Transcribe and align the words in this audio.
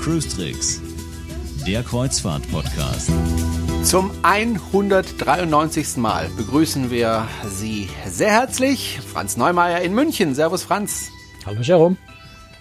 Cruise 0.00 0.28
Tricks, 0.28 0.80
der 1.64 1.84
Kreuzfahrt-Podcast. 1.84 3.12
Zum 3.84 4.10
193. 4.22 5.98
Mal 5.98 6.28
begrüßen 6.36 6.90
wir 6.90 7.28
Sie 7.48 7.88
sehr 8.04 8.32
herzlich. 8.32 8.98
Franz 9.12 9.36
Neumeier 9.36 9.82
in 9.82 9.94
München. 9.94 10.34
Servus, 10.34 10.64
Franz. 10.64 11.10
Hallo, 11.46 11.60
Jerome. 11.60 11.96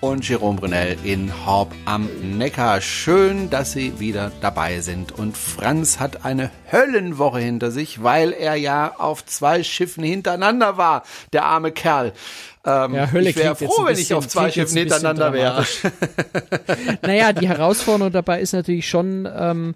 Und 0.02 0.28
Jerome 0.28 0.60
Brunel 0.60 0.98
in 1.04 1.32
Horb 1.46 1.76
am 1.86 2.10
Neckar. 2.24 2.82
Schön, 2.82 3.52
dass 3.52 3.74
Sie 3.74 4.00
wieder 4.00 4.32
dabei 4.42 4.80
sind. 4.80 5.12
Und 5.12 5.38
Franz 5.38 6.00
hat 6.00 6.26
eine 6.26 6.50
Höllenwoche 6.72 7.38
hinter 7.38 7.70
sich, 7.70 8.02
weil 8.02 8.32
er 8.34 8.56
ja 8.56 8.96
auf 8.98 9.24
zwei 9.24 9.62
Schiffen 9.62 10.04
hintereinander 10.04 10.76
war. 10.76 11.04
Der 11.34 11.46
arme 11.46 11.72
Kerl. 11.72 12.14
Ähm, 12.66 12.96
ja, 12.96 13.12
Hölle 13.12 13.30
ich 13.30 13.36
wäre 13.36 13.56
froh, 13.56 13.86
wenn 13.86 13.98
ich 13.98 14.12
auf 14.16 14.28
zwei 14.28 14.50
Schiffen 14.50 14.76
hintereinander 14.76 15.34
wäre. 15.34 15.68
naja, 17.04 17.32
die 17.32 17.48
Herausforderung 17.48 18.12
dabei 18.12 18.42
ist 18.42 18.54
natürlich 18.54 18.90
schon, 18.90 19.30
ähm, 19.32 19.76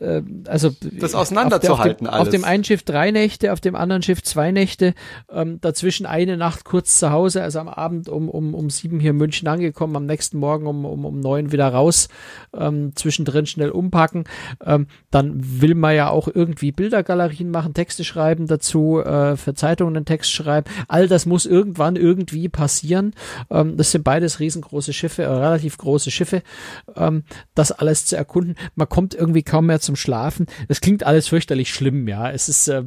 äh, 0.00 0.22
also 0.46 0.70
das 0.80 1.14
auseinanderzuhalten 1.14 2.06
auf, 2.06 2.14
auf, 2.14 2.20
auf 2.22 2.28
dem 2.28 2.44
einen 2.44 2.64
Schiff 2.64 2.82
drei 2.82 3.10
Nächte, 3.10 3.52
auf 3.52 3.60
dem 3.60 3.74
anderen 3.74 4.02
Schiff 4.02 4.22
zwei 4.22 4.52
Nächte, 4.52 4.94
ähm, 5.30 5.60
dazwischen 5.60 6.06
eine 6.06 6.36
Nacht 6.36 6.64
kurz 6.64 6.98
zu 6.98 7.10
Hause, 7.10 7.42
also 7.42 7.58
am 7.58 7.68
Abend 7.68 8.08
um, 8.08 8.28
um, 8.28 8.54
um 8.54 8.70
sieben 8.70 9.00
hier 9.00 9.10
in 9.10 9.16
München 9.16 9.48
angekommen, 9.48 9.96
am 9.96 10.06
nächsten 10.06 10.38
Morgen 10.38 10.66
um, 10.66 10.84
um, 10.84 11.04
um 11.04 11.20
neun 11.20 11.52
wieder 11.52 11.68
raus, 11.68 12.08
ähm, 12.54 12.92
zwischendrin 12.94 13.46
schnell 13.46 13.70
umpacken. 13.70 14.24
Ähm, 14.64 14.86
dann 15.10 15.34
will 15.60 15.74
man 15.74 15.94
ja 15.94 16.10
auch 16.10 16.28
irgendwie 16.32 16.72
Bildergalerien 16.72 17.50
machen, 17.50 17.74
Texte 17.74 18.04
schreiben 18.04 18.46
dazu, 18.46 19.00
äh, 19.00 19.36
für 19.36 19.54
Zeitungen 19.54 19.96
einen 19.96 20.06
Text 20.06 20.30
schreiben. 20.30 20.70
All 20.88 21.08
das 21.08 21.26
muss 21.26 21.46
irgendwann 21.46 21.96
irgendwie 21.96 22.48
passieren. 22.48 23.14
Ähm, 23.50 23.76
das 23.76 23.92
sind 23.92 24.04
beides 24.04 24.40
riesengroße 24.40 24.92
Schiffe, 24.92 25.22
äh, 25.22 25.26
relativ 25.26 25.78
große 25.78 26.10
Schiffe. 26.10 26.42
Ähm, 26.96 27.24
das 27.54 27.72
alles 27.72 28.06
zu 28.06 28.16
erkunden. 28.16 28.56
Man 28.74 28.88
kommt 28.88 29.14
irgendwie 29.14 29.42
kaum 29.42 29.66
mehr 29.66 29.80
zum 29.88 29.96
Schlafen. 29.96 30.46
Das 30.68 30.82
klingt 30.82 31.02
alles 31.02 31.28
fürchterlich 31.28 31.72
schlimm, 31.72 32.06
ja. 32.08 32.30
Es 32.30 32.50
ist, 32.50 32.68
äh, 32.68 32.82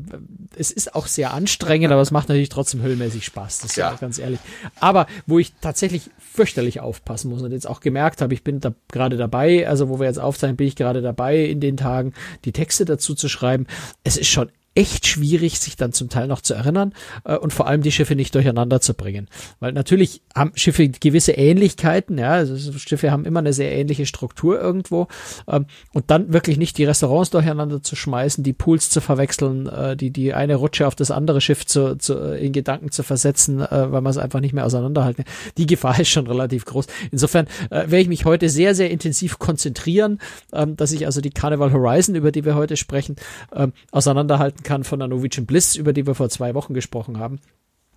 es 0.56 0.70
ist 0.70 0.94
auch 0.94 1.08
sehr 1.08 1.34
anstrengend, 1.34 1.92
aber 1.92 2.02
es 2.02 2.12
macht 2.12 2.30
natürlich 2.30 2.50
trotzdem 2.50 2.84
höllmäßig 2.84 3.26
Spaß. 3.26 3.58
Das 3.60 3.72
ist 3.72 3.78
ja 3.78 3.96
ganz 4.00 4.20
ehrlich. 4.20 4.40
Aber 4.80 5.08
wo 5.26 5.40
ich 5.40 5.54
tatsächlich 5.62 6.12
fürchterlich 6.20 6.80
aufpassen 6.80 7.32
muss 7.32 7.42
und 7.42 7.52
jetzt 7.52 7.68
auch 7.68 7.80
gemerkt 7.80 8.22
habe, 8.22 8.36
ich 8.36 8.44
bin 8.44 8.60
da 8.60 8.76
gerade 8.92 9.18
dabei, 9.18 9.68
also 9.68 9.90
wo 9.90 10.00
wir 10.00 10.06
jetzt 10.06 10.20
aufzeichnen, 10.20 10.58
bin 10.58 10.68
ich 10.68 10.76
gerade 10.76 11.02
dabei 11.02 11.40
in 11.40 11.60
den 11.60 11.76
Tagen, 11.76 12.14
die 12.46 12.52
Texte 12.52 12.86
dazu 12.86 13.16
zu 13.16 13.28
schreiben. 13.30 13.66
Es 14.04 14.16
ist 14.16 14.30
schon 14.30 14.52
echt 14.74 15.06
schwierig, 15.06 15.60
sich 15.60 15.76
dann 15.76 15.92
zum 15.92 16.10
Teil 16.10 16.28
noch 16.28 16.42
zu 16.42 16.54
erinnern 16.54 16.94
äh, 17.26 17.36
und 17.36 17.52
vor 17.52 17.68
allem 17.68 17.82
die 17.82 17.92
Schiffe 17.92 18.16
nicht 18.16 18.34
durcheinander 18.34 18.80
zu 18.80 18.94
bringen. 18.94 19.28
Weil 19.60 19.74
natürlich 19.74 20.22
haben 20.34 20.54
Schiffe 20.56 20.88
gewisse 20.88 21.34
Ähnlichkeiten, 21.34 22.18
ja, 22.18 22.32
also 22.32 22.56
Schiffe 22.80 23.12
haben 23.12 23.26
immer 23.26 23.40
eine 23.40 23.52
sehr 23.52 23.74
ähnliche 23.74 24.06
Struktur 24.06 24.62
irgendwo 24.62 25.08
ähm, 25.48 25.66
und 25.92 26.10
dann 26.10 26.32
wirklich 26.32 26.58
nicht 26.58 26.78
die 26.78 26.86
Restaurants 26.86 27.32
durcheinander 27.32 27.84
zu 27.84 27.98
schmeißen, 27.98 28.46
die 28.46 28.54
Pools 28.54 28.90
zu 28.90 29.02
verwechseln, 29.02 29.68
äh, 29.68 29.98
die, 29.98 30.12
die 30.12 30.34
eine 30.34 30.56
Rutsche 30.56 30.88
auf 30.88 30.96
das 30.96 31.12
andere 31.12 31.42
Schiff 31.42 31.66
zu, 31.66 31.98
zu, 31.98 32.18
äh, 32.18 32.46
in 32.46 32.54
Gedanken 32.54 32.92
zu 32.92 33.04
versetzen, 33.04 33.60
äh, 33.60 33.92
weil 33.92 34.02
man 34.02 34.12
es 34.12 34.18
einfach 34.18 34.40
nicht 34.40 34.54
mehr 34.54 34.66
auseinanderhalten 34.66 35.26
kann. 35.26 35.34
Die 35.58 35.66
Gefahr 35.66 36.00
ist 36.00 36.10
schon 36.10 36.28
relativ 36.28 36.64
groß. 36.64 36.88
Insofern 37.12 37.48
äh, 37.72 37.88
werde 37.88 38.00
ich 38.00 38.08
mich 38.08 38.24
heute 38.24 38.48
sehr, 38.48 38.74
sehr 38.74 38.90
intensiv 38.90 39.38
konzentrieren, 39.38 40.20
ähm, 40.54 40.78
dass 40.78 40.94
ich 40.94 41.06
also 41.06 41.20
die 41.20 41.30
Carnival 41.30 41.74
Horizon, 41.74 42.16
über 42.16 42.32
die 42.32 42.46
wir 42.46 42.56
heute 42.56 42.78
sprechen, 42.78 43.18
ähm, 43.54 43.74
auseinanderhalten 43.92 44.61
kann 44.64 44.84
von 44.84 45.00
der 45.00 45.08
Norwegian 45.08 45.46
Bliss, 45.46 45.76
über 45.76 45.94
die 45.94 46.06
wir 46.06 46.16
vor 46.16 46.30
zwei 46.30 46.54
Wochen 46.54 46.74
gesprochen 46.74 47.20
haben. 47.20 47.40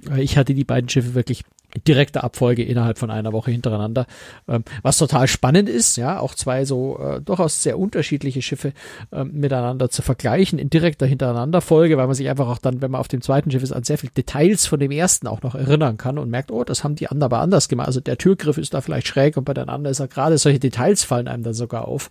Äh, 0.09 0.23
ich 0.23 0.37
hatte 0.37 0.55
die 0.55 0.65
beiden 0.65 0.89
Schiffe 0.89 1.15
wirklich 1.15 1.45
direkte 1.87 2.23
Abfolge 2.23 2.63
innerhalb 2.63 2.99
von 2.99 3.11
einer 3.11 3.33
Woche 3.33 3.51
hintereinander, 3.51 4.07
ähm, 4.49 4.65
was 4.83 4.99
total 4.99 5.29
spannend 5.29 5.69
ist, 5.69 5.97
ja, 5.97 6.19
auch 6.19 6.35
zwei 6.35 6.65
so 6.65 6.99
äh, 6.99 7.21
durchaus 7.21 7.63
sehr 7.63 7.79
unterschiedliche 7.79 8.43
Schiffe 8.43 8.73
ähm, 9.13 9.33
miteinander 9.33 9.91
zu 9.91 10.03
vergleichen 10.03 10.59
in 10.59 10.71
direkter 10.71 11.07
Hintereinanderfolge, 11.07 11.97
weil 11.97 12.07
man 12.07 12.15
sich 12.15 12.29
einfach 12.29 12.49
auch 12.49 12.59
dann, 12.59 12.81
wenn 12.81 12.91
man 12.91 13.01
auf 13.01 13.09
dem 13.09 13.21
zweiten 13.21 13.51
Schiff 13.51 13.63
ist, 13.63 13.73
an 13.73 13.85
sehr 13.85 13.99
viele 13.99 14.13
Details 14.13 14.67
von 14.67 14.81
dem 14.81 14.91
ersten 14.91 15.27
auch 15.27 15.43
noch 15.43 15.55
erinnern 15.55 15.97
kann 15.97 16.19
und 16.19 16.31
merkt, 16.31 16.51
oh, 16.51 16.65
das 16.65 16.85
haben 16.85 16.95
die 16.95 17.09
anderen 17.09 17.25
aber 17.25 17.41
anders 17.41 17.69
gemacht. 17.69 17.87
Also 17.87 18.01
der 18.01 18.19
Türgriff 18.19 18.59
ist 18.59 18.75
da 18.75 18.81
vielleicht 18.81 19.09
schräg 19.09 19.37
und 19.37 19.45
bei 19.45 19.55
den 19.55 19.69
anderen 19.69 19.93
ist 19.93 20.01
er 20.01 20.09
gerade. 20.09 20.39
Solche 20.39 20.59
Details 20.61 21.05
fallen 21.05 21.29
einem 21.29 21.43
dann 21.43 21.55
sogar 21.55 21.89
auf, 21.89 22.11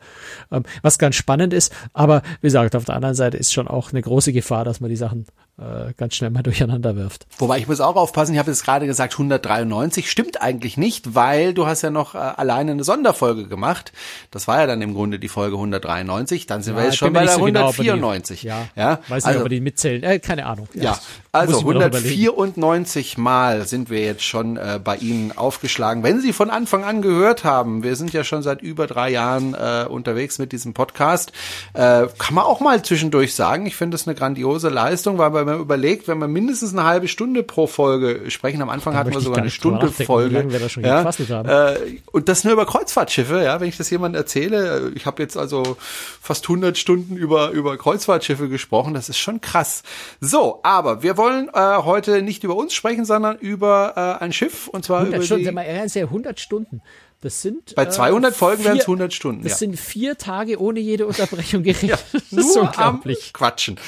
ähm, 0.51 0.63
was 0.81 0.97
ganz 0.97 1.16
spannend 1.16 1.53
ist. 1.53 1.74
Aber 1.94 2.22
wie 2.41 2.47
gesagt, 2.47 2.75
auf 2.75 2.85
der 2.85 2.95
anderen 2.95 3.16
Seite 3.16 3.38
ist 3.38 3.53
schon 3.53 3.68
auch 3.68 3.91
eine 3.91 4.01
große 4.01 4.34
Gefahr, 4.34 4.66
dass 4.66 4.80
man 4.80 4.90
die 4.90 4.95
Sachen 4.95 5.25
äh, 5.57 5.94
ganz 5.97 6.16
schnell 6.16 6.31
mal 6.31 6.44
durcheinander 6.44 6.95
wirft. 6.95 7.28
Wobei 7.38 7.57
ich 7.59 7.68
muss 7.68 7.80
auch 7.80 7.95
aufpassen, 7.95 8.34
ich 8.34 8.40
habe 8.40 8.51
jetzt 8.51 8.63
gerade 8.63 8.85
gesagt 8.85 9.13
193, 9.53 10.09
stimmt 10.09 10.41
eigentlich 10.41 10.77
nicht, 10.77 11.15
weil 11.15 11.53
du 11.53 11.65
hast 11.65 11.81
ja 11.81 11.89
noch 11.89 12.15
äh, 12.15 12.17
alleine 12.17 12.71
eine 12.71 12.83
Sonderfolge 12.83 13.47
gemacht. 13.47 13.91
Das 14.31 14.47
war 14.47 14.59
ja 14.59 14.67
dann 14.67 14.81
im 14.81 14.93
Grunde 14.93 15.19
die 15.19 15.29
Folge 15.29 15.55
193, 15.55 16.45
dann 16.45 16.61
sind 16.63 16.75
ja, 16.75 16.81
wir 16.81 16.85
jetzt 16.85 16.97
schon 16.97 17.13
bei 17.13 17.21
der 17.25 17.33
so 17.33 17.45
194. 17.45 18.41
Genau, 18.41 18.55
die, 18.75 18.79
ja, 18.79 18.91
ja, 18.91 18.99
weiß 19.07 19.23
nicht, 19.23 19.25
also, 19.25 19.39
ob 19.39 19.45
wir 19.45 19.49
die 19.49 19.61
mitzählen, 19.61 20.03
äh, 20.03 20.19
keine 20.19 20.45
Ahnung. 20.45 20.67
Ja, 20.73 20.97
also 21.31 21.59
194 21.59 23.17
Mal 23.17 23.65
sind 23.67 23.89
wir 23.89 24.01
jetzt 24.01 24.23
schon 24.23 24.57
äh, 24.57 24.79
bei 24.83 24.97
Ihnen 24.97 25.35
aufgeschlagen. 25.35 26.03
Wenn 26.03 26.21
Sie 26.21 26.33
von 26.33 26.49
Anfang 26.49 26.83
an 26.83 27.01
gehört 27.01 27.43
haben, 27.43 27.83
wir 27.83 27.95
sind 27.95 28.13
ja 28.13 28.23
schon 28.23 28.43
seit 28.43 28.61
über 28.61 28.87
drei 28.87 29.09
Jahren 29.09 29.55
äh, 29.55 29.85
unterwegs 29.89 30.37
mit 30.37 30.51
diesem 30.51 30.73
Podcast, 30.73 31.31
äh, 31.73 32.07
kann 32.17 32.35
man 32.35 32.43
auch 32.43 32.59
mal 32.59 32.83
zwischendurch 32.83 33.33
sagen, 33.35 33.65
ich 33.65 33.75
finde 33.75 33.95
das 33.95 34.07
eine 34.07 34.15
grandiose 34.15 34.69
Leistung, 34.69 35.17
weil 35.17 35.33
wenn 35.33 35.45
man 35.45 35.59
überlegt, 35.59 36.07
wenn 36.07 36.19
wir 36.19 36.27
mindestens 36.27 36.73
eine 36.73 36.83
halbe 36.83 37.07
Stunde 37.07 37.43
pro 37.43 37.67
Folge 37.67 38.29
sprechen, 38.29 38.61
am 38.61 38.69
Anfang 38.69 38.95
hatten 38.95 39.13
wir 39.13 39.21
sogar 39.21 39.42
eine 39.43 39.51
Stunde 39.51 39.91
Folge. 39.91 40.69
Schon 40.69 40.83
ja, 40.83 41.03
äh, 41.03 41.99
und 42.11 42.29
das 42.29 42.43
nur 42.43 42.53
über 42.53 42.65
Kreuzfahrtschiffe, 42.65 43.43
ja, 43.43 43.59
wenn 43.59 43.69
ich 43.69 43.77
das 43.77 43.89
jemandem 43.89 44.21
erzähle, 44.21 44.91
ich 44.95 45.05
habe 45.05 45.21
jetzt 45.21 45.37
also 45.37 45.77
fast 46.21 46.45
100 46.45 46.77
Stunden 46.77 47.15
über, 47.15 47.51
über 47.51 47.77
Kreuzfahrtschiffe 47.77 48.49
gesprochen, 48.49 48.93
das 48.93 49.09
ist 49.09 49.17
schon 49.17 49.41
krass. 49.41 49.83
So, 50.19 50.59
aber 50.63 51.03
wir 51.03 51.17
wollen 51.17 51.49
äh, 51.53 51.77
heute 51.77 52.21
nicht 52.21 52.43
über 52.43 52.55
uns 52.55 52.73
sprechen, 52.73 53.05
sondern 53.05 53.37
über 53.37 53.93
äh, 54.19 54.23
ein 54.23 54.33
Schiff 54.33 54.67
und 54.67 54.85
zwar 54.85 54.99
100 54.99 55.17
über 55.17 55.25
Stunden, 55.25 55.45
die, 55.45 55.51
mal 55.51 55.63
ernst, 55.63 55.97
100 55.97 56.39
Stunden. 56.39 56.81
Das 57.23 57.41
sind 57.41 57.73
bei 57.75 57.85
200 57.85 58.33
äh, 58.33 58.35
Folgen 58.35 58.65
wären 58.65 58.77
es 58.77 58.83
100 58.83 59.13
Stunden. 59.13 59.43
Das 59.43 59.53
ja. 59.53 59.57
sind 59.59 59.79
vier 59.79 60.17
Tage 60.17 60.59
ohne 60.59 60.81
jede 60.81 61.07
Unterbrechung 61.07 61.63
geredet. 61.63 61.89
ja, 61.89 61.97
das 62.11 62.47
ist 62.47 62.57
unglaublich. 62.57 63.31
Quatschen. 63.31 63.79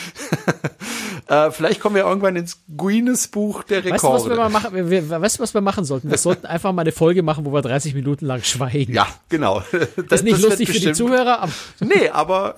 äh, 1.27 1.51
vielleicht 1.51 1.79
kommen 1.79 1.95
wir 1.95 2.03
irgendwann 2.03 2.35
ins 2.35 2.61
Guinness 2.75 3.27
Buch 3.27 3.63
der 3.63 3.83
Rekorde. 3.83 3.93
Weißt 3.93 4.03
du, 4.03 4.09
was 4.09 4.29
wir 4.29 4.35
mal 4.35 4.49
machen? 4.49 4.89
Wir, 4.89 5.09
weißt 5.09 5.39
du, 5.39 5.43
was 5.43 5.53
wir 5.53 5.61
machen 5.61 5.85
sollten? 5.85 6.09
Wir 6.09 6.17
sollten 6.19 6.45
einfach 6.45 6.71
mal 6.71 6.81
eine 6.81 6.91
Folge 6.91 7.23
machen, 7.23 7.45
wo 7.45 7.53
wir 7.53 7.61
30 7.61 7.95
Minuten 7.95 8.25
lang 8.25 8.43
schweigen. 8.43 8.93
Ja, 8.93 9.07
genau. 9.29 9.63
Das, 9.95 10.07
das 10.09 10.19
ist 10.19 10.23
nicht 10.23 10.35
das 10.35 10.43
lustig 10.43 10.69
für 10.69 10.79
die 10.79 10.93
Zuhörer. 10.93 11.41
Aber 11.41 11.51
nee, 11.79 12.09
aber 12.09 12.55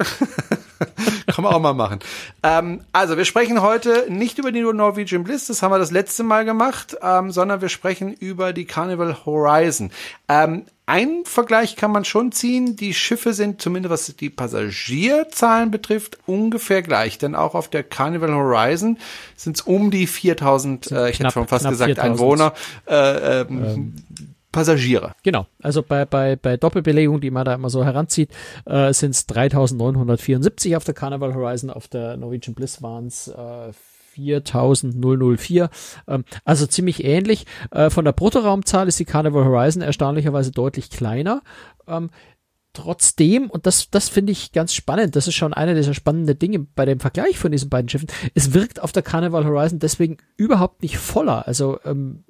kann 1.28 1.44
man 1.44 1.54
auch 1.54 1.60
mal 1.60 1.74
machen. 1.74 2.00
Ähm, 2.44 2.82
also 2.94 3.18
wir 3.18 3.26
sprechen 3.26 3.62
heute 3.62 4.06
nicht 4.10 4.38
über 4.38 4.52
die 4.52 4.62
Norwegian 4.62 5.24
Bliss, 5.24 5.48
das 5.48 5.62
haben 5.62 5.72
wir 5.72 5.80
das 5.80 5.92
letzte 5.92 6.24
Mal 6.24 6.46
gemacht, 6.46 6.98
ähm, 7.02 7.32
sondern 7.32 7.62
wir 7.62 7.70
sprechen 7.70 8.14
über 8.14 8.54
die 8.54 8.66
Carnival 8.66 9.26
Horizon. 9.26 9.92
Ähm, 10.28 10.66
ein 10.88 11.26
Vergleich 11.26 11.76
kann 11.76 11.92
man 11.92 12.06
schon 12.06 12.32
ziehen. 12.32 12.78
Die 12.78 12.94
Schiffe 12.94 13.34
sind 13.34 13.62
zumindest 13.62 13.92
was 13.92 14.16
die 14.16 14.30
Passagierzahlen 14.30 15.70
betrifft 15.70 16.18
ungefähr 16.26 16.82
gleich, 16.82 17.18
denn 17.18 17.36
auch 17.36 17.56
auf 17.56 17.70
der 17.70 17.84
Carnival 17.84 18.34
Horizon 18.34 18.98
sind 19.36 19.58
es 19.58 19.62
um 19.62 19.92
die 19.92 20.08
4000, 20.08 20.92
äh, 20.92 21.10
ich 21.10 21.20
hätte 21.20 21.32
schon 21.32 21.48
fast 21.48 21.68
gesagt 21.68 21.90
4000. 21.90 22.10
Einwohner. 22.10 22.54
Äh, 22.88 23.42
ähm, 23.42 23.66
ähm. 23.66 23.96
Passagiere. 24.54 25.14
Genau, 25.24 25.46
also 25.62 25.84
bei, 25.84 26.06
bei, 26.06 26.38
bei 26.38 26.56
Doppelbelegung, 26.56 27.20
die 27.20 27.32
man 27.32 27.46
da 27.46 27.54
immer 27.54 27.70
so 27.70 27.84
heranzieht, 27.84 28.32
äh, 28.66 28.94
sind 28.94 29.12
es 29.12 29.28
3974 29.28 30.78
auf 30.78 30.86
der 30.86 30.94
Carnival 30.94 31.36
Horizon, 31.36 31.70
auf 31.70 31.90
der 31.90 32.16
Norwegian 32.18 32.56
Bliss 32.56 32.82
waren 32.82 33.08
es 33.08 33.28
äh, 33.28 33.72
4004. 34.18 35.70
Ähm, 36.08 36.26
also 36.44 36.66
ziemlich 36.68 37.04
ähnlich. 37.04 37.46
Äh, 37.72 37.90
von 37.90 38.06
der 38.06 38.12
Bruttoraumzahl 38.12 38.88
ist 38.88 39.00
die 39.00 39.06
Carnival 39.06 39.46
Horizon 39.46 39.82
erstaunlicherweise 39.82 40.52
deutlich 40.52 40.90
kleiner. 40.90 41.42
Ähm, 41.88 42.10
trotzdem, 42.74 43.50
und 43.50 43.66
das, 43.66 43.90
das 43.90 44.10
finde 44.10 44.32
ich 44.32 44.52
ganz 44.52 44.74
spannend, 44.74 45.16
das 45.16 45.28
ist 45.28 45.36
schon 45.36 45.54
einer 45.54 45.74
dieser 45.74 45.94
spannenden 45.94 46.38
Dinge 46.38 46.60
bei 46.60 46.86
dem 46.86 47.00
Vergleich 47.00 47.40
von 47.40 47.52
diesen 47.52 47.70
beiden 47.70 47.90
Schiffen, 47.90 48.10
es 48.36 48.54
wirkt 48.54 48.82
auf 48.82 48.92
der 48.92 49.02
Carnival 49.02 49.46
Horizon 49.46 49.80
deswegen 49.80 50.18
überhaupt 50.36 50.84
nicht 50.84 50.98
voller. 50.98 51.48
Also 51.48 51.80
ähm, 51.86 52.24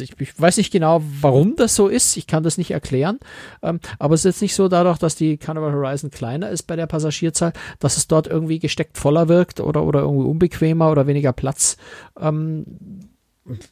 ich, 0.00 0.20
ich, 0.20 0.40
weiß 0.40 0.56
nicht 0.58 0.72
genau, 0.72 1.02
warum 1.20 1.56
das 1.56 1.74
so 1.74 1.88
ist. 1.88 2.16
Ich 2.16 2.26
kann 2.26 2.42
das 2.42 2.58
nicht 2.58 2.70
erklären. 2.70 3.18
Ähm, 3.62 3.80
aber 3.98 4.14
es 4.14 4.20
ist 4.20 4.34
jetzt 4.34 4.42
nicht 4.42 4.54
so 4.54 4.68
dadurch, 4.68 4.98
dass 4.98 5.14
die 5.14 5.36
Carnival 5.38 5.72
Horizon 5.72 6.10
kleiner 6.10 6.50
ist 6.50 6.64
bei 6.64 6.76
der 6.76 6.86
Passagierzahl, 6.86 7.52
dass 7.78 7.96
es 7.96 8.06
dort 8.06 8.26
irgendwie 8.26 8.58
gesteckt 8.58 8.98
voller 8.98 9.28
wirkt 9.28 9.60
oder, 9.60 9.84
oder 9.84 10.00
irgendwie 10.00 10.26
unbequemer 10.26 10.90
oder 10.90 11.06
weniger 11.06 11.32
Platz. 11.32 11.76
Ähm, 12.20 12.64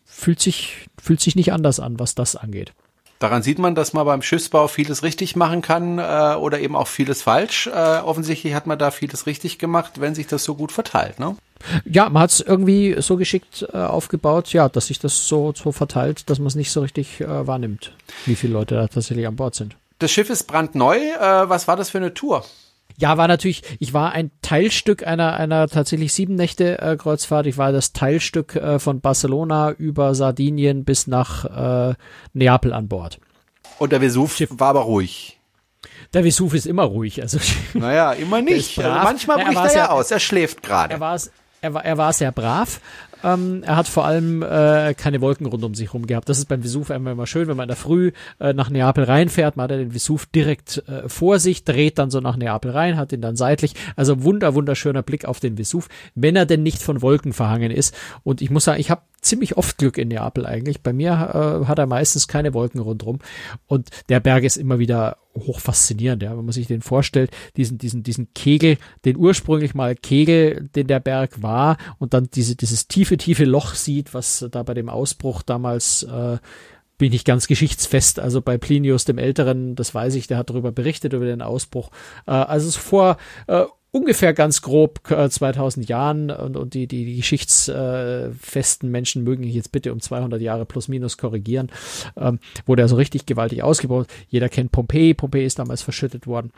fühlt 0.05 0.41
sich, 0.41 0.88
fühlt 1.00 1.21
sich 1.21 1.37
nicht 1.37 1.53
anders 1.53 1.81
an, 1.81 1.99
was 1.99 2.15
das 2.15 2.37
angeht. 2.37 2.73
Daran 3.19 3.43
sieht 3.43 3.59
man, 3.59 3.75
dass 3.75 3.93
man 3.93 4.05
beim 4.05 4.23
Schiffsbau 4.23 4.69
vieles 4.69 5.03
richtig 5.03 5.37
machen 5.37 5.62
kann 5.62 5.99
äh, 5.99 6.37
oder 6.37 6.61
eben 6.61 6.76
auch 6.76 6.88
vieles 6.88 7.23
falsch. 7.23 7.69
Äh, 7.69 7.71
offensichtlich 7.71 8.55
hat 8.55 8.67
man 8.67 8.79
da 8.79 8.91
vieles 8.91 9.26
richtig 9.26 9.59
gemacht, 9.59 10.00
wenn 10.00 10.15
sich 10.15 10.26
das 10.26 10.44
so 10.44 10.55
gut 10.55 10.73
verteilt. 10.73 11.21
Ne? 11.21 11.37
Ja, 11.84 12.08
man 12.08 12.22
hat 12.22 12.31
es 12.31 12.40
irgendwie 12.40 12.96
so 12.99 13.16
geschickt 13.16 13.66
äh, 13.72 13.76
aufgebaut, 13.76 14.52
ja, 14.52 14.69
dass 14.69 14.88
sich 14.88 14.99
das 14.99 15.26
so, 15.28 15.52
so 15.55 15.72
verteilt, 15.72 16.28
dass 16.31 16.38
man 16.38 16.49
es 16.49 16.55
nicht 16.55 16.70
so 16.70 16.81
richtig 16.81 17.20
äh, 17.20 17.46
wahrnimmt, 17.46 17.93
wie 18.26 18.34
viele 18.34 18.52
Leute 18.52 18.75
da 18.75 18.87
tatsächlich 18.88 19.26
an 19.26 19.37
Bord 19.37 19.55
sind. 19.55 19.76
Das 19.99 20.11
Schiff 20.11 20.31
ist 20.31 20.44
brandneu. 20.44 20.96
Äh, 20.96 21.49
was 21.49 21.69
war 21.69 21.76
das 21.76 21.90
für 21.90 21.99
eine 21.99 22.14
Tour? 22.14 22.44
Ja, 22.96 23.16
war 23.16 23.26
natürlich, 23.26 23.62
ich 23.81 23.93
war 23.93 24.12
ein 24.12 24.31
Teilstück 24.40 25.06
einer, 25.06 25.34
einer 25.34 25.66
tatsächlich 25.69 26.12
sieben 26.12 26.37
Nächte 26.37 26.81
äh, 26.81 26.96
Kreuzfahrt. 26.96 27.46
Ich 27.46 27.58
war 27.58 27.72
das 27.72 27.93
Teilstück 27.93 28.55
äh, 28.55 28.78
von 28.78 29.00
Barcelona 29.00 29.72
über 29.72 30.14
Sardinien 30.14 30.84
bis 30.84 31.06
nach 31.06 31.90
äh, 31.90 31.94
Neapel 32.34 32.72
an 32.72 32.88
Bord. 32.88 33.19
Und 33.78 33.90
der 33.90 34.00
Vesuv 34.00 34.37
Schiff. 34.37 34.50
war 34.52 34.69
aber 34.69 34.82
ruhig. 34.82 35.40
Der 36.12 36.22
Vesuv 36.22 36.55
ist 36.55 36.66
immer 36.66 36.84
ruhig. 36.84 37.20
Also, 37.20 37.38
naja, 37.72 38.12
immer 38.12 38.40
nicht. 38.43 38.78
Also 38.78 38.90
manchmal 38.90 39.44
bricht 39.44 39.58
er, 39.58 39.64
er 39.64 39.76
ja 39.76 39.90
aus. 39.90 40.11
Er 40.12 40.20
schläft 40.20 40.62
gerade. 40.62 40.94
Er 40.94 41.00
war, 41.00 41.19
er, 41.64 41.75
war, 41.75 41.84
er 41.84 41.99
war 41.99 42.12
sehr 42.12 42.31
brav, 42.31 42.81
ähm, 43.25 43.62
er 43.64 43.76
hat 43.76 43.88
vor 43.88 44.05
allem 44.05 44.43
äh, 44.43 44.93
keine 44.94 45.22
Wolken 45.22 45.46
rund 45.46 45.64
um 45.64 45.75
sich 45.75 45.88
herum 45.88 46.06
gehabt. 46.06 46.28
Das 46.28 46.37
ist 46.37 46.44
beim 46.44 46.62
Vesuv 46.62 46.90
immer, 46.90 47.12
immer 47.12 47.26
schön, 47.26 47.49
wenn 47.49 47.56
man 47.56 47.69
der 47.69 47.76
Früh 47.76 48.12
äh, 48.38 48.52
nach 48.52 48.69
Neapel 48.69 49.05
reinfährt, 49.05 49.56
man 49.56 49.64
hat 49.64 49.70
den 49.70 49.94
Vesuv 49.94 50.26
direkt 50.26 50.87
äh, 50.88 51.08
vor 51.08 51.38
sich, 51.38 51.64
dreht 51.64 51.99
dann 51.99 52.11
so 52.11 52.20
nach 52.20 52.37
Neapel 52.37 52.70
rein, 52.72 52.99
hat 52.99 53.12
ihn 53.12 53.22
dann 53.22 53.37
seitlich. 53.37 53.75
Also 53.96 54.22
wunder, 54.22 54.55
wunderschöner 54.55 55.02
Blick 55.02 55.25
auf 55.25 55.40
den 55.40 55.56
Vesuv, 55.56 55.88
wenn 56.14 56.37
er 56.37 56.44
denn 56.44 56.62
nicht 56.62 56.82
von 56.82 57.00
Wolken 57.00 57.32
verhangen 57.32 57.70
ist. 57.70 57.96
Und 58.25 58.43
ich 58.43 58.50
muss 58.50 58.64
sagen, 58.64 58.78
ich 58.78 58.90
habe 58.90 59.00
ziemlich 59.22 59.56
oft 59.56 59.78
Glück 59.78 59.96
in 59.96 60.08
Neapel 60.08 60.44
eigentlich. 60.44 60.82
Bei 60.82 60.93
mir 60.93 61.12
äh, 61.12 61.66
hat 61.66 61.78
er 61.78 61.87
meistens 61.87 62.28
keine 62.28 62.52
Wolken 62.52 62.81
rundherum. 62.81 63.20
Und 63.66 63.88
der 64.11 64.20
Berg 64.20 64.44
ist 64.44 64.58
immer 64.58 64.78
wieder 64.78 65.16
hoch 65.37 65.61
faszinierend, 65.61 66.23
ja, 66.23 66.37
wenn 66.37 66.45
man 66.45 66.53
sich 66.53 66.67
den 66.67 66.83
vorstellt, 66.83 67.31
diesen, 67.57 67.79
diesen, 67.79 68.03
diesen 68.03 68.33
Kegel, 68.35 68.79
den 69.05 69.17
ursprünglich 69.17 69.75
mal 69.75 69.95
Kegel, 69.95 70.69
den 70.75 70.87
der 70.87 71.01
Berg 71.01 71.43
war, 71.43 71.77
und 71.99 72.15
dann 72.15 72.29
diese, 72.33 72.57
dieses 72.57 72.89
tiefe, 72.89 73.17
tiefe 73.17 73.45
Loch 73.45 73.75
sieht, 73.75 74.15
was 74.15 74.47
da 74.51 74.63
bei 74.63 74.75
dem 74.75 74.89
Ausbruch 74.89 75.43
damals 75.43 76.05
äh, 76.05 76.39
bin 76.99 77.13
ich 77.13 77.25
ganz 77.25 77.47
geschichtsfest. 77.47 78.21
Also 78.21 78.41
bei 78.41 78.59
Plinius 78.59 79.05
dem 79.05 79.19
Älteren, 79.19 79.75
das 79.75 79.95
weiß 79.95 80.15
ich, 80.15 80.27
der 80.27 80.39
hat 80.39 80.51
darüber 80.51 80.73
berichtet, 80.73 81.13
über 81.13 81.27
den 81.27 81.43
Ausbruch. 81.43 81.91
Äh, 82.27 82.33
also 82.33 82.71
vor 82.79 83.17
äh, 83.47 83.65
ungefähr 83.94 84.35
ganz 84.35 84.61
grob 84.61 85.00
2000 85.06 85.87
äh, 85.87 85.88
Jahren 85.88 86.31
und, 86.31 86.56
und 86.56 86.75
die, 86.75 86.88
die, 86.88 87.05
die 87.05 87.17
geschichtsfesten 87.17 88.91
Menschen 88.91 89.23
mögen 89.23 89.44
jetzt 89.44 89.70
bitte 89.70 89.93
um 89.93 90.00
200 90.00 90.41
Jahre 90.41 90.67
plus 90.67 90.88
minus 90.88 91.17
korrigieren, 91.17 91.70
ähm, 92.17 92.41
wurde 92.67 92.82
er 92.82 92.88
so 92.88 92.96
richtig 92.96 93.25
gewaltig 93.25 93.62
ausgebaut. 93.62 94.08
Jeder 94.29 94.49
kennt 94.49 94.73
Pompeji, 94.73 95.14
Pompeji 95.14 95.46
ist 95.46 95.61
damals 95.61 95.82
verschüttet 95.82 96.26
worden. 96.26 96.50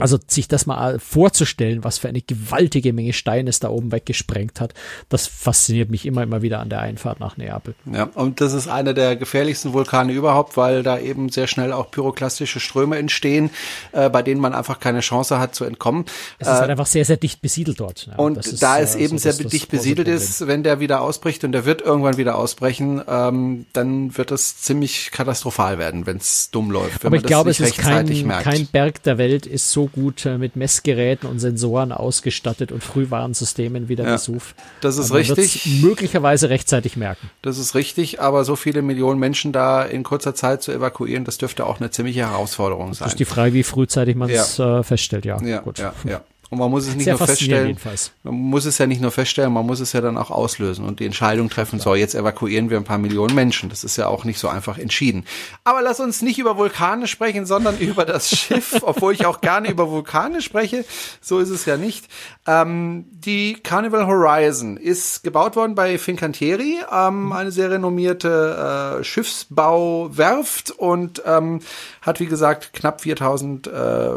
Also 0.00 0.18
sich 0.26 0.48
das 0.48 0.66
mal 0.66 0.98
vorzustellen, 0.98 1.84
was 1.84 1.98
für 1.98 2.08
eine 2.08 2.20
gewaltige 2.20 2.92
Menge 2.92 3.12
Steine 3.12 3.50
es 3.50 3.60
da 3.60 3.68
oben 3.68 3.92
weggesprengt 3.92 4.60
hat, 4.60 4.74
das 5.08 5.28
fasziniert 5.28 5.90
mich 5.90 6.04
immer, 6.04 6.22
immer 6.22 6.42
wieder 6.42 6.60
an 6.60 6.68
der 6.68 6.80
Einfahrt 6.80 7.20
nach 7.20 7.36
Neapel. 7.36 7.74
Ja, 7.92 8.08
und 8.14 8.40
das 8.40 8.54
ist 8.54 8.66
einer 8.66 8.92
der 8.92 9.14
gefährlichsten 9.14 9.72
Vulkane 9.72 10.12
überhaupt, 10.12 10.56
weil 10.56 10.82
da 10.82 10.98
eben 10.98 11.28
sehr 11.28 11.46
schnell 11.46 11.72
auch 11.72 11.90
pyroklastische 11.90 12.58
Ströme 12.58 12.98
entstehen, 12.98 13.50
äh, 13.92 14.10
bei 14.10 14.22
denen 14.22 14.40
man 14.40 14.52
einfach 14.52 14.80
keine 14.80 15.00
Chance 15.00 15.38
hat 15.38 15.54
zu 15.54 15.64
entkommen. 15.64 16.06
Es 16.38 16.48
ist 16.48 16.54
halt 16.54 16.68
äh, 16.68 16.72
einfach 16.72 16.86
sehr, 16.86 17.04
sehr 17.04 17.16
dicht 17.16 17.40
besiedelt 17.40 17.78
dort. 17.78 18.06
Ja, 18.06 18.16
und 18.16 18.38
ist, 18.38 18.62
da 18.62 18.80
es 18.80 18.96
äh, 18.96 19.04
eben 19.04 19.18
so 19.18 19.30
sehr 19.30 19.48
dicht 19.48 19.70
besiedelt 19.70 20.08
ist, 20.08 20.46
wenn 20.46 20.64
der 20.64 20.80
wieder 20.80 21.02
ausbricht 21.02 21.44
und 21.44 21.52
der 21.52 21.64
wird 21.66 21.82
irgendwann 21.82 22.16
wieder 22.16 22.36
ausbrechen, 22.36 23.00
ähm, 23.06 23.66
dann 23.72 24.16
wird 24.16 24.32
es 24.32 24.60
ziemlich 24.60 25.12
katastrophal 25.12 25.78
werden, 25.78 26.06
wenn 26.06 26.16
es 26.16 26.50
dumm 26.50 26.72
läuft. 26.72 27.04
Aber 27.04 27.16
ich 27.16 27.22
glaube, 27.22 27.50
es 27.50 27.60
ist 27.60 27.78
kein, 27.78 28.08
kein 28.28 28.66
Berg 28.66 29.02
der 29.04 29.18
Welt 29.18 29.46
ist 29.46 29.70
so 29.70 29.83
gut 29.86 30.26
äh, 30.26 30.38
mit 30.38 30.56
Messgeräten 30.56 31.28
und 31.28 31.38
Sensoren 31.38 31.92
ausgestattet 31.92 32.72
und 32.72 32.82
Frühwarnsystemen 32.82 33.88
wie 33.88 33.96
der 33.96 34.06
ja, 34.06 34.12
Vesuv. 34.14 34.54
Das 34.80 34.98
ist 34.98 35.12
richtig. 35.12 35.82
Möglicherweise 35.82 36.50
rechtzeitig 36.50 36.96
merken. 36.96 37.30
Das 37.42 37.58
ist 37.58 37.74
richtig, 37.74 38.20
aber 38.20 38.44
so 38.44 38.56
viele 38.56 38.82
Millionen 38.82 39.18
Menschen 39.18 39.52
da 39.52 39.82
in 39.82 40.02
kurzer 40.02 40.34
Zeit 40.34 40.62
zu 40.62 40.72
evakuieren, 40.72 41.24
das 41.24 41.38
dürfte 41.38 41.66
auch 41.66 41.80
eine 41.80 41.90
ziemliche 41.90 42.20
Herausforderung 42.20 42.94
sein. 42.94 43.06
Das 43.06 43.14
ist 43.14 43.20
die 43.20 43.24
Frage, 43.24 43.54
wie 43.54 43.62
frühzeitig 43.62 44.16
man 44.16 44.30
es 44.30 44.58
ja. 44.58 44.80
äh, 44.80 44.82
feststellt, 44.82 45.24
ja. 45.24 45.40
Ja, 45.42 45.60
gut. 45.60 45.78
ja, 45.78 45.94
ja. 46.04 46.22
Und 46.50 46.58
man 46.58 46.70
muss 46.70 46.86
es 46.86 46.94
nicht 46.94 47.04
Sehr 47.04 47.16
nur 47.16 47.26
feststellen. 47.26 47.66
Jedenfalls. 47.68 48.12
Man 48.22 48.34
muss 48.34 48.64
es 48.64 48.78
ja 48.78 48.86
nicht 48.86 49.00
nur 49.00 49.10
feststellen, 49.10 49.52
man 49.52 49.66
muss 49.66 49.80
es 49.80 49.92
ja 49.92 50.00
dann 50.00 50.18
auch 50.18 50.30
auslösen 50.30 50.84
und 50.84 51.00
die 51.00 51.06
Entscheidung 51.06 51.48
treffen, 51.50 51.80
so 51.80 51.94
jetzt 51.94 52.14
evakuieren 52.14 52.70
wir 52.70 52.76
ein 52.76 52.84
paar 52.84 52.98
Millionen 52.98 53.34
Menschen. 53.34 53.68
Das 53.70 53.84
ist 53.84 53.96
ja 53.96 54.06
auch 54.08 54.24
nicht 54.24 54.38
so 54.38 54.48
einfach 54.48 54.78
entschieden. 54.78 55.24
Aber 55.64 55.82
lass 55.82 56.00
uns 56.00 56.22
nicht 56.22 56.38
über 56.38 56.56
Vulkane 56.56 57.06
sprechen, 57.06 57.46
sondern 57.46 57.78
über 57.80 58.04
das 58.04 58.28
Schiff, 58.28 58.80
obwohl 58.82 59.14
ich 59.14 59.26
auch 59.26 59.40
gerne 59.40 59.70
über 59.70 59.90
Vulkane 59.90 60.42
spreche. 60.42 60.84
So 61.20 61.38
ist 61.38 61.50
es 61.50 61.64
ja 61.64 61.76
nicht. 61.76 62.06
Ähm, 62.46 63.06
die 63.10 63.54
Carnival 63.54 64.06
Horizon 64.06 64.76
ist 64.76 65.22
gebaut 65.22 65.56
worden 65.56 65.74
bei 65.74 65.98
Fincantieri, 65.98 66.78
ähm, 66.92 67.32
eine 67.32 67.50
sehr 67.50 67.70
renommierte 67.70 68.98
äh, 69.00 69.04
Schiffsbauwerft 69.04 70.70
und 70.70 71.22
ähm, 71.26 71.60
hat 72.02 72.20
wie 72.20 72.26
gesagt 72.26 72.72
knapp 72.72 73.00
4000 73.00 73.66
äh, 73.66 74.10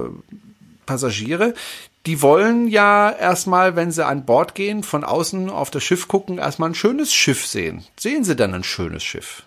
Passagiere 0.85 1.53
die 2.07 2.21
wollen 2.21 2.69
ja 2.69 3.11
erstmal, 3.11 3.75
wenn 3.75 3.91
sie 3.91 4.05
an 4.05 4.25
Bord 4.25 4.55
gehen, 4.55 4.81
von 4.81 5.03
außen 5.03 5.49
auf 5.49 5.69
das 5.69 5.83
Schiff 5.83 6.07
gucken, 6.07 6.37
erstmal 6.37 6.69
ein 6.69 6.75
schönes 6.75 7.13
Schiff 7.13 7.45
sehen. 7.45 7.83
Sehen 7.99 8.23
sie 8.23 8.37
dann 8.37 8.53
ein 8.53 8.63
schönes 8.63 9.03
Schiff? 9.03 9.43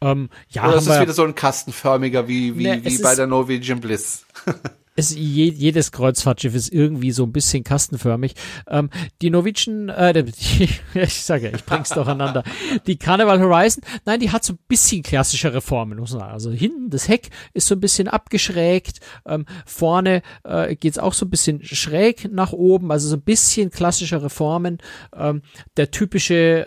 Ähm, 0.00 0.28
ja, 0.48 0.66
Oder 0.66 0.78
ist 0.78 0.88
es 0.88 1.00
wieder 1.00 1.12
so 1.12 1.22
ein 1.22 1.36
kastenförmiger 1.36 2.26
wie, 2.26 2.58
wie, 2.58 2.64
ne, 2.64 2.84
wie 2.84 2.98
bei 2.98 3.14
der 3.14 3.28
Norwegian 3.28 3.80
Bliss? 3.80 4.26
es, 4.96 5.14
je, 5.14 5.50
jedes 5.50 5.90
Kreuzfahrtschiff 5.92 6.54
ist 6.54 6.72
irgendwie 6.72 7.10
so 7.10 7.24
ein 7.24 7.32
bisschen 7.32 7.64
kastenförmig. 7.64 8.34
Ähm, 8.68 8.90
die 9.22 9.30
Norwegian, 9.30 9.88
äh, 9.88 10.22
die, 10.22 10.68
ich 10.94 11.22
sage, 11.22 11.50
ich 11.54 11.64
bring's 11.64 11.90
durcheinander. 11.90 12.44
Die 12.86 12.96
Carnival 12.96 13.40
Horizon, 13.40 13.82
nein, 14.04 14.20
die 14.20 14.30
hat 14.30 14.44
so 14.44 14.52
ein 14.52 14.58
bisschen 14.68 15.02
klassischere 15.02 15.60
Formen, 15.60 15.98
muss 15.98 16.12
man 16.12 16.20
sagen. 16.20 16.32
Also 16.32 16.50
hinten 16.50 16.90
das 16.90 17.08
Heck 17.08 17.30
ist 17.52 17.66
so 17.66 17.74
ein 17.74 17.80
bisschen 17.80 18.08
abgeschrägt, 18.08 19.00
ähm, 19.26 19.46
vorne 19.64 20.22
äh, 20.44 20.76
geht's 20.76 20.98
auch 20.98 21.12
so 21.12 21.26
ein 21.26 21.30
bisschen 21.30 21.62
schräg 21.64 22.30
nach 22.30 22.52
oben, 22.52 22.90
also 22.90 23.08
so 23.08 23.16
ein 23.16 23.22
bisschen 23.22 23.70
klassischere 23.70 24.30
Formen. 24.30 24.78
Ähm, 25.16 25.42
der 25.76 25.90
typische 25.90 26.66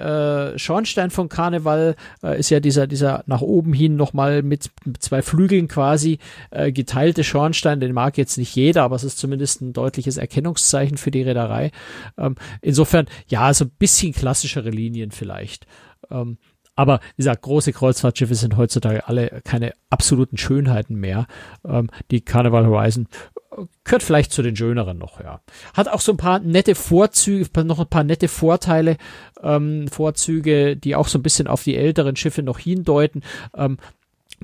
äh, 0.55 0.59
Schornstein 0.59 1.11
von 1.11 1.29
Carnival 1.29 1.95
äh, 2.23 2.39
ist 2.39 2.49
ja 2.49 2.59
dieser, 2.59 2.87
dieser 2.87 3.23
nach 3.27 3.41
oben 3.41 3.73
hin 3.73 3.95
nochmal 3.95 4.43
mit, 4.43 4.71
mit 4.85 5.01
zwei 5.01 5.21
Flügeln 5.21 5.67
quasi 5.67 6.19
äh, 6.51 6.71
geteilte 6.71 7.23
Schornstein, 7.23 7.79
den 7.79 7.93
mag 7.93 8.16
jetzt 8.17 8.37
nicht 8.37 8.55
jeder, 8.55 8.83
aber 8.83 8.95
es 8.95 9.03
ist 9.03 9.17
zumindest 9.17 9.61
ein 9.61 9.73
deutliches 9.73 10.17
Erkennungszeichen 10.17 10.97
für 10.97 11.11
die 11.11 11.21
Reederei. 11.21 11.71
Ähm, 12.17 12.35
insofern, 12.61 13.07
ja, 13.27 13.53
so 13.53 13.65
ein 13.65 13.71
bisschen 13.77 14.13
klassischere 14.13 14.69
Linien 14.69 15.11
vielleicht. 15.11 15.65
Ähm, 16.09 16.37
aber 16.77 16.99
wie 17.15 17.23
gesagt, 17.23 17.41
große 17.41 17.73
Kreuzfahrtschiffe 17.73 18.35
sind 18.35 18.55
heutzutage 18.55 19.07
alle 19.07 19.41
keine 19.43 19.73
absoluten 19.89 20.37
Schönheiten 20.37 20.95
mehr. 20.95 21.25
Ähm, 21.65 21.89
die 22.11 22.21
Carnival 22.21 22.67
Horizon 22.67 23.07
äh, 23.51 23.63
gehört 23.83 24.03
vielleicht 24.03 24.31
zu 24.31 24.43
den 24.43 24.55
schöneren 24.55 24.99
noch, 24.99 25.19
ja. 25.19 25.41
Hat 25.73 25.87
auch 25.87 26.01
so 26.01 26.13
ein 26.13 26.17
paar 26.17 26.37
nette 26.37 26.75
Vorzüge, 26.75 27.63
noch 27.63 27.79
ein 27.79 27.89
paar 27.89 28.03
nette 28.03 28.27
Vorteile, 28.27 28.97
ähm, 29.41 29.87
Vorzüge, 29.87 30.77
die 30.77 30.95
auch 30.95 31.07
so 31.07 31.17
ein 31.17 31.23
bisschen 31.23 31.47
auf 31.47 31.63
die 31.63 31.75
älteren 31.75 32.15
Schiffe 32.15 32.43
noch 32.43 32.59
hindeuten. 32.59 33.23
Ähm, 33.55 33.77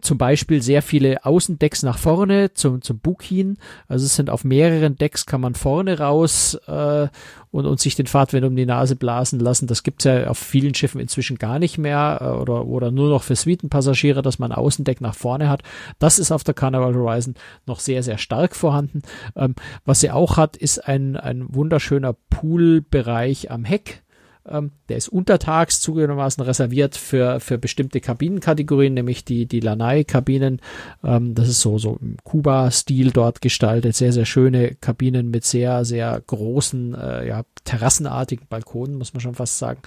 zum 0.02 0.18
Beispiel 0.18 0.62
sehr 0.62 0.82
viele 0.82 1.24
Außendecks 1.24 1.84
nach 1.84 1.98
vorne 1.98 2.54
zum, 2.54 2.82
zum 2.82 3.00
Bug 3.00 3.22
hin. 3.22 3.58
Also 3.88 4.06
es 4.06 4.16
sind 4.16 4.30
auf 4.30 4.44
mehreren 4.44 4.96
Decks 4.96 5.26
kann 5.26 5.42
man 5.42 5.54
vorne 5.54 6.00
raus 6.00 6.56
äh, 6.68 7.08
und, 7.52 7.66
und 7.66 7.80
sich 7.80 7.96
den 7.96 8.08
Fahrtwind 8.08 8.46
um 8.46 8.56
die 8.56 8.66
Nase 8.66 8.96
blasen 8.96 9.40
lassen. 9.40 9.68
Das 9.68 9.84
gibt's 9.84 10.06
ja 10.06 10.28
auf 10.28 10.40
vielen 10.40 10.74
Schiffen 10.74 11.00
inzwischen 11.00 11.38
gar 11.38 11.60
nicht 11.60 11.78
mehr 11.78 12.20
äh, 12.22 12.26
oder, 12.26 12.66
oder 12.66 12.92
nur 12.92 13.10
noch 13.10 13.24
für 13.24 13.36
Suitenpassagiere, 13.36 14.24
dass 14.24 14.40
man 14.40 14.52
Außendeck 14.52 15.00
nach 15.00 15.16
vorne 15.16 15.48
hat. 15.48 15.62
Das 16.00 16.18
ist 16.18 16.32
auf 16.32 16.44
der 16.44 16.56
Carnival 16.56 16.96
Horizon 16.96 17.36
noch 17.68 17.80
sehr, 17.80 18.02
sehr 18.02 18.18
stark 18.18 18.56
vorhanden. 18.56 19.04
Ähm, 19.36 19.56
was 19.86 20.00
sie 20.00 20.12
auch 20.12 20.38
hat, 20.38 20.58
ist 20.58 20.80
ein, 20.80 21.18
ein 21.18 21.54
wunderschöner 21.54 22.16
Poolbereich 22.30 23.52
am 23.52 23.64
Heck 23.64 24.04
ähm, 24.50 24.72
der 24.90 24.98
ist 24.98 25.08
untertags 25.08 25.80
zugegebenermaßen 25.80 26.44
reserviert 26.44 26.98
für, 26.98 27.40
für 27.40 27.58
bestimmte 27.58 28.02
Kabinenkategorien, 28.02 28.94
nämlich 28.94 29.24
die, 29.24 29.46
die 29.46 29.62
Lanai-Kabinen. 29.62 30.60
Ähm, 31.04 31.34
das 31.34 31.48
ist 31.48 31.62
so, 31.62 31.78
so 31.78 31.98
im 32.02 32.18
Kuba-Stil 32.24 33.12
dort 33.12 33.42
gestaltet. 33.42 33.96
Sehr, 33.96 34.12
sehr 34.12 34.26
schöne 34.26 34.76
Kabinen 34.76 35.32
mit 35.32 35.46
sehr, 35.46 35.86
sehr 35.86 36.22
großen, 36.26 36.94
äh, 36.94 37.28
ja, 37.28 37.44
terrassenartigen 37.64 38.48
Balkonen, 38.48 38.98
muss 38.98 39.14
man 39.14 39.22
schon 39.22 39.36
fast 39.36 39.60
sagen. 39.60 39.82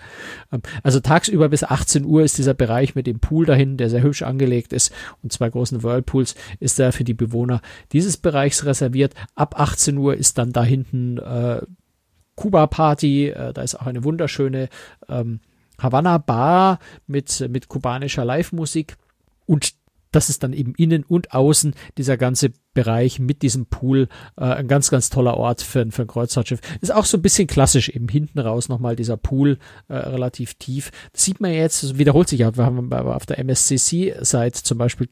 Ähm, 0.50 0.62
also 0.82 1.00
tagsüber 1.00 1.48
bis 1.50 1.62
18 1.62 2.04
Uhr 2.04 2.22
ist 2.22 2.38
dieser 2.38 2.54
Bereich 2.54 2.94
mit 2.94 3.06
dem 3.06 3.20
Pool 3.20 3.44
dahin, 3.44 3.76
der 3.76 3.90
sehr 3.90 4.02
hübsch 4.02 4.22
angelegt 4.22 4.72
ist 4.72 4.92
und 5.22 5.32
zwei 5.32 5.50
großen 5.50 5.82
Whirlpools, 5.82 6.34
ist 6.60 6.78
da 6.78 6.92
für 6.92 7.04
die 7.04 7.14
Bewohner 7.14 7.60
dieses 7.92 8.16
Bereichs 8.16 8.64
reserviert. 8.64 9.14
Ab 9.34 9.60
18 9.60 9.98
Uhr 9.98 10.14
ist 10.14 10.38
dann 10.38 10.52
da 10.52 10.64
hinten 10.64 11.18
äh, 11.18 11.60
Kuba-Party. 12.36 13.28
Äh, 13.28 13.52
da 13.52 13.62
ist 13.62 13.74
auch 13.74 13.86
eine 13.86 14.04
wunderschöne 14.04 14.68
ähm, 15.08 15.40
Havanna 15.78 16.18
Bar 16.18 16.78
mit, 17.06 17.46
mit 17.50 17.68
kubanischer 17.68 18.24
Live-Musik. 18.24 18.96
Und 19.46 19.74
das 20.12 20.30
ist 20.30 20.42
dann 20.42 20.52
eben 20.54 20.74
innen 20.76 21.04
und 21.04 21.34
außen 21.34 21.74
dieser 21.98 22.16
ganze 22.16 22.52
Bereich 22.72 23.18
mit 23.18 23.42
diesem 23.42 23.66
Pool 23.66 24.08
äh, 24.36 24.44
ein 24.44 24.68
ganz, 24.68 24.90
ganz 24.90 25.10
toller 25.10 25.36
Ort 25.36 25.60
für, 25.62 25.90
für 25.90 26.02
ein 26.02 26.08
Kreuzfahrtschiff. 26.08 26.60
Ist 26.80 26.94
auch 26.94 27.04
so 27.04 27.18
ein 27.18 27.22
bisschen 27.22 27.46
klassisch, 27.46 27.90
eben 27.90 28.08
hinten 28.08 28.38
raus 28.38 28.68
nochmal 28.68 28.96
dieser 28.96 29.16
Pool 29.16 29.58
äh, 29.88 29.94
relativ 29.94 30.54
tief. 30.54 30.90
Das 31.12 31.24
sieht 31.24 31.40
man 31.40 31.52
jetzt, 31.52 31.98
wiederholt 31.98 32.28
sich 32.28 32.40
ja, 32.40 32.56
wir 32.56 32.64
haben 32.64 32.92
auf 32.92 33.26
der 33.26 33.38
MSCC-Seite 33.38 34.62
zum 34.62 34.78
Beispiel 34.78 35.08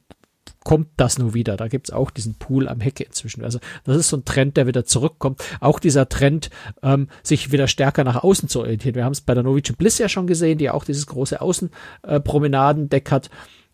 kommt 0.65 0.89
das 0.97 1.19
nur 1.19 1.35
wieder. 1.35 1.57
Da 1.57 1.69
gibt's 1.69 1.91
auch 1.91 2.11
diesen 2.11 2.35
Pool 2.35 2.69
am 2.69 2.81
Heck 2.81 3.01
inzwischen. 3.01 3.45
Also 3.45 3.59
das 3.85 3.97
ist 3.97 4.09
so 4.09 4.17
ein 4.17 4.25
Trend, 4.25 4.57
der 4.57 4.67
wieder 4.67 4.85
zurückkommt. 4.85 5.43
Auch 5.61 5.79
dieser 5.79 6.09
Trend, 6.09 6.51
ähm, 6.83 7.09
sich 7.23 7.53
wieder 7.53 7.69
stärker 7.69 8.05
nach 8.05 8.23
außen 8.23 8.49
zu 8.49 8.61
orientieren. 8.61 8.95
Wir 8.95 9.05
haben 9.05 9.13
es 9.13 9.21
bei 9.21 9.35
der 9.35 9.43
Norwegian 9.43 9.77
Bliss 9.77 9.99
ja 9.99 10.09
schon 10.09 10.27
gesehen, 10.27 10.59
die 10.59 10.71
auch 10.71 10.85
dieses 10.85 11.07
große 11.07 11.41
Außenpromenadendeck 11.41 13.09
äh, 13.09 13.11
hat. 13.11 13.31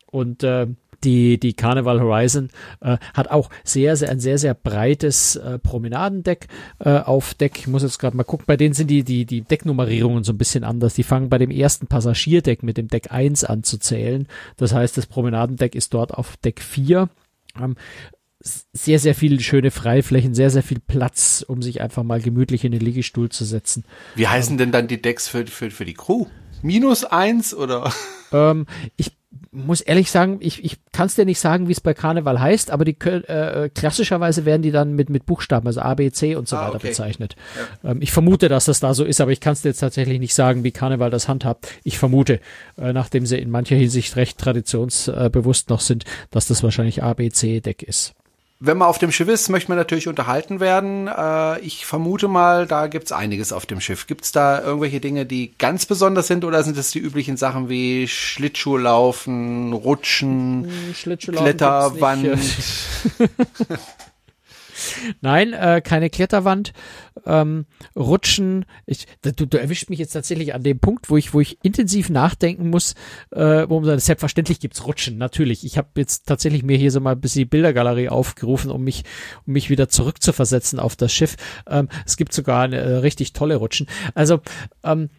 Und 0.07 0.43
äh, 0.43 0.67
die, 1.05 1.39
die 1.39 1.55
Carnival 1.55 2.01
Horizon 2.01 2.49
äh, 2.81 2.99
hat 3.15 3.31
auch 3.31 3.51
sehr, 3.65 3.97
sehr, 3.97 4.11
ein 4.11 4.21
sehr, 4.21 4.39
sehr 4.39 4.55
breites 4.55 5.37
äh, 5.37 5.59
Promenadendeck 5.59 6.49
äh, 6.79 6.99
auf 6.99 7.35
Deck. 7.35 7.59
Ich 7.59 7.67
muss 7.67 7.83
jetzt 7.83 7.99
gerade 7.99 8.17
mal 8.17 8.25
gucken, 8.25 8.47
bei 8.47 8.57
denen 8.57 8.75
sind 8.75 8.89
die, 8.89 9.05
die, 9.05 9.25
die 9.25 9.43
Decknummerierungen 9.43 10.25
so 10.25 10.33
ein 10.33 10.39
bisschen 10.39 10.65
anders. 10.65 10.95
Die 10.95 11.03
fangen 11.03 11.29
bei 11.29 11.39
dem 11.39 11.51
ersten 11.51 11.87
Passagierdeck 11.87 12.63
mit 12.63 12.77
dem 12.77 12.89
Deck 12.89 13.11
1 13.11 13.45
an 13.45 13.63
zu 13.63 13.79
zählen. 13.79 14.27
Das 14.57 14.73
heißt, 14.73 14.97
das 14.97 15.07
Promenadendeck 15.07 15.75
ist 15.75 15.95
dort 15.95 16.13
auf 16.13 16.37
Deck 16.39 16.61
4. 16.61 17.09
Ähm, 17.61 17.77
sehr, 18.43 18.99
sehr 18.99 19.15
viele 19.15 19.41
schöne 19.41 19.71
Freiflächen, 19.71 20.35
sehr, 20.35 20.51
sehr 20.51 20.63
viel 20.63 20.81
Platz, 20.81 21.45
um 21.47 21.61
sich 21.61 21.83
einfach 21.83 22.03
mal 22.03 22.21
gemütlich 22.21 22.65
in 22.65 22.73
den 22.73 22.81
Liegestuhl 22.81 23.29
zu 23.29 23.45
setzen. 23.45 23.85
Wie 24.15 24.29
heißen 24.29 24.57
denn 24.57 24.73
dann 24.73 24.89
die 24.89 25.03
Decks 25.03 25.29
für, 25.29 25.47
für, 25.47 25.71
für 25.71 25.85
die 25.85 25.95
Crew? 25.95 26.27
Minus 26.63 27.05
eins 27.05 27.55
oder? 27.55 27.93
Ähm, 28.33 28.67
ich 28.97 29.13
muss 29.53 29.81
ehrlich 29.81 30.11
sagen, 30.11 30.39
ich, 30.41 30.65
ich 30.65 30.79
kann 30.93 31.07
es 31.07 31.17
dir 31.17 31.25
nicht 31.25 31.41
sagen, 31.41 31.67
wie 31.67 31.73
es 31.73 31.81
bei 31.81 31.95
Karneval 31.95 32.41
heißt, 32.41 32.71
aber 32.71 32.85
die 32.85 32.97
äh, 33.01 33.69
klassischerweise 33.69 34.45
werden 34.45 34.63
die 34.63 34.71
dann 34.71 34.95
mit, 34.95 35.11
mit 35.11 35.27
Buchstaben, 35.27 35.67
also 35.67 35.81
A, 35.81 35.95
B, 35.95 36.11
C 36.13 36.37
und 36.37 36.49
so 36.49 36.57
ah, 36.57 36.67
weiter 36.67 36.77
okay. 36.77 36.89
bezeichnet. 36.89 37.35
Ja. 37.83 37.91
Ähm, 37.91 38.03
ich 38.03 38.13
vermute, 38.13 38.49
dass 38.49 38.67
das 38.67 38.81
da 38.81 38.95
so 38.95 39.05
ist, 39.05 39.21
aber 39.21 39.33
ich 39.33 39.41
kann 39.41 39.55
es 39.55 39.63
dir 39.63 39.71
jetzt 39.71 39.81
tatsächlich 39.81 40.21
nicht 40.21 40.35
sagen, 40.35 40.63
wie 40.63 40.71
Karneval 40.71 41.11
das 41.11 41.29
handhabt. 41.29 41.69
Ich 41.83 41.99
vermute, 41.99 42.41
äh, 42.79 42.93
nachdem 42.93 43.27
sie 43.27 43.39
in 43.39 43.51
mancher 43.51 43.77
Hinsicht 43.77 44.15
recht 44.17 44.39
traditionsbewusst 44.39 45.69
noch 45.71 45.81
sind, 45.81 46.05
dass 46.31 46.47
das 46.47 46.63
wahrscheinlich 46.63 47.03
A, 47.03 47.15
B, 47.15 47.31
C 47.31 47.61
Deck 47.61 47.83
ist 47.83 48.15
wenn 48.63 48.77
man 48.77 48.89
auf 48.89 48.99
dem 48.99 49.11
Schiff 49.11 49.27
ist, 49.29 49.49
möchte 49.49 49.71
man 49.71 49.79
natürlich 49.79 50.07
unterhalten 50.07 50.61
werden. 50.61 51.09
Äh, 51.09 51.61
ich 51.61 51.87
vermute 51.87 52.29
mal, 52.29 52.67
da 52.67 52.89
gibt's 52.89 53.11
einiges 53.11 53.55
auf 53.55 53.65
dem 53.65 53.81
Schiff. 53.81 54.07
Gibt's 54.07 54.33
da 54.33 54.63
irgendwelche 54.63 55.01
Dinge, 55.01 55.25
die 55.25 55.53
ganz 55.57 55.87
besonders 55.87 56.27
sind 56.27 56.45
oder 56.45 56.63
sind 56.63 56.77
es 56.77 56.91
die 56.91 56.99
üblichen 56.99 57.39
Sachen 57.39 57.71
wie 57.71 58.07
Schlittschuhlaufen, 58.07 59.73
Rutschen, 59.73 60.71
hm, 60.95 61.17
Kletterwand? 61.19 62.29
Nein, 65.21 65.53
äh, 65.53 65.81
keine 65.85 66.11
Kletterwand, 66.11 66.73
ähm, 67.27 67.67
Rutschen. 67.97 68.65
Ich, 68.87 69.07
du, 69.23 69.47
du 69.47 69.61
erwischt 69.61 69.91
mich 69.91 69.99
jetzt 69.99 70.13
tatsächlich 70.13 70.55
an 70.55 70.63
dem 70.63 70.81
Punkt, 70.81 71.11
wo 71.11 71.17
ich, 71.17 71.35
wo 71.35 71.41
ich 71.41 71.59
intensiv 71.63 72.11
nachdenken 72.11 72.71
muss, 72.71 72.95
äh, 73.31 73.69
wo 73.69 73.81
man 73.81 73.99
selbstverständlich 73.99 74.61
gibt's 74.61 74.87
Rutschen, 74.87 75.19
natürlich. 75.19 75.65
Ich 75.65 75.79
habe 75.79 75.89
jetzt 75.97 76.27
tatsächlich 76.27 76.63
mir 76.63 76.77
hier 76.77 76.91
so 76.91 77.01
mal 77.01 77.13
ein 77.13 77.21
bisschen 77.21 77.41
die 77.41 77.47
Bildergalerie 77.47 78.09
aufgerufen, 78.09 78.71
um 78.71 78.83
mich, 78.83 79.05
um 79.47 79.53
mich 79.53 79.71
wieder 79.71 79.89
zurückzuversetzen 79.89 80.79
auf 80.79 80.97
das 80.97 81.13
Schiff. 81.13 81.37
Ähm, 81.69 81.89
es 82.07 82.17
gibt 82.17 82.33
sogar 82.33 82.63
eine 82.63 82.77
äh, 82.77 82.97
richtig 82.97 83.33
tolle 83.33 83.57
Rutschen. 83.57 83.87
Also 84.15 84.41
ähm, 84.85 85.11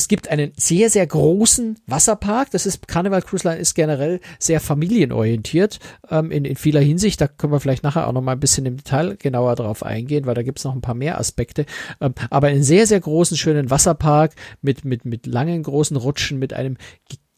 es 0.00 0.08
gibt 0.08 0.28
einen 0.28 0.52
sehr, 0.56 0.88
sehr 0.88 1.06
großen 1.06 1.78
Wasserpark. 1.86 2.50
Das 2.52 2.64
ist, 2.64 2.88
Carnival 2.88 3.20
Cruise 3.20 3.46
Line 3.46 3.60
ist 3.60 3.74
generell 3.74 4.20
sehr 4.38 4.58
familienorientiert 4.58 5.78
ähm, 6.08 6.30
in, 6.30 6.46
in 6.46 6.56
vieler 6.56 6.80
Hinsicht. 6.80 7.20
Da 7.20 7.28
können 7.28 7.52
wir 7.52 7.60
vielleicht 7.60 7.82
nachher 7.82 8.08
auch 8.08 8.12
noch 8.14 8.22
mal 8.22 8.32
ein 8.32 8.40
bisschen 8.40 8.64
im 8.64 8.78
Detail 8.78 9.16
genauer 9.16 9.56
drauf 9.56 9.82
eingehen, 9.82 10.24
weil 10.24 10.34
da 10.34 10.42
gibt's 10.42 10.64
noch 10.64 10.74
ein 10.74 10.80
paar 10.80 10.94
mehr 10.94 11.18
Aspekte. 11.18 11.66
Ähm, 12.00 12.14
aber 12.30 12.46
einen 12.46 12.62
sehr, 12.62 12.86
sehr 12.86 12.98
großen, 12.98 13.36
schönen 13.36 13.68
Wasserpark 13.68 14.32
mit, 14.62 14.86
mit, 14.86 15.04
mit 15.04 15.26
langen, 15.26 15.62
großen 15.62 15.98
Rutschen, 15.98 16.38
mit 16.38 16.54
einem 16.54 16.78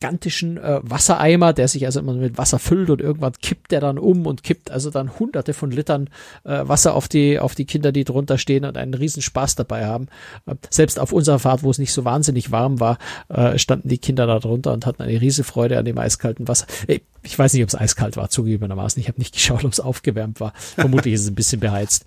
gigantischen 0.02 0.56
äh, 0.56 0.80
Wassereimer, 0.82 1.52
der 1.52 1.68
sich 1.68 1.86
also 1.86 2.00
immer 2.00 2.14
mit 2.14 2.36
Wasser 2.36 2.58
füllt 2.58 2.90
und 2.90 3.00
irgendwann 3.00 3.34
kippt 3.40 3.70
der 3.70 3.80
dann 3.80 3.98
um 3.98 4.26
und 4.26 4.42
kippt 4.42 4.70
also 4.72 4.90
dann 4.90 5.16
hunderte 5.18 5.54
von 5.54 5.70
Litern 5.70 6.10
äh, 6.42 6.66
Wasser 6.66 6.94
auf 6.94 7.06
die, 7.06 7.38
auf 7.38 7.54
die 7.54 7.66
Kinder, 7.66 7.92
die 7.92 8.02
drunter 8.02 8.36
stehen 8.36 8.64
und 8.64 8.76
einen 8.76 8.94
riesen 8.94 9.22
Spaß 9.22 9.54
dabei 9.54 9.86
haben. 9.86 10.08
Äh, 10.46 10.56
selbst 10.70 10.98
auf 10.98 11.12
unserer 11.12 11.38
Fahrt, 11.38 11.62
wo 11.62 11.70
es 11.70 11.78
nicht 11.78 11.92
so 11.92 12.04
wahnsinnig 12.04 12.50
warm 12.50 12.80
war, 12.80 12.98
äh, 13.28 13.58
standen 13.58 13.88
die 13.88 13.98
Kinder 13.98 14.26
da 14.26 14.40
drunter 14.40 14.72
und 14.72 14.86
hatten 14.86 15.02
eine 15.02 15.20
riesige 15.20 15.44
Freude 15.44 15.78
an 15.78 15.84
dem 15.84 15.98
eiskalten 15.98 16.48
Wasser. 16.48 16.66
Ich 17.22 17.38
weiß 17.38 17.52
nicht, 17.52 17.62
ob 17.62 17.68
es 17.68 17.76
eiskalt 17.76 18.16
war, 18.16 18.28
zugegebenermaßen. 18.28 19.00
Ich 19.00 19.06
habe 19.06 19.20
nicht 19.20 19.34
geschaut, 19.34 19.64
ob 19.64 19.72
es 19.72 19.78
aufgewärmt 19.78 20.40
war. 20.40 20.52
Vermutlich 20.56 21.14
ist 21.14 21.22
es 21.22 21.28
ein 21.28 21.36
bisschen 21.36 21.60
beheizt. 21.60 22.06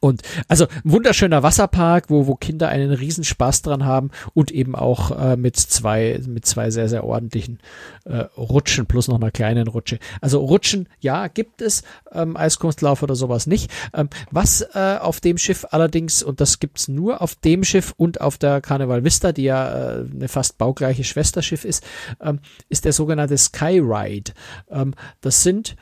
Und 0.00 0.22
also 0.46 0.66
wunderschöner 0.84 1.42
Wasserpark, 1.42 2.08
wo, 2.08 2.26
wo 2.26 2.36
Kinder 2.36 2.68
einen 2.68 2.92
Riesenspaß 2.92 3.62
dran 3.62 3.84
haben 3.84 4.10
und 4.32 4.52
eben 4.52 4.76
auch 4.76 5.10
äh, 5.10 5.36
mit 5.36 5.56
zwei, 5.56 6.20
mit 6.26 6.46
zwei 6.46 6.70
sehr, 6.70 6.88
sehr 6.88 7.04
ordentlichen 7.04 7.58
äh, 8.04 8.18
Rutschen 8.36 8.86
plus 8.86 9.08
noch 9.08 9.16
einer 9.16 9.32
kleinen 9.32 9.66
Rutsche. 9.66 9.98
Also 10.20 10.40
Rutschen, 10.40 10.88
ja, 11.00 11.26
gibt 11.26 11.62
es, 11.62 11.82
ähm, 12.12 12.36
Eiskunstlauf 12.36 13.02
oder 13.02 13.16
sowas 13.16 13.48
nicht. 13.48 13.72
Ähm, 13.92 14.08
was 14.30 14.62
äh, 14.74 14.98
auf 15.00 15.20
dem 15.20 15.36
Schiff 15.36 15.66
allerdings, 15.70 16.22
und 16.22 16.40
das 16.40 16.60
gibt's 16.60 16.86
nur 16.86 17.20
auf 17.20 17.34
dem 17.34 17.64
Schiff 17.64 17.92
und 17.96 18.20
auf 18.20 18.38
der 18.38 18.60
Carnival 18.60 19.02
Vista, 19.02 19.32
die 19.32 19.44
ja 19.44 19.98
äh, 19.98 20.04
eine 20.14 20.28
fast 20.28 20.58
baugleiche 20.58 21.02
Schwesterschiff 21.02 21.64
ist, 21.64 21.84
ähm, 22.20 22.38
ist 22.68 22.84
der 22.84 22.92
sogenannte 22.92 23.36
Skyride. 23.36 24.32
Ähm, 24.70 24.94
das 25.20 25.42
sind 25.42 25.76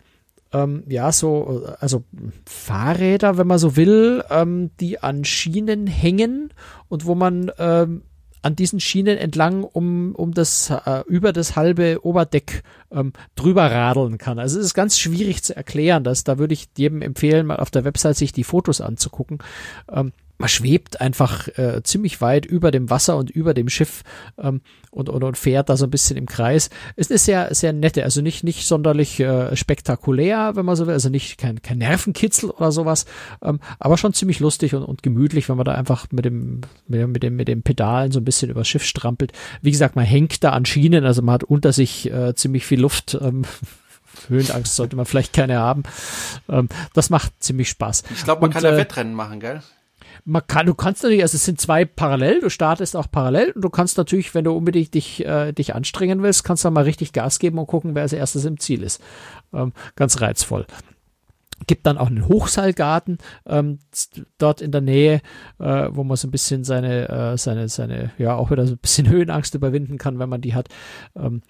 ähm, 0.53 0.85
ja, 0.88 1.12
so, 1.12 1.67
also 1.81 2.05
Fahrräder, 2.47 3.38
wenn 3.38 3.47
man 3.47 3.59
so 3.59 3.76
will, 3.76 4.23
ähm, 4.31 4.71
die 4.81 5.03
an 5.03 5.25
Schienen 5.25 5.87
hängen 5.87 6.53
und 6.88 7.05
wo 7.05 7.15
man 7.15 7.50
ähm, 7.59 8.03
an 8.47 8.55
diesen 8.55 8.79
Schienen 8.79 9.19
entlang 9.19 9.65
um, 9.65 10.15
um 10.15 10.33
das, 10.33 10.71
äh, 10.71 11.03
über 11.09 11.33
das 11.33 11.57
halbe 11.57 12.05
Oberdeck 12.05 12.62
ähm, 12.93 13.12
drüber 13.35 13.73
radeln 13.73 14.19
kann. 14.19 14.38
Also 14.38 14.61
es 14.61 14.67
ist 14.67 14.75
ganz 14.75 14.99
schwierig 14.99 15.43
zu 15.43 15.57
erklären, 15.57 16.05
dass 16.05 16.23
da 16.23 16.38
würde 16.38 16.55
ich 16.55 16.69
jedem 16.76 17.03
empfehlen, 17.03 17.47
mal 17.47 17.57
auf 17.57 17.73
der 17.73 17.85
Website 17.85 18.17
sich 18.17 18.33
die 18.33 18.45
Fotos 18.45 18.81
anzugucken. 18.81 19.38
Ähm, 19.91 20.12
man 20.38 20.49
schwebt 20.49 21.00
einfach 21.00 21.49
äh, 21.59 21.83
ziemlich 21.83 22.21
weit 22.21 22.47
über 22.47 22.71
dem 22.71 22.90
Wasser 22.90 23.16
und 23.16 23.31
über 23.31 23.55
dem 23.55 23.69
Schiff 23.69 24.02
ähm, 24.38 24.61
und, 24.90 25.09
und, 25.09 25.25
und 25.25 25.38
fährt 25.38 25.69
da 25.69 25.76
so 25.76 25.87
ein 25.87 25.90
bisschen 25.90 26.16
im 26.16 26.26
Kreis. 26.26 26.71
Es 26.97 27.11
ist 27.11 27.25
sehr, 27.25 27.55
sehr 27.55 27.73
nette, 27.73 28.05
also 28.05 28.21
nicht, 28.21 28.45
nicht 28.45 28.66
sonderlich 28.66 29.21
äh, 29.21 29.55
spektakulär, 29.57 30.52
wenn 30.55 30.64
man 30.64 30.76
so 30.76 30.87
will, 30.87 30.95
also 30.95 31.09
nicht 31.09 31.38
kein, 31.38 31.62
kein 31.62 31.78
Nervenkitzel 31.78 32.50
oder 32.50 32.73
sowas, 32.73 33.07
ähm, 33.43 33.61
aber 33.78 33.97
schon 33.97 34.12
ziemlich 34.12 34.40
lustig 34.40 34.75
und, 34.75 34.83
und 34.83 35.02
gemütlich, 35.02 35.49
wenn 35.49 35.57
man 35.57 35.64
da 35.64 35.75
einfach 35.75 36.07
mit 36.11 36.25
dem, 36.25 36.61
mit 36.87 37.00
dem, 37.00 37.12
mit 37.12 37.23
dem, 37.23 37.37
mit 37.37 37.49
dem 37.49 37.62
Pedalen 37.62 38.12
so 38.12 38.21
ein 38.21 38.25
bisschen 38.25 38.50
übers 38.50 38.69
Schiff 38.69 38.85
strampelt. 38.85 39.33
Wie 39.62 39.71
gesagt, 39.71 39.97
man 39.97 40.05
hängt 40.05 40.45
da 40.45 40.50
an 40.50 40.66
Schienen, 40.66 41.05
also 41.05 41.23
man 41.23 41.35
hat 41.35 41.45
unter 41.45 41.73
sich 41.73 42.11
äh, 42.11 42.35
ziemlich 42.35 42.66
viel 42.66 42.81
Luft. 42.81 43.19
Ähm, 43.21 43.45
Höhenangst 44.28 44.76
sollte 44.76 44.97
man 44.97 45.07
vielleicht 45.07 45.33
keine 45.33 45.59
haben. 45.59 45.83
Ähm, 46.49 46.69
das 46.95 47.11
macht 47.11 47.33
ziemlich 47.40 47.69
Spaß. 47.69 48.05
Ich 48.14 48.25
glaube, 48.25 48.40
man 48.40 48.49
und, 48.49 48.55
kann 48.55 48.62
da 48.62 48.73
äh, 48.73 48.78
Wettrennen 48.78 49.14
machen, 49.14 49.40
gell? 49.40 49.62
Man 50.25 50.46
kann, 50.46 50.66
du 50.66 50.75
kannst 50.75 51.02
natürlich, 51.02 51.23
also 51.23 51.37
es 51.37 51.44
sind 51.44 51.61
zwei 51.61 51.85
parallel, 51.85 52.40
du 52.40 52.50
startest 52.50 52.96
auch 52.96 53.11
parallel 53.11 53.52
und 53.52 53.62
du 53.62 53.70
kannst 53.70 53.99
natürlich, 53.99 54.35
wenn 54.35 54.44
du 54.44 54.52
unbedingt 54.52 54.94
dich, 54.94 55.25
äh, 55.25 55.52
dich 55.52 55.75
anstrengen 55.75 56.23
willst, 56.23 56.44
kannst 56.44 56.64
du 56.64 56.70
mal 56.70 56.85
richtig 56.85 57.12
Gas 57.12 57.38
geben 57.38 57.58
und 57.58 57.66
gucken, 57.66 57.94
wer 57.94 58.02
als 58.02 58.12
erstes 58.12 58.44
im 58.44 58.58
Ziel 58.58 58.82
ist. 58.82 59.02
Ähm, 59.52 59.73
ganz 59.94 60.20
reizvoll 60.20 60.66
gibt 61.66 61.87
dann 61.87 61.99
auch 61.99 62.08
einen 62.08 62.28
Hochseilgarten 62.28 63.18
ähm, 63.46 63.78
dort 64.38 64.61
in 64.61 64.73
der 64.73 64.80
Nähe, 64.80 65.20
äh, 65.58 65.88
wo 65.90 66.04
man 66.04 66.16
so 66.16 66.28
ein 66.28 66.30
bisschen 66.30 66.64
seine, 66.64 67.08
äh, 67.08 67.38
seine, 67.38 67.68
seine, 67.68 68.12
ja, 68.18 68.35
auch 68.35 68.50
wieder 68.50 68.66
so 68.66 68.75
ein 68.75 68.78
bisschen 68.78 69.08
Höhenangst 69.08 69.54
überwinden 69.54 69.99
kann, 69.99 70.18
wenn 70.18 70.28
man 70.28 70.40
die 70.40 70.54
hat. 70.54 70.68
Ähm, 71.16 71.42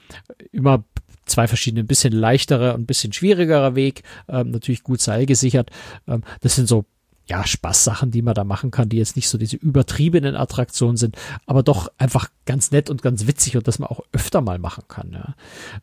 immer 0.52 0.84
zwei 1.26 1.48
verschiedene, 1.48 1.82
ein 1.82 1.88
bisschen 1.88 2.12
leichterer 2.12 2.74
und 2.74 2.82
ein 2.82 2.86
bisschen 2.86 3.12
schwierigerer 3.12 3.74
Weg, 3.74 4.04
ähm, 4.28 4.50
natürlich 4.50 4.84
gut 4.84 5.00
seilgesichert. 5.00 5.70
Ähm, 6.06 6.22
das 6.40 6.54
sind 6.54 6.68
so 6.68 6.84
ja, 7.28 7.44
Spaßsachen, 7.44 8.10
die 8.10 8.22
man 8.22 8.34
da 8.34 8.44
machen 8.44 8.70
kann, 8.70 8.88
die 8.88 8.98
jetzt 8.98 9.16
nicht 9.16 9.28
so 9.28 9.36
diese 9.36 9.56
übertriebenen 9.56 10.36
Attraktionen 10.36 10.96
sind, 10.96 11.16
aber 11.44 11.62
doch 11.62 11.90
einfach 11.98 12.28
ganz 12.44 12.70
nett 12.70 12.88
und 12.88 13.02
ganz 13.02 13.26
witzig 13.26 13.56
und 13.56 13.66
dass 13.66 13.78
man 13.78 13.88
auch 13.88 14.00
öfter 14.12 14.40
mal 14.40 14.58
machen 14.58 14.84
kann. 14.86 15.12
Ja. 15.12 15.34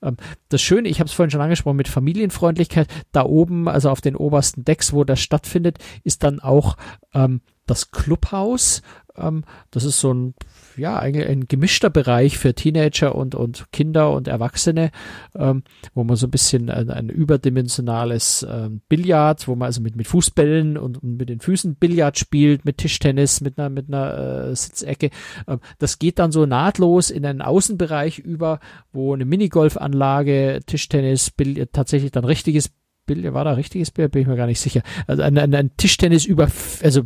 Ähm, 0.02 0.18
das 0.50 0.62
Schöne, 0.62 0.88
ich 0.88 1.00
habe 1.00 1.08
es 1.08 1.14
vorhin 1.14 1.32
schon 1.32 1.42
angesprochen, 1.42 1.78
mit 1.78 1.90
Familienfreundlichkeit, 1.90 2.88
da 3.12 3.24
oben, 3.26 3.68
also 3.68 3.90
auf 3.90 4.00
den 4.00 4.16
obersten 4.16 4.64
Decks, 4.64 4.94
wo 4.94 5.04
das 5.04 5.20
stattfindet, 5.20 5.80
ist 6.04 6.24
dann 6.24 6.40
auch 6.40 6.78
ähm, 7.14 7.42
das 7.66 7.92
Clubhaus. 7.92 8.82
Ähm, 9.18 9.44
das 9.72 9.84
ist 9.84 10.00
so 10.00 10.14
ein 10.14 10.34
ja, 10.78 10.98
eigentlich 10.98 11.28
ein 11.28 11.48
gemischter 11.48 11.90
Bereich 11.90 12.38
für 12.38 12.54
Teenager 12.54 13.16
und, 13.16 13.36
und 13.36 13.72
Kinder 13.72 14.12
und 14.12 14.28
Erwachsene, 14.28 14.92
ähm, 15.36 15.64
wo 15.94 16.04
man 16.04 16.16
so 16.16 16.28
ein 16.28 16.32
bisschen 16.32 16.70
ein, 16.70 16.90
ein 16.90 17.10
überdimensionales 17.10 18.46
ähm, 18.50 18.82
Billard, 18.90 19.48
wo 19.48 19.56
man 19.56 19.68
also 19.68 19.82
mit, 19.82 19.96
mit 19.96 20.08
Fußbällen 20.08 20.78
und, 20.78 21.02
und 21.02 21.18
mit 21.18 21.30
den 21.30 21.40
Füßen 21.40 21.76
Billard 21.76 22.18
spielt, 22.18 22.66
mit 22.66 22.78
Tischtennis, 22.78 23.42
mit 23.42 23.58
einer, 23.58 23.70
mit 23.70 23.88
einer 23.88 24.50
äh, 24.50 24.56
Sitzecke. 24.56 25.10
Ähm, 25.48 25.60
das 25.80 26.00
geht 26.00 26.20
dann 26.20 26.32
so 26.32 26.46
nahtlos 26.46 27.10
in 27.10 27.26
einen 27.26 27.42
Außenbereich 27.42 28.20
über, 28.20 28.60
wo 28.92 29.14
eine 29.14 29.26
Minigolfanlage, 29.26 30.62
Tischtennis, 30.66 31.32
Billard, 31.32 31.74
tatsächlich 31.74 32.12
dann 32.12 32.26
richtiges 32.26 32.72
Billard, 33.06 33.34
war 33.34 33.44
da 33.44 33.54
richtiges 33.54 33.92
Billard, 33.92 34.12
bin 34.12 34.22
ich 34.22 34.28
mir 34.28 34.38
gar 34.38 34.48
nicht 34.48 34.62
sicher. 34.62 34.82
Also 35.08 35.24
ein, 35.24 35.38
ein, 35.38 35.54
ein 35.54 35.76
Tischtennis 35.78 36.26
über, 36.26 36.50
also 36.82 37.04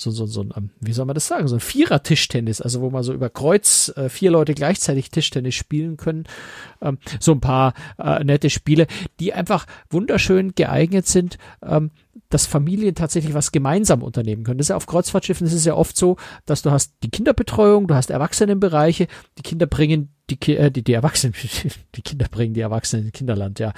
so, 0.00 0.10
so, 0.10 0.26
so 0.26 0.42
ein, 0.42 0.52
ähm, 0.56 0.70
wie 0.80 0.92
soll 0.92 1.04
man 1.04 1.14
das 1.14 1.26
sagen, 1.26 1.46
so 1.46 1.56
ein 1.56 1.60
Vierer-Tischtennis, 1.60 2.60
also 2.60 2.80
wo 2.80 2.90
man 2.90 3.02
so 3.02 3.12
über 3.12 3.28
Kreuz 3.28 3.92
äh, 3.96 4.08
vier 4.08 4.30
Leute 4.30 4.54
gleichzeitig 4.54 5.10
Tischtennis 5.10 5.54
spielen 5.54 5.96
können. 5.96 6.24
Ähm, 6.80 6.98
so 7.18 7.32
ein 7.32 7.40
paar 7.40 7.74
äh, 7.98 8.24
nette 8.24 8.48
Spiele, 8.48 8.86
die 9.20 9.34
einfach 9.34 9.66
wunderschön 9.90 10.54
geeignet 10.54 11.06
sind, 11.06 11.36
ähm, 11.62 11.90
dass 12.30 12.46
Familien 12.46 12.94
tatsächlich 12.94 13.34
was 13.34 13.52
gemeinsam 13.52 14.02
unternehmen 14.02 14.44
können. 14.44 14.58
Das 14.58 14.66
ist 14.66 14.70
ja 14.70 14.76
auf 14.76 14.86
Kreuzfahrtschiffen, 14.86 15.46
das 15.46 15.54
ist 15.54 15.66
ja 15.66 15.74
oft 15.74 15.96
so, 15.96 16.16
dass 16.46 16.62
du 16.62 16.70
hast 16.70 16.94
die 17.02 17.10
Kinderbetreuung, 17.10 17.86
du 17.86 17.94
hast 17.94 18.10
Erwachsenenbereiche, 18.10 19.06
die 19.36 19.42
Kinder 19.42 19.66
bringen 19.66 20.14
die, 20.30 20.56
äh, 20.56 20.70
die, 20.70 20.82
die 20.82 20.92
Erwachsenen, 20.92 21.34
die 21.94 22.02
Kinder 22.02 22.26
bringen 22.30 22.54
die 22.54 22.60
Erwachsenen 22.60 23.06
in 23.06 23.12
Kinderland, 23.12 23.58
ja. 23.58 23.72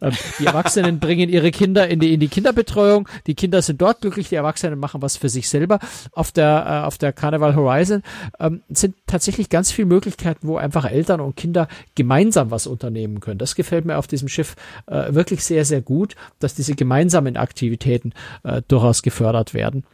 Ähm, 0.00 0.12
die 0.38 0.46
Erwachsenen 0.46 0.98
bringen 1.00 1.28
ihre 1.28 1.50
Kinder 1.50 1.88
in 1.88 2.00
die, 2.00 2.14
in 2.14 2.20
die 2.20 2.28
Kinderbetreuung. 2.28 3.08
Die 3.26 3.34
Kinder 3.34 3.62
sind 3.62 3.80
dort 3.80 4.00
glücklich, 4.00 4.28
die 4.28 4.34
Erwachsenen 4.34 4.78
machen 4.78 5.02
was 5.02 5.16
für 5.16 5.28
sich 5.28 5.48
selber. 5.48 5.78
Auf 6.12 6.32
der, 6.32 6.64
äh, 6.66 6.86
auf 6.86 6.98
der 6.98 7.12
Carnival 7.12 7.54
Horizon 7.54 8.02
ähm, 8.40 8.62
sind 8.68 8.96
tatsächlich 9.06 9.48
ganz 9.48 9.70
viele 9.70 9.86
Möglichkeiten, 9.86 10.48
wo 10.48 10.56
einfach 10.56 10.84
Eltern 10.84 11.20
und 11.20 11.36
Kinder 11.36 11.68
gemeinsam 11.94 12.50
was 12.50 12.66
unternehmen 12.66 13.20
können. 13.20 13.38
Das 13.38 13.54
gefällt 13.54 13.84
mir 13.84 13.98
auf 13.98 14.06
diesem 14.06 14.28
Schiff 14.28 14.56
äh, 14.86 15.14
wirklich 15.14 15.44
sehr, 15.44 15.64
sehr 15.64 15.82
gut, 15.82 16.14
dass 16.38 16.54
diese 16.54 16.74
gemeinsamen 16.74 17.36
Aktivitäten 17.36 18.12
äh, 18.42 18.62
durchaus 18.66 19.02
gefördert 19.02 19.54
werden 19.54 19.84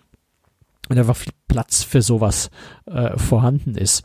und 0.89 0.99
einfach 0.99 1.17
viel 1.17 1.33
Platz 1.49 1.83
für 1.83 2.03
sowas 2.03 2.51
äh, 2.87 3.17
vorhanden 3.17 3.77
ist. 3.77 4.05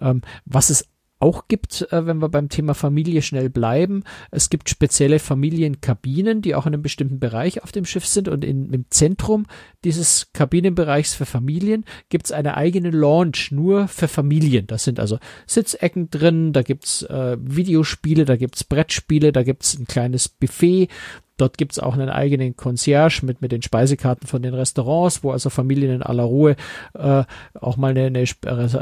Ähm, 0.00 0.22
was 0.44 0.70
es 0.70 0.86
auch 1.20 1.48
gibt, 1.48 1.86
äh, 1.90 2.06
wenn 2.06 2.18
wir 2.18 2.28
beim 2.28 2.48
Thema 2.48 2.74
Familie 2.74 3.22
schnell 3.22 3.48
bleiben. 3.48 4.04
Es 4.30 4.50
gibt 4.50 4.68
spezielle 4.68 5.18
Familienkabinen, 5.18 6.42
die 6.42 6.54
auch 6.54 6.66
in 6.66 6.74
einem 6.74 6.82
bestimmten 6.82 7.18
Bereich 7.18 7.62
auf 7.62 7.72
dem 7.72 7.84
Schiff 7.84 8.06
sind 8.06 8.28
und 8.28 8.44
in, 8.44 8.72
im 8.72 8.86
Zentrum 8.90 9.46
dieses 9.84 10.28
Kabinenbereichs 10.32 11.14
für 11.14 11.26
Familien 11.26 11.84
gibt 12.08 12.26
es 12.26 12.32
eine 12.32 12.56
eigene 12.56 12.90
Launch 12.90 13.52
nur 13.52 13.88
für 13.88 14.08
Familien. 14.08 14.66
Da 14.66 14.78
sind 14.78 15.00
also 15.00 15.18
Sitzecken 15.46 16.10
drin, 16.10 16.52
da 16.52 16.62
gibt's 16.62 17.02
äh, 17.02 17.36
Videospiele, 17.40 18.24
da 18.24 18.36
gibt's 18.36 18.64
Brettspiele, 18.64 19.32
da 19.32 19.42
gibt's 19.42 19.78
ein 19.78 19.86
kleines 19.86 20.28
Buffet, 20.28 20.88
Dort 21.36 21.58
gibt's 21.58 21.78
auch 21.78 21.94
einen 21.94 22.08
eigenen 22.08 22.56
Concierge 22.56 23.20
mit, 23.24 23.42
mit 23.42 23.50
den 23.50 23.62
Speisekarten 23.62 24.28
von 24.28 24.42
den 24.42 24.54
Restaurants, 24.54 25.24
wo 25.24 25.32
also 25.32 25.50
Familien 25.50 25.96
in 25.96 26.02
aller 26.02 26.22
Ruhe 26.22 26.54
äh, 26.94 27.24
auch 27.60 27.76
mal 27.76 27.90
eine, 27.90 28.06
eine 28.06 28.24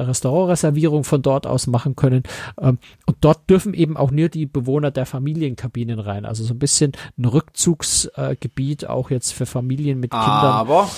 Restaurantreservierung 0.08 1.04
von 1.04 1.22
dort 1.22 1.46
aus 1.46 1.66
machen 1.66 1.96
können. 1.96 2.24
Ähm, 2.60 2.78
und 3.06 3.16
dort 3.20 3.48
dürfen 3.48 3.72
eben 3.72 3.96
auch 3.96 4.10
nur 4.10 4.28
die 4.28 4.46
Bewohner 4.46 4.90
der 4.90 5.06
Familienkabinen 5.06 5.98
rein. 5.98 6.26
Also 6.26 6.44
so 6.44 6.52
ein 6.52 6.58
bisschen 6.58 6.92
ein 7.16 7.24
Rückzugsgebiet 7.24 8.82
äh, 8.82 8.86
auch 8.86 9.10
jetzt 9.10 9.32
für 9.32 9.46
Familien 9.46 9.98
mit 9.98 10.10
Kindern. 10.10 10.28
Aber 10.28 10.88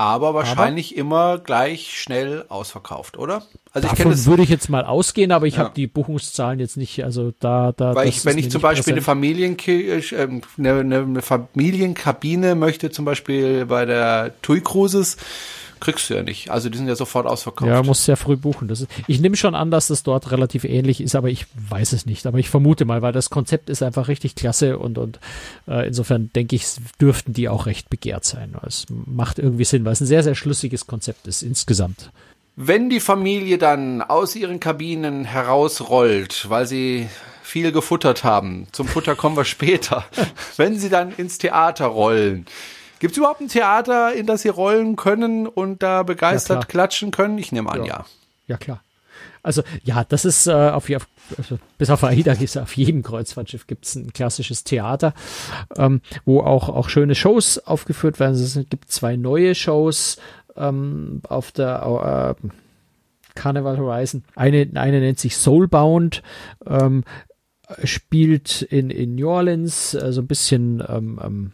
aber 0.00 0.32
wahrscheinlich 0.32 0.92
aber, 0.92 1.00
immer 1.00 1.38
gleich 1.38 2.00
schnell 2.00 2.46
ausverkauft, 2.48 3.18
oder? 3.18 3.42
Also 3.72 3.86
ich 3.86 3.94
kenne 3.94 4.10
das 4.10 4.26
würde 4.26 4.42
ich 4.42 4.48
jetzt 4.48 4.70
mal 4.70 4.84
ausgehen, 4.84 5.30
aber 5.30 5.46
ich 5.46 5.56
ja. 5.56 5.64
habe 5.64 5.74
die 5.76 5.86
Buchungszahlen 5.86 6.58
jetzt 6.58 6.78
nicht, 6.78 7.04
also 7.04 7.32
da 7.38 7.72
da 7.72 7.94
Weil 7.94 8.08
ich, 8.08 8.24
wenn 8.24 8.38
ich 8.38 8.50
zum 8.50 8.62
Beispiel 8.62 8.94
eine, 8.94 9.02
Familien 9.02 9.58
äh, 9.66 10.00
eine, 10.58 10.80
eine 10.80 11.22
Familienkabine 11.22 12.54
möchte, 12.54 12.90
zum 12.90 13.04
Beispiel 13.04 13.66
bei 13.66 13.84
der 13.84 14.32
TUI 14.40 14.62
Cruises, 14.62 15.18
kriegst 15.80 16.08
du 16.10 16.14
ja 16.14 16.22
nicht. 16.22 16.50
Also 16.50 16.68
die 16.68 16.78
sind 16.78 16.88
ja 16.88 16.94
sofort 16.94 17.26
ausverkauft. 17.26 17.70
Ja, 17.70 17.82
musst 17.82 18.04
sehr 18.04 18.16
früh 18.16 18.36
buchen. 18.36 18.68
Das 18.68 18.82
ist, 18.82 18.90
ich 19.06 19.20
nehme 19.20 19.36
schon 19.36 19.54
an, 19.54 19.70
dass 19.70 19.88
das 19.88 20.02
dort 20.02 20.30
relativ 20.30 20.64
ähnlich 20.64 21.00
ist, 21.00 21.14
aber 21.14 21.28
ich 21.28 21.46
weiß 21.68 21.92
es 21.92 22.06
nicht. 22.06 22.26
Aber 22.26 22.38
ich 22.38 22.50
vermute 22.50 22.84
mal, 22.84 23.02
weil 23.02 23.12
das 23.12 23.30
Konzept 23.30 23.70
ist 23.70 23.82
einfach 23.82 24.08
richtig 24.08 24.34
klasse 24.34 24.78
und, 24.78 24.98
und 24.98 25.18
äh, 25.66 25.88
insofern 25.88 26.30
denke 26.34 26.56
ich, 26.56 26.66
dürften 27.00 27.32
die 27.32 27.48
auch 27.48 27.66
recht 27.66 27.90
begehrt 27.90 28.24
sein. 28.24 28.54
Es 28.66 28.86
macht 28.88 29.38
irgendwie 29.38 29.64
Sinn, 29.64 29.84
weil 29.84 29.92
es 29.92 30.00
ein 30.00 30.06
sehr, 30.06 30.22
sehr 30.22 30.34
schlüssiges 30.34 30.86
Konzept 30.86 31.26
ist 31.26 31.42
insgesamt. 31.42 32.10
Wenn 32.56 32.90
die 32.90 33.00
Familie 33.00 33.58
dann 33.58 34.02
aus 34.02 34.36
ihren 34.36 34.60
Kabinen 34.60 35.24
herausrollt, 35.24 36.50
weil 36.50 36.66
sie 36.66 37.08
viel 37.42 37.72
gefuttert 37.72 38.22
haben, 38.22 38.66
zum 38.72 38.86
Futter 38.86 39.16
kommen 39.16 39.36
wir 39.36 39.44
später, 39.44 40.04
wenn 40.56 40.78
sie 40.78 40.88
dann 40.88 41.12
ins 41.12 41.38
Theater 41.38 41.86
rollen, 41.86 42.46
Gibt 43.00 43.12
es 43.12 43.18
überhaupt 43.18 43.40
ein 43.40 43.48
Theater, 43.48 44.14
in 44.14 44.26
das 44.26 44.42
Sie 44.42 44.50
rollen 44.50 44.94
können 44.94 45.46
und 45.46 45.82
da 45.82 46.02
begeistert 46.02 46.64
ja, 46.64 46.66
klatschen 46.66 47.10
können? 47.10 47.38
Ich 47.38 47.50
nehme 47.50 47.70
an, 47.70 47.84
ja. 47.84 47.96
Ja, 47.96 48.04
ja 48.46 48.56
klar. 48.58 48.82
Also 49.42 49.62
ja, 49.82 50.04
das 50.04 50.26
ist 50.26 50.46
äh, 50.46 50.52
auf, 50.52 50.86
also, 51.38 51.58
bis 51.78 51.88
auf 51.88 52.04
AIDA 52.04 52.32
ist 52.32 52.58
auf 52.58 52.76
jedem 52.76 53.02
Kreuzfahrtschiff 53.02 53.66
gibt 53.66 53.86
es 53.86 53.94
ein 53.94 54.12
klassisches 54.12 54.64
Theater, 54.64 55.14
ähm, 55.76 56.02
wo 56.26 56.40
auch 56.40 56.68
auch 56.68 56.90
schöne 56.90 57.14
Shows 57.14 57.58
aufgeführt 57.58 58.20
werden. 58.20 58.34
Es 58.34 58.58
gibt 58.68 58.92
zwei 58.92 59.16
neue 59.16 59.54
Shows 59.54 60.18
ähm, 60.56 61.22
auf 61.26 61.52
der 61.52 62.36
äh, 62.42 62.48
Carnival 63.34 63.78
Horizon. 63.78 64.24
Eine 64.34 64.68
eine 64.74 65.00
nennt 65.00 65.18
sich 65.18 65.38
Soulbound. 65.38 66.22
Ähm, 66.66 67.04
spielt 67.84 68.62
in, 68.62 68.90
in 68.90 69.14
New 69.14 69.28
Orleans, 69.28 69.94
äh, 69.94 70.12
so 70.12 70.20
ein 70.20 70.26
bisschen 70.26 70.82
ähm, 70.86 71.20
ähm 71.22 71.52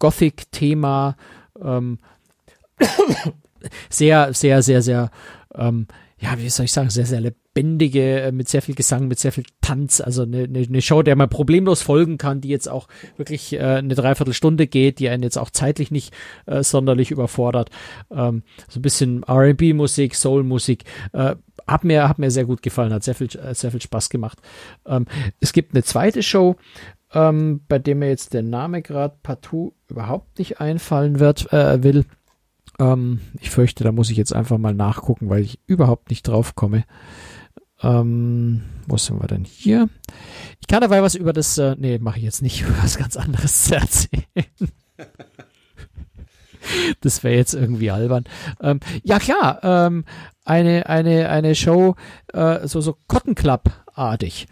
Gothic-Thema. 0.00 1.16
Ähm, 1.62 1.98
sehr, 3.88 4.34
sehr, 4.34 4.62
sehr, 4.62 4.82
sehr, 4.82 5.10
ähm, 5.54 5.86
ja, 6.18 6.38
wie 6.38 6.50
soll 6.50 6.64
ich 6.64 6.72
sagen, 6.72 6.90
sehr, 6.90 7.06
sehr 7.06 7.20
lebendige, 7.20 8.20
äh, 8.20 8.32
mit 8.32 8.48
sehr 8.48 8.62
viel 8.62 8.74
Gesang, 8.74 9.08
mit 9.08 9.18
sehr 9.18 9.32
viel 9.32 9.44
Tanz. 9.60 10.00
Also 10.00 10.22
eine, 10.22 10.44
eine, 10.44 10.82
Show, 10.82 11.02
der 11.02 11.16
man 11.16 11.28
problemlos 11.28 11.82
folgen 11.82 12.18
kann, 12.18 12.40
die 12.40 12.48
jetzt 12.48 12.68
auch 12.68 12.88
wirklich 13.16 13.52
äh, 13.52 13.60
eine 13.60 13.94
Dreiviertelstunde 13.94 14.66
geht, 14.66 14.98
die 14.98 15.08
einen 15.08 15.22
jetzt 15.22 15.38
auch 15.38 15.50
zeitlich 15.50 15.90
nicht 15.90 16.12
äh, 16.46 16.62
sonderlich 16.62 17.10
überfordert. 17.10 17.70
Ähm, 18.10 18.42
so 18.68 18.80
ein 18.80 18.82
bisschen 18.82 19.22
R&B-Musik, 19.22 20.14
Soul-Musik. 20.14 20.84
Äh, 21.12 21.36
hat 21.66 21.84
mir, 21.84 22.08
hat 22.08 22.18
mir 22.18 22.30
sehr 22.30 22.44
gut 22.44 22.62
gefallen, 22.62 22.92
hat 22.92 23.04
sehr 23.04 23.14
viel, 23.14 23.28
äh, 23.38 23.54
sehr 23.54 23.70
viel 23.70 23.82
Spaß 23.82 24.10
gemacht. 24.10 24.38
Ähm, 24.86 25.06
es 25.40 25.52
gibt 25.52 25.74
eine 25.74 25.84
zweite 25.84 26.22
Show, 26.22 26.56
ähm, 27.12 27.60
bei 27.68 27.78
dem 27.78 28.00
mir 28.00 28.08
jetzt 28.08 28.34
der 28.34 28.42
Name 28.42 28.82
gerade 28.82 29.16
partout 29.22 29.74
überhaupt 29.88 30.38
nicht 30.38 30.60
einfallen 30.60 31.18
wird, 31.18 31.52
äh, 31.52 31.82
will. 31.82 32.04
Ähm, 32.78 33.20
ich 33.40 33.50
fürchte, 33.50 33.84
da 33.84 33.92
muss 33.92 34.10
ich 34.10 34.16
jetzt 34.16 34.34
einfach 34.34 34.58
mal 34.58 34.74
nachgucken, 34.74 35.28
weil 35.28 35.42
ich 35.42 35.60
überhaupt 35.66 36.10
nicht 36.10 36.28
drauf 36.28 36.54
komme. 36.54 36.84
Ähm, 37.82 38.62
wo 38.86 38.96
sind 38.96 39.20
wir 39.20 39.26
denn 39.26 39.44
hier? 39.44 39.88
Ich 40.60 40.66
kann 40.66 40.82
dabei 40.82 41.02
was 41.02 41.14
über 41.14 41.32
das, 41.32 41.56
äh, 41.58 41.76
nee, 41.78 41.98
mache 41.98 42.18
ich 42.18 42.24
jetzt 42.24 42.42
nicht, 42.42 42.62
über 42.62 42.82
was 42.82 42.98
ganz 42.98 43.16
anderes 43.16 43.64
zu 43.64 43.76
erzählen. 43.76 44.24
das 47.00 47.24
wäre 47.24 47.36
jetzt 47.36 47.54
irgendwie 47.54 47.90
albern. 47.90 48.24
Ähm, 48.60 48.80
ja 49.02 49.18
klar, 49.18 49.60
ähm, 49.62 50.04
eine, 50.44 50.88
eine, 50.88 51.28
eine 51.28 51.54
Show, 51.54 51.96
äh, 52.32 52.66
so, 52.66 52.80
so 52.80 52.96
Cotton 53.06 53.34
Club-artig. 53.34 54.46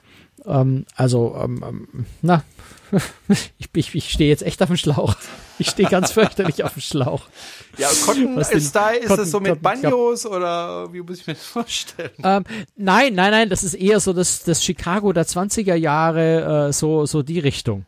Ähm, 0.47 0.87
also, 0.95 1.37
ähm, 1.43 1.65
ähm 1.67 2.07
na, 2.23 2.43
ich, 3.59 3.69
ich, 3.75 3.95
ich 3.95 4.11
stehe 4.11 4.31
jetzt 4.31 4.43
echt 4.43 4.63
auf 4.63 4.69
dem 4.69 4.77
Schlauch. 4.77 5.15
Ich 5.59 5.71
stehe 5.71 5.89
ganz 5.89 6.13
fürchterlich 6.13 6.65
auf 6.65 6.75
dem 6.75 6.83
Schlauch. 6.83 7.23
Ja, 7.77 7.89
Cotton 8.05 8.43
Style, 8.45 8.99
ist 8.99 9.19
es 9.19 9.31
so 9.31 9.41
mit 9.41 9.61
Banjos 9.61 10.25
oder 10.27 10.93
wie 10.93 11.03
muss 11.03 11.21
ich 11.21 11.27
mir 11.27 11.35
das 11.35 11.45
vorstellen? 11.45 12.11
Ähm, 12.23 12.45
nein, 12.77 13.15
nein, 13.15 13.31
nein, 13.31 13.49
das 13.49 13.65
ist 13.65 13.75
eher 13.75 14.01
so 14.01 14.13
das, 14.13 14.43
das 14.45 14.65
Chicago 14.65 15.13
der 15.13 15.27
20er 15.27 15.75
Jahre, 15.75 16.69
äh, 16.69 16.73
so, 16.73 17.07
so 17.07 17.23
die 17.23 17.39
Richtung. 17.39 17.85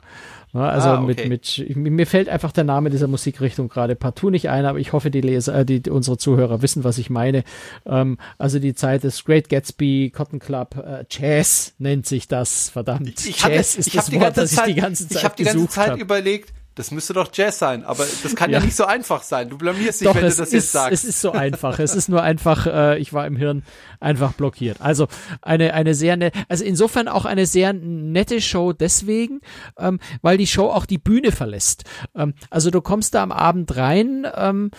Ja, 0.52 0.68
also 0.68 0.88
ah, 0.88 1.02
okay. 1.02 1.28
mit, 1.28 1.76
mit, 1.76 1.92
mir 1.92 2.06
fällt 2.06 2.28
einfach 2.28 2.50
der 2.50 2.64
Name 2.64 2.90
dieser 2.90 3.06
Musikrichtung 3.06 3.68
gerade 3.68 3.94
partout 3.94 4.30
nicht 4.30 4.48
ein, 4.48 4.64
aber 4.64 4.80
ich 4.80 4.92
hoffe, 4.92 5.10
die 5.10 5.20
Leser, 5.20 5.60
äh, 5.60 5.64
die, 5.64 5.88
unsere 5.88 6.18
Zuhörer 6.18 6.60
wissen, 6.60 6.82
was 6.82 6.98
ich 6.98 7.08
meine. 7.08 7.44
Ähm, 7.86 8.18
also 8.36 8.58
die 8.58 8.74
Zeit 8.74 9.04
des 9.04 9.24
Great 9.24 9.48
Gatsby, 9.48 10.12
Cotton 10.14 10.40
Club, 10.40 10.76
äh, 10.76 11.04
Jazz 11.08 11.74
nennt 11.78 12.06
sich 12.06 12.26
das, 12.26 12.68
verdammt. 12.68 13.20
Ich, 13.20 13.30
ich 13.30 13.42
Jazz 13.42 13.44
hatte, 13.44 13.80
ist 13.80 13.86
ich 13.86 13.92
das 13.92 14.12
Wort, 14.12 14.36
das 14.36 14.52
ich 14.52 14.60
die 14.62 14.74
ganze 14.74 15.08
Zeit 15.08 15.18
Ich 15.18 15.24
habe 15.24 15.34
die 15.36 15.44
ganze 15.44 15.68
Zeit 15.68 15.90
hab. 15.90 15.98
überlegt, 15.98 16.52
das 16.80 16.90
müsste 16.90 17.12
doch 17.12 17.28
Jazz 17.30 17.58
sein, 17.58 17.84
aber 17.84 18.06
das 18.22 18.34
kann 18.34 18.50
ja, 18.50 18.58
ja 18.58 18.64
nicht 18.64 18.74
so 18.74 18.86
einfach 18.86 19.22
sein. 19.22 19.50
Du 19.50 19.58
blamierst 19.58 20.00
dich, 20.00 20.08
doch, 20.08 20.14
wenn 20.14 20.22
du 20.22 20.28
das 20.28 20.38
ist, 20.38 20.52
jetzt 20.52 20.72
sagst. 20.72 20.92
Es 20.92 21.04
ist 21.04 21.20
so 21.20 21.32
einfach. 21.32 21.78
es 21.78 21.94
ist 21.94 22.08
nur 22.08 22.22
einfach, 22.22 22.66
äh, 22.66 22.98
ich 22.98 23.12
war 23.12 23.26
im 23.26 23.36
Hirn 23.36 23.64
einfach 24.00 24.32
blockiert. 24.32 24.80
Also 24.80 25.06
eine, 25.42 25.74
eine 25.74 25.94
sehr 25.94 26.16
nette, 26.16 26.38
also 26.48 26.64
insofern 26.64 27.06
auch 27.06 27.26
eine 27.26 27.44
sehr 27.44 27.74
nette 27.74 28.40
Show 28.40 28.72
deswegen, 28.72 29.42
ähm, 29.78 30.00
weil 30.22 30.38
die 30.38 30.46
Show 30.46 30.70
auch 30.70 30.86
die 30.86 30.96
Bühne 30.96 31.32
verlässt. 31.32 31.84
Ähm, 32.14 32.32
also 32.48 32.70
du 32.70 32.80
kommst 32.80 33.14
da 33.14 33.22
am 33.22 33.32
Abend 33.32 33.76
rein 33.76 34.26
ähm, 34.34 34.70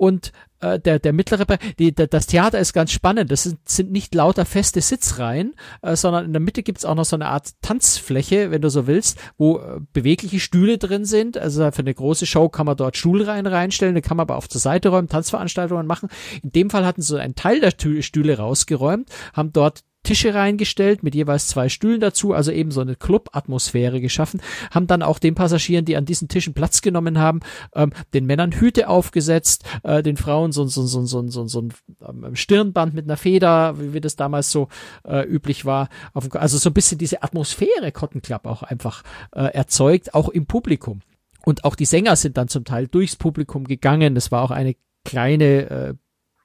und 0.00 0.32
äh, 0.60 0.80
der, 0.80 0.98
der 0.98 1.12
mittlere 1.12 1.44
Bereich, 1.44 1.76
die, 1.78 1.92
der, 1.92 2.06
das 2.06 2.26
Theater 2.26 2.58
ist 2.58 2.72
ganz 2.72 2.90
spannend. 2.90 3.30
Das 3.30 3.42
sind, 3.42 3.68
sind 3.68 3.92
nicht 3.92 4.14
lauter 4.14 4.46
feste 4.46 4.80
Sitzreihen, 4.80 5.54
äh, 5.82 5.94
sondern 5.94 6.24
in 6.24 6.32
der 6.32 6.40
Mitte 6.40 6.62
gibt's 6.62 6.86
auch 6.86 6.94
noch 6.94 7.04
so 7.04 7.16
eine 7.16 7.26
Art 7.26 7.50
Tanzfläche, 7.60 8.50
wenn 8.50 8.62
du 8.62 8.70
so 8.70 8.86
willst, 8.86 9.18
wo 9.36 9.58
äh, 9.58 9.80
bewegliche 9.92 10.40
Stühle 10.40 10.78
drin 10.78 11.04
sind. 11.04 11.36
Also 11.36 11.70
für 11.70 11.80
eine 11.80 11.92
große 11.92 12.24
Show 12.24 12.48
kann 12.48 12.64
man 12.64 12.78
dort 12.78 12.96
Stuhlreihen 12.96 13.46
reinstellen, 13.46 13.94
die 13.94 14.00
kann 14.00 14.16
man 14.16 14.24
aber 14.24 14.36
auf 14.36 14.48
zur 14.48 14.62
Seite 14.62 14.88
räumen, 14.88 15.08
Tanzveranstaltungen 15.08 15.86
machen. 15.86 16.08
In 16.42 16.50
dem 16.50 16.70
Fall 16.70 16.86
hatten 16.86 17.02
sie 17.02 17.08
so 17.08 17.16
einen 17.16 17.34
Teil 17.34 17.60
der 17.60 17.72
Stühle 17.72 18.38
rausgeräumt, 18.38 19.10
haben 19.34 19.52
dort 19.52 19.84
Tische 20.02 20.34
reingestellt 20.34 21.02
mit 21.02 21.14
jeweils 21.14 21.48
zwei 21.48 21.68
Stühlen 21.68 22.00
dazu, 22.00 22.32
also 22.32 22.50
eben 22.50 22.70
so 22.70 22.80
eine 22.80 22.96
Club-Atmosphäre 22.96 24.00
geschaffen, 24.00 24.40
haben 24.70 24.86
dann 24.86 25.02
auch 25.02 25.18
den 25.18 25.34
Passagieren, 25.34 25.84
die 25.84 25.96
an 25.96 26.04
diesen 26.04 26.28
Tischen 26.28 26.54
Platz 26.54 26.80
genommen 26.80 27.18
haben, 27.18 27.40
ähm, 27.74 27.92
den 28.14 28.26
Männern 28.26 28.52
Hüte 28.52 28.88
aufgesetzt, 28.88 29.64
äh, 29.82 30.02
den 30.02 30.16
Frauen 30.16 30.52
so, 30.52 30.66
so, 30.66 30.86
so, 30.86 31.04
so, 31.04 31.28
so, 31.28 31.46
so 31.46 31.68
ein 32.00 32.36
Stirnband 32.36 32.94
mit 32.94 33.04
einer 33.04 33.16
Feder, 33.16 33.78
wie, 33.78 33.92
wie 33.92 34.00
das 34.00 34.16
damals 34.16 34.50
so 34.50 34.68
äh, 35.06 35.26
üblich 35.26 35.64
war. 35.64 35.88
Auf, 36.14 36.34
also 36.34 36.58
so 36.58 36.70
ein 36.70 36.74
bisschen 36.74 36.98
diese 36.98 37.22
Atmosphäre 37.22 37.92
Cotton 37.92 38.22
Club 38.22 38.46
auch 38.46 38.62
einfach 38.62 39.02
äh, 39.32 39.52
erzeugt, 39.52 40.14
auch 40.14 40.28
im 40.28 40.46
Publikum. 40.46 41.00
Und 41.44 41.64
auch 41.64 41.74
die 41.74 41.86
Sänger 41.86 42.16
sind 42.16 42.36
dann 42.36 42.48
zum 42.48 42.64
Teil 42.64 42.86
durchs 42.88 43.16
Publikum 43.16 43.64
gegangen. 43.64 44.14
Das 44.14 44.30
war 44.30 44.42
auch 44.42 44.50
eine 44.50 44.76
kleine 45.04 45.70
äh, 45.70 45.94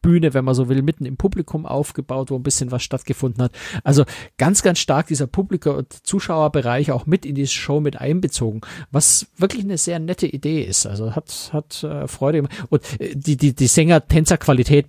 Bühne, 0.05 0.35
wenn 0.35 0.45
man 0.45 0.53
so 0.53 0.69
will, 0.69 0.83
mitten 0.83 1.05
im 1.05 1.17
Publikum 1.17 1.65
aufgebaut, 1.65 2.29
wo 2.29 2.35
ein 2.35 2.43
bisschen 2.43 2.71
was 2.71 2.83
stattgefunden 2.83 3.43
hat. 3.43 3.51
Also 3.83 4.05
ganz, 4.37 4.61
ganz 4.61 4.77
stark 4.77 5.07
dieser 5.07 5.25
Publikum- 5.25 5.77
und 5.77 5.91
Zuschauerbereich 6.05 6.91
auch 6.91 7.07
mit 7.07 7.25
in 7.25 7.33
die 7.33 7.47
Show 7.47 7.79
mit 7.79 7.99
einbezogen, 7.99 8.61
was 8.91 9.25
wirklich 9.35 9.63
eine 9.63 9.79
sehr 9.79 9.97
nette 9.97 10.27
Idee 10.27 10.61
ist. 10.61 10.85
Also 10.85 11.15
hat, 11.15 11.49
hat 11.53 11.83
äh, 11.83 12.07
Freude. 12.07 12.47
Und 12.69 12.83
äh, 13.01 13.15
die, 13.15 13.35
die, 13.35 13.55
die 13.55 13.67
Sänger-Tänzer-Qualität 13.67 14.85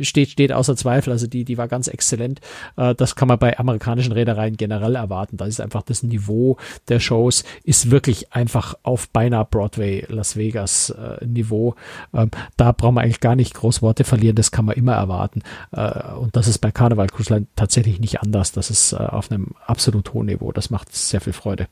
steht, 0.00 0.30
steht 0.30 0.52
außer 0.52 0.74
Zweifel. 0.74 1.12
Also 1.12 1.28
die, 1.28 1.44
die 1.44 1.56
war 1.56 1.68
ganz 1.68 1.86
exzellent. 1.86 2.40
Äh, 2.76 2.96
das 2.96 3.14
kann 3.14 3.28
man 3.28 3.38
bei 3.38 3.56
amerikanischen 3.60 4.12
Reedereien 4.12 4.56
generell 4.56 4.96
erwarten. 4.96 5.36
Da 5.36 5.46
ist 5.46 5.60
einfach 5.60 5.82
das 5.82 6.02
Niveau 6.02 6.56
der 6.88 6.98
Shows 6.98 7.44
ist 7.62 7.90
wirklich 7.90 8.32
einfach 8.32 8.74
auf 8.82 9.08
beinahe 9.10 9.44
Broadway 9.44 10.04
Las 10.08 10.36
Vegas 10.36 10.90
äh, 10.90 11.24
Niveau. 11.24 11.74
Ähm, 12.12 12.30
da 12.56 12.72
brauchen 12.72 12.94
wir 12.94 13.02
eigentlich 13.02 13.20
gar 13.20 13.36
nicht 13.36 13.54
groß 13.54 13.82
Worte 13.82 14.04
verlieren. 14.04 14.36
Das 14.36 14.47
kann 14.50 14.64
man 14.64 14.76
immer 14.76 14.94
erwarten. 14.94 15.42
Äh, 15.72 16.12
und 16.14 16.36
das 16.36 16.48
ist 16.48 16.58
bei 16.58 16.70
Karneval 16.70 17.08
Cruise 17.08 17.32
Line 17.32 17.46
tatsächlich 17.56 18.00
nicht 18.00 18.20
anders. 18.20 18.52
Das 18.52 18.70
ist 18.70 18.92
äh, 18.92 18.96
auf 18.96 19.30
einem 19.30 19.54
absolut 19.66 20.12
hohen 20.12 20.26
Niveau. 20.26 20.52
Das 20.52 20.70
macht 20.70 20.94
sehr 20.94 21.20
viel 21.20 21.32
Freude. 21.32 21.68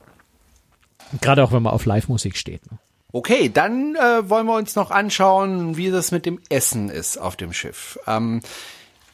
Gerade 1.20 1.44
auch 1.44 1.52
wenn 1.52 1.62
man 1.62 1.72
auf 1.72 1.84
Live-Musik 1.84 2.36
steht. 2.36 2.70
Ne? 2.70 2.78
Okay, 3.12 3.50
dann 3.52 3.94
äh, 3.94 4.28
wollen 4.28 4.46
wir 4.46 4.56
uns 4.56 4.76
noch 4.76 4.90
anschauen, 4.90 5.76
wie 5.76 5.90
das 5.90 6.10
mit 6.10 6.26
dem 6.26 6.40
Essen 6.48 6.90
ist 6.90 7.16
auf 7.16 7.36
dem 7.36 7.52
Schiff. 7.52 7.98
Ähm, 8.06 8.40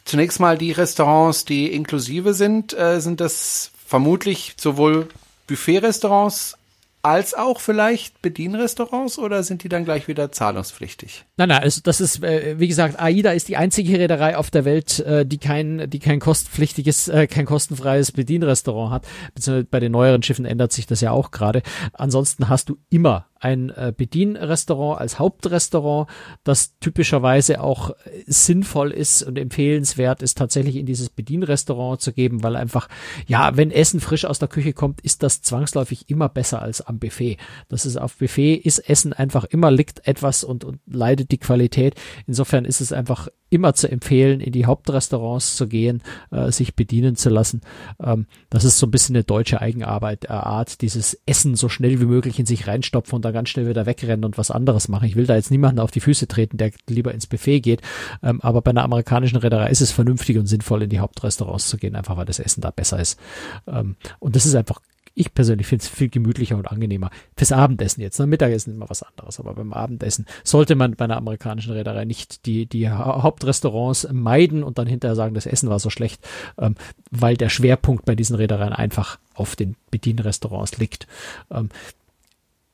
zunächst 0.05 0.41
mal 0.41 0.59
die 0.59 0.73
Restaurants, 0.73 1.45
die 1.45 1.73
inklusive 1.73 2.35
sind, 2.35 2.77
äh, 2.77 3.01
sind 3.01 3.21
das 3.21 3.71
vermutlich 3.87 4.55
sowohl 4.59 5.09
Buffet-Restaurants 5.47 6.57
als 7.03 7.35
auch 7.35 7.61
vielleicht 7.61 8.23
Bedienrestaurants 8.23 9.19
oder 9.19 9.43
sind 9.43 9.65
die 9.65 9.69
dann 9.69 9.85
gleich 9.85 10.07
wieder 10.07 10.31
zahlungspflichtig? 10.31 11.25
Nein, 11.37 11.49
nein, 11.49 11.63
also 11.63 11.81
das 11.83 12.01
ist, 12.01 12.23
äh, 12.23 12.59
wie 12.59 12.69
gesagt, 12.69 13.01
AIDA 13.01 13.33
ist 13.33 13.49
die 13.49 13.57
einzige 13.57 13.99
Reederei 13.99 14.37
auf 14.37 14.51
der 14.51 14.65
Welt, 14.65 15.01
äh, 15.01 15.27
die 15.27 15.39
kein, 15.39 15.91
die 15.91 15.99
kein 15.99 16.21
kostenpflichtiges, 16.21 17.09
äh, 17.09 17.27
kein 17.27 17.45
kostenfreies 17.45 18.13
Bedienrestaurant 18.13 18.93
hat. 18.93 19.07
Beziehungsweise 19.35 19.67
bei 19.69 19.81
den 19.81 19.93
neueren 19.93 20.23
Schiffen 20.23 20.45
ändert 20.45 20.73
sich 20.73 20.87
das 20.87 21.01
ja 21.01 21.11
auch 21.11 21.33
gerade. 21.33 21.63
Ansonsten 21.93 22.49
hast 22.49 22.69
du 22.69 22.79
immer 22.89 23.27
ein 23.43 23.71
äh, 23.71 23.93
Bedienrestaurant 23.97 25.01
als 25.01 25.19
Hauptrestaurant, 25.19 26.09
das 26.45 26.79
typischerweise 26.79 27.61
auch 27.61 27.91
äh, 27.91 27.95
sinnvoll 28.27 28.93
ist 28.93 29.23
und 29.23 29.37
empfehlenswert 29.37 30.23
ist, 30.23 30.39
tatsächlich 30.39 30.77
in 30.77 30.87
dieses 30.87 31.11
Bedienrestaurant 31.11 32.01
zu 32.01 32.13
geben, 32.13 32.43
weil 32.45 32.55
einfach, 32.55 32.89
ja, 33.27 33.57
wenn 33.57 33.73
Essen 33.73 34.01
frisch 34.01 34.25
aus 34.25 34.39
der 34.39 34.49
Küche 34.49 34.73
kommt, 34.73 35.01
ist 35.01 35.23
das 35.23 35.43
zwangsläufig 35.43 36.09
immer 36.09 36.29
besser 36.29 36.63
als 36.63 36.81
am 36.81 37.01
Buffet. 37.01 37.37
Das 37.69 37.85
ist 37.85 37.97
auf 37.97 38.17
Buffet 38.17 38.55
ist 38.55 38.79
Essen 38.79 39.13
einfach 39.13 39.45
immer 39.45 39.71
liegt 39.71 40.07
etwas 40.07 40.45
und, 40.45 40.65
und 40.65 40.79
leidet 40.87 41.33
die 41.33 41.39
Qualität. 41.39 41.95
Insofern 42.27 42.65
ist 42.65 42.81
es 42.81 42.93
einfach 42.93 43.29
immer 43.53 43.75
zu 43.75 43.91
empfehlen, 43.91 44.41
in 44.41 44.53
die 44.53 44.65
Hauptrestaurants 44.65 45.57
zu 45.57 45.69
gehen, 45.69 46.03
äh, 46.31 46.51
sich 46.51 46.75
bedienen 46.75 47.17
zu 47.17 47.29
lassen. 47.29 47.61
Ähm, 48.03 48.27
das 48.49 48.65
ist 48.65 48.79
so 48.79 48.87
ein 48.87 48.91
bisschen 48.91 49.15
eine 49.15 49.25
deutsche 49.25 49.61
Eigenarbeit, 49.61 50.25
äh, 50.25 50.29
Art, 50.29 50.81
dieses 50.81 51.21
Essen 51.27 51.55
so 51.55 51.69
schnell 51.69 52.01
wie 52.01 52.07
möglich 52.07 52.39
in 52.39 52.47
sich 52.47 52.67
reinstopfen 52.67 53.17
und 53.17 53.25
dann 53.25 53.32
ganz 53.33 53.49
schnell 53.49 53.69
wieder 53.69 53.87
wegrennen 53.87 54.25
und 54.25 54.39
was 54.39 54.51
anderes 54.51 54.89
machen. 54.89 55.07
Ich 55.07 55.17
will 55.17 55.27
da 55.27 55.35
jetzt 55.35 55.51
niemanden 55.51 55.81
auf 55.81 55.91
die 55.91 56.01
Füße 56.01 56.29
treten, 56.29 56.57
der 56.57 56.71
lieber 56.89 57.13
ins 57.13 57.27
Buffet 57.27 57.61
geht. 57.61 57.83
Ähm, 58.23 58.41
aber 58.41 58.63
bei 58.63 58.71
einer 58.71 58.85
amerikanischen 58.85 59.39
Reederei 59.39 59.71
ist 59.71 59.81
es 59.81 59.93
vernünftig 59.93 60.39
und 60.39 60.47
sinnvoll, 60.47 60.83
in 60.83 60.91
die 60.91 61.01
Hauptrestaurants 61.01 61.69
zu 61.69 61.77
gehen, 61.77 61.97
einfach 61.97 62.17
weil 62.17 62.27
das 62.27 62.39
Essen 62.39 62.61
da 62.61 62.71
besser 62.71 63.01
ist. 63.01 63.19
Ähm, 63.67 63.97
und 64.19 64.37
das 64.37 64.47
ist 64.47 64.55
einfach 64.55 64.81
ich 65.15 65.35
persönlich 65.35 65.67
finde 65.67 65.83
es 65.83 65.89
viel 65.89 66.09
gemütlicher 66.09 66.57
und 66.57 66.71
angenehmer. 66.71 67.11
Fürs 67.37 67.53
Abendessen 67.53 68.01
jetzt. 68.01 68.19
Ne? 68.19 68.27
Mittagessen 68.27 68.75
immer 68.75 68.89
was 68.89 69.03
anderes, 69.03 69.39
aber 69.41 69.55
beim 69.55 69.73
Abendessen 69.73 70.27
sollte 70.43 70.75
man 70.75 70.97
bei 70.97 71.05
einer 71.05 71.17
amerikanischen 71.17 71.73
Reederei 71.73 72.05
nicht 72.05 72.47
die, 72.47 72.67
die 72.67 72.89
Hauptrestaurants 72.89 74.09
meiden 74.13 74.63
und 74.63 74.79
dann 74.79 74.87
hinterher 74.87 75.17
sagen, 75.17 75.35
das 75.35 75.47
Essen 75.47 75.69
war 75.69 75.79
so 75.79 75.91
schlecht, 75.91 76.27
ähm, 76.59 76.77
weil 77.11 77.37
der 77.37 77.51
Schwerpunkt 77.51 78.05
bei 78.05 78.15
diesen 78.15 78.37
Reedereien 78.37 78.73
einfach 78.73 79.19
auf 79.35 79.57
den 79.57 79.77
Bedienrestaurants 79.91 80.79
liegt. 80.79 81.07
Ähm, 81.51 81.69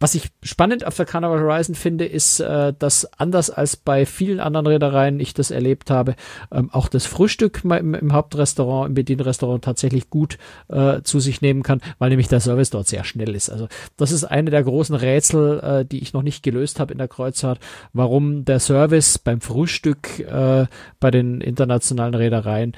was 0.00 0.14
ich 0.14 0.30
spannend 0.42 0.86
auf 0.86 0.96
der 0.96 1.06
Carnival 1.06 1.40
Horizon 1.40 1.74
finde, 1.74 2.04
ist, 2.06 2.38
äh, 2.38 2.72
dass 2.78 3.04
anders 3.18 3.50
als 3.50 3.76
bei 3.76 4.06
vielen 4.06 4.38
anderen 4.38 4.66
Reedereien 4.66 5.18
ich 5.18 5.34
das 5.34 5.50
erlebt 5.50 5.90
habe, 5.90 6.14
ähm, 6.52 6.70
auch 6.72 6.88
das 6.88 7.06
Frühstück 7.06 7.62
im, 7.64 8.12
Hauptrestaurant, 8.12 8.88
im 8.88 8.94
Bedienrestaurant 8.94 9.64
tatsächlich 9.64 10.08
gut 10.08 10.38
äh, 10.68 11.02
zu 11.02 11.18
sich 11.18 11.40
nehmen 11.40 11.64
kann, 11.64 11.80
weil 11.98 12.10
nämlich 12.10 12.28
der 12.28 12.40
Service 12.40 12.70
dort 12.70 12.86
sehr 12.86 13.02
schnell 13.02 13.34
ist. 13.34 13.50
Also 13.50 13.66
das 13.96 14.12
ist 14.12 14.24
eine 14.24 14.50
der 14.50 14.62
großen 14.62 14.94
Rätsel, 14.94 15.60
äh, 15.60 15.84
die 15.84 15.98
ich 15.98 16.12
noch 16.12 16.22
nicht 16.22 16.44
gelöst 16.44 16.78
habe 16.78 16.92
in 16.92 16.98
der 16.98 17.08
Kreuzfahrt, 17.08 17.58
warum 17.92 18.44
der 18.44 18.60
Service 18.60 19.18
beim 19.18 19.40
Frühstück 19.40 20.26
bei 20.28 21.10
den 21.10 21.40
internationalen 21.40 22.14
Reedereien 22.14 22.74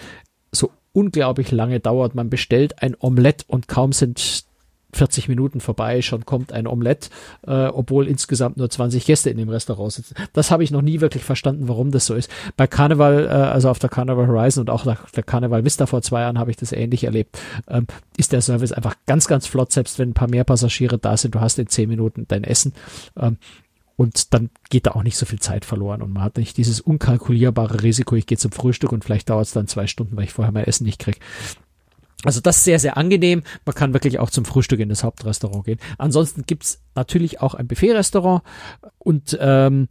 so 0.53 0.71
unglaublich 0.93 1.51
lange 1.51 1.81
dauert. 1.81 2.15
Man 2.15 2.31
bestellt 2.31 2.83
ein 2.83 2.97
Omelett 2.99 3.45
und 3.47 3.69
kaum 3.69 3.93
sind 3.93 4.45
40 4.93 5.29
Minuten 5.29 5.61
vorbei, 5.61 6.03
schon 6.03 6.25
kommt 6.25 6.53
ein 6.53 6.67
Omelett, 6.67 7.11
äh, 7.47 7.67
obwohl 7.67 8.09
insgesamt 8.09 8.57
nur 8.57 8.69
20 8.69 9.05
Gäste 9.05 9.31
in 9.31 9.37
dem 9.37 9.49
Restaurant 9.49 9.93
sitzen. 9.93 10.15
Das 10.33 10.51
habe 10.51 10.65
ich 10.65 10.71
noch 10.71 10.83
nie 10.83 11.01
wirklich 11.01 11.25
verstanden, 11.25 11.69
warum 11.69 11.91
das 11.91 12.07
so 12.07 12.15
ist. 12.15 12.31
Bei 12.57 12.67
Carnival, 12.67 13.27
äh, 13.27 13.29
also 13.29 13.71
auf 13.71 13.79
der 13.79 13.91
Carnival 13.91 14.27
Horizon 14.27 14.63
und 14.63 14.71
auch 14.71 14.87
auf 14.87 15.13
der 15.13 15.23
Carnival 15.23 15.65
Vista 15.65 15.87
vor 15.87 16.03
zwei 16.03 16.23
Jahren 16.23 16.39
habe 16.39 16.51
ich 16.51 16.57
das 16.57 16.73
ähnlich 16.73 17.05
erlebt, 17.05 17.39
ähm, 17.69 17.87
ist 18.17 18.33
der 18.33 18.43
Service 18.43 18.73
einfach 18.73 18.97
ganz, 19.07 19.27
ganz 19.27 19.47
flott, 19.47 19.73
selbst 19.73 19.99
wenn 19.99 20.11
ein 20.11 20.15
paar 20.15 20.29
mehr 20.29 20.45
Passagiere 20.45 20.99
da 20.99 21.17
sind, 21.17 21.35
du 21.35 21.41
hast 21.41 21.59
in 21.59 21.69
10 21.69 21.89
Minuten 21.89 22.27
dein 22.29 22.45
Essen. 22.45 22.73
Ähm, 23.19 23.37
und 24.01 24.33
dann 24.33 24.49
geht 24.71 24.87
da 24.87 24.93
auch 24.93 25.03
nicht 25.03 25.19
so 25.19 25.27
viel 25.27 25.41
Zeit 25.41 25.67
verloren 25.67 26.01
und 26.01 26.15
man 26.15 26.23
hat 26.23 26.39
nicht 26.39 26.57
dieses 26.57 26.81
unkalkulierbare 26.81 27.83
Risiko, 27.83 28.17
ich 28.17 28.25
gehe 28.25 28.39
zum 28.39 28.51
Frühstück 28.51 28.93
und 28.93 29.05
vielleicht 29.05 29.29
dauert 29.29 29.47
es 29.47 29.53
dann 29.53 29.67
zwei 29.67 29.87
Stunden, 29.87 30.17
weil 30.17 30.25
ich 30.25 30.33
vorher 30.33 30.53
mein 30.53 30.65
Essen 30.65 30.85
nicht 30.85 30.99
kriege. 30.99 31.19
Also 32.25 32.41
das 32.41 32.59
ist 32.59 32.65
sehr, 32.65 32.79
sehr 32.79 32.97
angenehm. 32.97 33.43
Man 33.65 33.75
kann 33.75 33.93
wirklich 33.93 34.19
auch 34.19 34.31
zum 34.31 34.45
Frühstück 34.45 34.81
in 34.81 34.89
das 34.89 35.05
Hauptrestaurant 35.05 35.65
gehen. 35.65 35.79
Ansonsten 35.99 36.45
gibt's 36.47 36.83
natürlich 36.95 37.41
auch 37.41 37.55
ein 37.55 37.67
Buffet-Restaurant 37.67 38.43
und 38.99 39.39
ähm, 39.41 39.89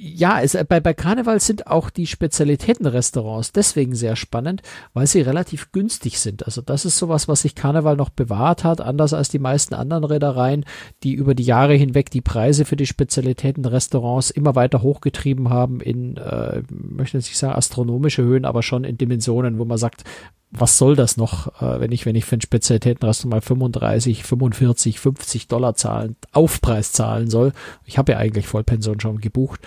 ja, 0.00 0.40
es, 0.40 0.56
bei, 0.68 0.78
bei 0.78 0.94
Karneval 0.94 1.40
sind 1.40 1.66
auch 1.66 1.90
die 1.90 2.06
Spezialitätenrestaurants 2.06 3.50
deswegen 3.50 3.96
sehr 3.96 4.14
spannend, 4.14 4.62
weil 4.94 5.08
sie 5.08 5.20
relativ 5.20 5.72
günstig 5.72 6.20
sind. 6.20 6.46
Also 6.46 6.62
das 6.62 6.84
ist 6.84 6.98
sowas, 6.98 7.26
was 7.26 7.42
sich 7.42 7.56
Karneval 7.56 7.96
noch 7.96 8.10
bewahrt 8.10 8.62
hat, 8.62 8.80
anders 8.80 9.12
als 9.12 9.28
die 9.28 9.40
meisten 9.40 9.74
anderen 9.74 10.04
Reedereien, 10.04 10.64
die 11.02 11.14
über 11.14 11.34
die 11.34 11.42
Jahre 11.42 11.74
hinweg 11.74 12.10
die 12.10 12.20
Preise 12.20 12.64
für 12.64 12.76
die 12.76 12.86
Spezialitätenrestaurants 12.86 14.30
immer 14.30 14.54
weiter 14.54 14.82
hochgetrieben 14.82 15.50
haben 15.50 15.80
in, 15.80 16.16
äh, 16.16 16.62
möchte 16.70 17.16
nicht 17.16 17.36
sagen 17.36 17.54
astronomische 17.54 18.22
Höhen, 18.22 18.44
aber 18.44 18.62
schon 18.62 18.84
in 18.84 18.98
Dimensionen, 18.98 19.58
wo 19.58 19.64
man 19.64 19.78
sagt, 19.78 20.04
was 20.50 20.78
soll 20.78 20.96
das 20.96 21.16
noch, 21.16 21.60
äh, 21.60 21.80
wenn 21.80 21.92
ich, 21.92 22.06
wenn 22.06 22.16
ich 22.16 22.24
für 22.24 22.36
ein 22.36 22.40
Spezialitätenrestaurant 22.40 23.30
mal 23.30 23.40
35, 23.40 24.24
45, 24.24 25.00
50 25.00 25.48
Dollar 25.48 25.74
zahlen, 25.74 26.16
Aufpreis 26.32 26.92
zahlen 26.92 27.28
soll. 27.28 27.52
Ich 27.84 27.98
habe 27.98 28.12
ja 28.12 28.18
eigentlich 28.18 28.46
Vollpension 28.46 29.00
schon 29.00 29.20
gebucht. 29.20 29.60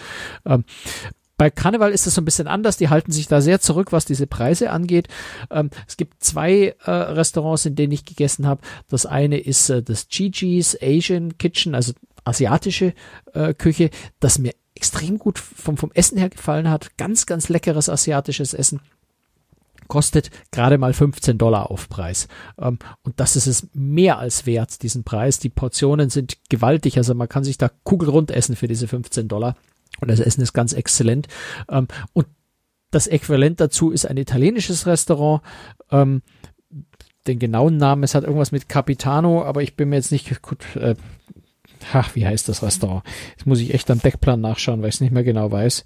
Ähm, 0.46 0.66
bei 1.38 1.50
Karneval 1.50 1.92
ist 1.92 2.06
es 2.06 2.16
so 2.16 2.22
ein 2.22 2.26
bisschen 2.26 2.48
anders. 2.48 2.78
Die 2.78 2.90
halten 2.90 3.12
sich 3.12 3.28
da 3.28 3.42
sehr 3.42 3.60
zurück, 3.60 3.92
was 3.92 4.06
diese 4.06 4.28
Preise 4.28 4.72
angeht. 4.72 5.08
Ähm, 5.50 5.72
es 5.88 5.98
gibt 5.98 6.24
zwei 6.24 6.76
äh, 6.84 6.92
Restaurants, 6.92 7.66
in 7.66 7.76
denen 7.76 7.94
ich 7.94 8.06
gegessen 8.06 8.46
habe. 8.46 8.62
Das 8.90 9.06
eine 9.06 9.40
ist 9.40 9.70
äh, 9.70 9.82
das 9.82 10.08
Gigi's 10.08 10.78
Asian 10.82 11.38
Kitchen, 11.38 11.74
also 11.74 11.94
asiatische 12.26 12.94
äh, 13.34 13.54
Küche, 13.54 13.90
das 14.20 14.38
mir 14.38 14.54
extrem 14.76 15.18
gut 15.18 15.40
vom, 15.40 15.78
vom 15.78 15.92
Essen 15.94 16.18
her 16.18 16.30
gefallen 16.30 16.70
hat. 16.70 16.98
Ganz, 16.98 17.26
ganz 17.26 17.50
leckeres 17.50 17.90
asiatisches 17.90 18.54
Essen 18.54 18.80
kostet 19.92 20.32
gerade 20.52 20.78
mal 20.78 20.94
15 20.94 21.38
Dollar 21.38 21.70
Aufpreis. 21.70 22.30
Ähm, 22.58 22.80
und 23.04 23.20
das 23.20 23.36
ist 23.36 23.46
es 23.46 23.68
mehr 23.74 24.20
als 24.20 24.46
wert, 24.46 24.84
diesen 24.84 25.04
Preis. 25.04 25.38
Die 25.38 25.50
Portionen 25.50 26.10
sind 26.10 26.38
gewaltig, 26.48 26.96
also 26.98 27.14
man 27.14 27.28
kann 27.28 27.44
sich 27.44 27.58
da 27.58 27.70
kugelrund 27.84 28.32
essen 28.32 28.56
für 28.56 28.70
diese 28.70 28.88
15 28.88 29.28
Dollar. 29.28 29.58
Und 30.00 30.10
das 30.10 30.22
Essen 30.22 30.40
ist 30.40 30.54
ganz 30.54 30.72
exzellent. 30.72 31.28
Ähm, 31.70 31.90
und 32.14 32.26
das 32.90 33.08
Äquivalent 33.08 33.60
dazu 33.60 33.92
ist 33.92 34.06
ein 34.06 34.16
italienisches 34.16 34.88
Restaurant. 34.88 35.42
Ähm, 35.92 36.22
den 37.28 37.40
genauen 37.40 37.76
Namen, 37.76 38.04
es 38.04 38.16
hat 38.16 38.24
irgendwas 38.24 38.54
mit 38.54 38.70
Capitano, 38.70 39.44
aber 39.44 39.62
ich 39.62 39.76
bin 39.76 39.90
mir 39.90 39.98
jetzt 39.98 40.14
nicht 40.14 40.42
gut. 40.42 40.74
Äh, 40.78 40.96
ach, 41.92 42.16
wie 42.16 42.26
heißt 42.26 42.48
das 42.48 42.64
Restaurant? 42.64 43.04
Jetzt 43.32 43.46
muss 43.46 43.60
ich 43.60 43.74
echt 43.74 43.92
am 43.92 44.00
Deckplan 44.00 44.40
nachschauen, 44.40 44.82
weil 44.82 44.88
ich 44.88 44.96
es 44.96 45.02
nicht 45.02 45.12
mehr 45.12 45.26
genau 45.26 45.52
weiß. 45.52 45.84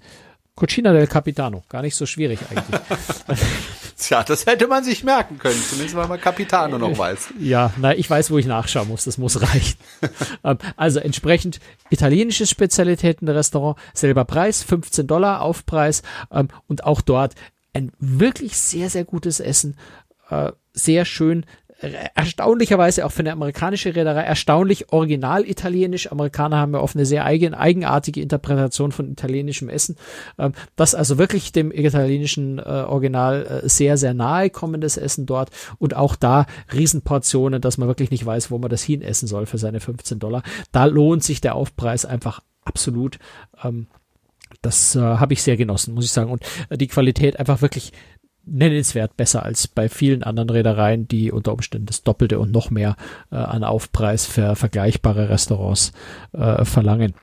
Cucina 0.54 0.92
del 0.92 1.08
Capitano, 1.08 1.64
gar 1.68 1.82
nicht 1.82 1.96
so 1.96 2.06
schwierig 2.06 2.38
eigentlich. 2.50 2.80
Tja, 3.98 4.22
das 4.22 4.44
hätte 4.44 4.66
man 4.66 4.84
sich 4.84 5.04
merken 5.04 5.38
können, 5.38 5.60
zumindest 5.68 5.96
weil 5.96 6.06
man 6.06 6.20
Capitano 6.20 6.76
noch 6.76 6.98
weiß. 6.98 7.28
Ja, 7.38 7.72
na, 7.78 7.94
ich 7.94 8.08
weiß, 8.08 8.30
wo 8.30 8.38
ich 8.38 8.46
nachschauen 8.46 8.88
muss, 8.88 9.04
das 9.04 9.18
muss 9.18 9.40
reichen. 9.40 9.78
Ähm, 10.44 10.58
also 10.76 11.00
entsprechend 11.00 11.60
italienisches 11.90 12.50
Spezialitätenrestaurant, 12.50 13.78
selber 13.94 14.24
Preis, 14.24 14.62
15 14.62 15.06
Dollar 15.06 15.40
Aufpreis 15.40 16.02
ähm, 16.30 16.48
und 16.68 16.84
auch 16.84 17.00
dort 17.00 17.34
ein 17.72 17.92
wirklich 17.98 18.56
sehr, 18.56 18.90
sehr 18.90 19.04
gutes 19.04 19.40
Essen, 19.40 19.76
äh, 20.30 20.52
sehr 20.72 21.04
schön 21.04 21.44
erstaunlicherweise 21.78 23.04
auch 23.04 23.12
für 23.12 23.20
eine 23.20 23.32
amerikanische 23.32 23.94
Reederei 23.94 24.22
erstaunlich 24.22 24.92
original 24.92 25.44
italienisch. 25.44 26.10
Amerikaner 26.10 26.56
haben 26.56 26.72
ja 26.72 26.80
oft 26.80 26.96
eine 26.96 27.04
sehr 27.04 27.24
eigen, 27.26 27.52
eigenartige 27.54 28.22
Interpretation 28.22 28.92
von 28.92 29.12
italienischem 29.12 29.68
Essen. 29.68 29.96
Ähm, 30.38 30.52
das 30.76 30.94
also 30.94 31.18
wirklich 31.18 31.52
dem 31.52 31.70
italienischen 31.70 32.58
äh, 32.58 32.62
Original 32.62 33.62
äh, 33.64 33.68
sehr, 33.68 33.98
sehr 33.98 34.14
nahe 34.14 34.48
kommendes 34.48 34.96
Essen 34.96 35.26
dort 35.26 35.50
und 35.78 35.94
auch 35.94 36.16
da 36.16 36.46
Riesenportionen, 36.72 37.60
dass 37.60 37.76
man 37.76 37.88
wirklich 37.88 38.10
nicht 38.10 38.24
weiß, 38.24 38.50
wo 38.50 38.58
man 38.58 38.70
das 38.70 38.82
hin 38.82 39.02
essen 39.02 39.26
soll 39.26 39.44
für 39.44 39.58
seine 39.58 39.80
15 39.80 40.18
Dollar. 40.18 40.42
Da 40.72 40.86
lohnt 40.86 41.24
sich 41.24 41.42
der 41.42 41.54
Aufpreis 41.54 42.06
einfach 42.06 42.40
absolut. 42.64 43.18
Ähm, 43.62 43.86
das 44.62 44.96
äh, 44.96 45.00
habe 45.00 45.34
ich 45.34 45.42
sehr 45.42 45.56
genossen, 45.56 45.94
muss 45.94 46.06
ich 46.06 46.12
sagen. 46.12 46.30
Und 46.30 46.42
äh, 46.70 46.78
die 46.78 46.86
Qualität 46.86 47.38
einfach 47.38 47.60
wirklich 47.60 47.92
nennenswert 48.46 49.16
besser 49.16 49.42
als 49.42 49.68
bei 49.68 49.88
vielen 49.88 50.22
anderen 50.22 50.50
Reedereien, 50.50 51.08
die 51.08 51.32
unter 51.32 51.52
Umständen 51.52 51.86
das 51.86 52.02
Doppelte 52.02 52.38
und 52.38 52.52
noch 52.52 52.70
mehr 52.70 52.96
äh, 53.30 53.36
an 53.36 53.64
Aufpreis 53.64 54.24
für 54.24 54.56
vergleichbare 54.56 55.28
Restaurants 55.28 55.92
äh, 56.32 56.64
verlangen. 56.64 57.14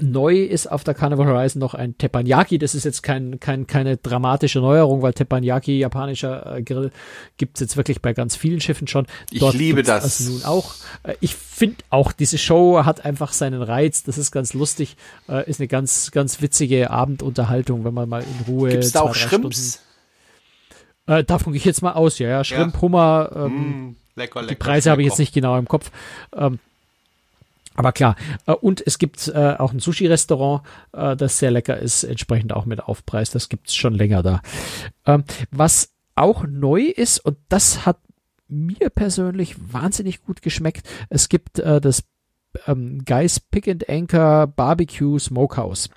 Neu 0.00 0.44
ist 0.44 0.70
auf 0.70 0.84
der 0.84 0.94
Carnival 0.94 1.26
Horizon 1.26 1.58
noch 1.58 1.74
ein 1.74 1.98
Teppanyaki. 1.98 2.58
Das 2.58 2.76
ist 2.76 2.84
jetzt 2.84 3.02
kein, 3.02 3.40
kein, 3.40 3.66
keine 3.66 3.96
dramatische 3.96 4.60
Neuerung, 4.60 5.02
weil 5.02 5.12
Teppanyaki, 5.12 5.78
japanischer 5.78 6.56
äh, 6.56 6.62
Grill, 6.62 6.92
gibt's 7.36 7.60
jetzt 7.60 7.76
wirklich 7.76 8.00
bei 8.00 8.12
ganz 8.12 8.36
vielen 8.36 8.60
Schiffen 8.60 8.86
schon. 8.86 9.06
Dort 9.32 9.54
ich 9.54 9.60
liebe 9.60 9.82
das. 9.82 10.04
Also 10.04 10.32
nun 10.32 10.44
auch. 10.44 10.74
Äh, 11.02 11.14
ich 11.20 11.34
finde 11.34 11.78
auch, 11.90 12.12
diese 12.12 12.38
Show 12.38 12.84
hat 12.84 13.04
einfach 13.04 13.32
seinen 13.32 13.62
Reiz. 13.62 14.04
Das 14.04 14.16
ist 14.16 14.30
ganz 14.30 14.54
lustig. 14.54 14.96
Äh, 15.28 15.48
ist 15.50 15.60
eine 15.60 15.66
ganz, 15.66 16.12
ganz 16.12 16.40
witzige 16.40 16.90
Abendunterhaltung, 16.90 17.84
wenn 17.84 17.92
man 17.92 18.08
mal 18.08 18.22
in 18.22 18.54
Ruhe. 18.54 18.70
Gibt's 18.70 18.92
da 18.92 19.00
auch 19.00 19.14
Schrimps? 19.14 19.80
Äh, 21.10 21.24
davon 21.24 21.52
gehe 21.52 21.58
ich 21.58 21.64
jetzt 21.64 21.82
mal 21.82 21.94
aus, 21.94 22.20
ja, 22.20 22.28
ja. 22.28 22.44
Shrimp, 22.44 22.74
ja. 22.74 22.80
Hummer, 22.82 23.30
ähm, 23.34 23.52
mm, 23.52 23.96
lecker, 24.14 24.42
lecker, 24.42 24.54
die 24.54 24.58
Preise 24.58 24.90
habe 24.92 25.02
ich 25.02 25.08
jetzt 25.08 25.18
nicht 25.18 25.34
genau 25.34 25.58
im 25.58 25.66
Kopf. 25.66 25.90
Ähm, 26.32 26.60
aber 27.74 27.90
klar, 27.90 28.14
äh, 28.46 28.52
und 28.52 28.80
es 28.86 28.98
gibt 28.98 29.26
äh, 29.26 29.56
auch 29.58 29.72
ein 29.72 29.80
Sushi-Restaurant, 29.80 30.62
äh, 30.92 31.16
das 31.16 31.40
sehr 31.40 31.50
lecker 31.50 31.78
ist, 31.78 32.04
entsprechend 32.04 32.52
auch 32.52 32.64
mit 32.64 32.80
Aufpreis. 32.84 33.30
Das 33.30 33.48
gibt's 33.48 33.74
schon 33.74 33.94
länger 33.94 34.22
da. 34.22 34.40
Ähm, 35.04 35.24
was 35.50 35.90
auch 36.14 36.44
neu 36.46 36.82
ist, 36.82 37.18
und 37.18 37.38
das 37.48 37.86
hat 37.86 37.98
mir 38.46 38.90
persönlich 38.90 39.56
wahnsinnig 39.72 40.22
gut 40.22 40.42
geschmeckt, 40.42 40.88
es 41.08 41.28
gibt 41.28 41.58
äh, 41.58 41.80
das 41.80 42.04
ähm, 42.68 43.04
Guys 43.04 43.40
Pick 43.40 43.66
and 43.66 43.88
Anchor 43.88 44.46
Barbecue 44.46 45.18
Smokehouse. 45.18 45.88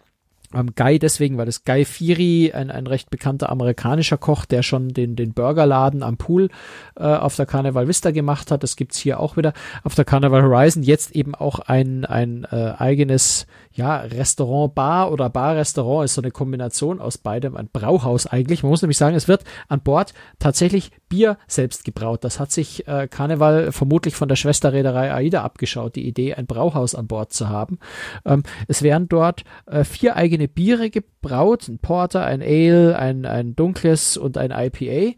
Ähm, 0.54 0.72
Guy 0.76 1.00
deswegen, 1.00 1.38
weil 1.38 1.46
das 1.46 1.64
Guy 1.64 1.86
Fieri, 1.86 2.52
ein, 2.54 2.72
ein 2.72 2.88
recht 2.88 3.10
bekannter 3.10 3.50
amerikanischer 3.50 4.18
Koch, 4.18 4.46
der 4.46 4.64
schon 4.64 4.90
den, 4.90 5.16
den 5.16 5.34
Burgerladen 5.34 6.04
am 6.04 6.18
Pool 6.18 6.50
äh, 6.96 7.04
auf 7.04 7.36
der 7.36 7.46
Carnival 7.46 7.88
Vista 7.88 8.12
gemacht 8.12 8.52
hat. 8.52 8.64
Das 8.64 8.76
gibt's 8.76 8.98
hier 8.98 9.20
auch 9.20 9.38
wieder 9.38 9.54
auf 9.84 9.96
der 9.96 10.06
Carnival 10.06 10.44
Horizon. 10.44 10.84
Jetzt 10.84 11.12
eben 11.12 11.36
auch 11.36 11.60
ein, 11.60 12.06
ein 12.06 12.46
äh, 12.52 12.74
eigenes 12.78 13.48
ja, 13.74 13.98
Restaurant, 13.98 14.76
Bar 14.76 15.12
oder 15.12 15.30
Bar-Restaurant 15.30 16.06
ist 16.06 16.14
so 16.14 16.22
eine 16.22 16.32
Kombination 16.32 17.02
aus 17.02 17.18
beidem, 17.18 17.58
ein 17.58 17.70
Brauhaus 17.72 18.28
eigentlich. 18.28 18.62
Man 18.62 18.70
muss 18.70 18.82
nämlich 18.82 18.98
sagen, 18.98 19.16
es 19.16 19.28
wird 19.28 19.44
an 19.68 19.82
Bord 19.82 20.14
tatsächlich 20.40 20.92
Bier 21.14 21.38
selbst 21.46 21.86
gebraut. 21.86 22.24
Das 22.24 22.40
hat 22.40 22.52
sich 22.52 22.88
äh, 22.88 23.08
Karneval 23.08 23.72
vermutlich 23.72 24.16
von 24.16 24.28
der 24.28 24.36
Schwesterreederei 24.36 25.14
AIDA 25.14 25.44
abgeschaut, 25.44 25.96
die 25.96 26.08
Idee, 26.08 26.34
ein 26.34 26.48
Brauhaus 26.48 26.96
an 26.96 27.06
Bord 27.06 27.32
zu 27.32 27.50
haben. 27.50 27.78
Ähm, 28.26 28.42
es 28.68 28.82
werden 28.82 29.10
dort 29.10 29.44
äh, 29.68 29.84
vier 29.84 30.16
eigene 30.16 30.48
Biere 30.48 30.90
gebraut, 30.90 31.68
ein 31.68 31.78
Porter, 31.78 32.26
ein 32.26 32.42
Ale, 32.42 32.98
ein, 32.98 33.28
ein 33.28 33.56
dunkles 33.56 34.18
und 34.18 34.40
ein 34.40 34.50
IPA. 34.50 35.16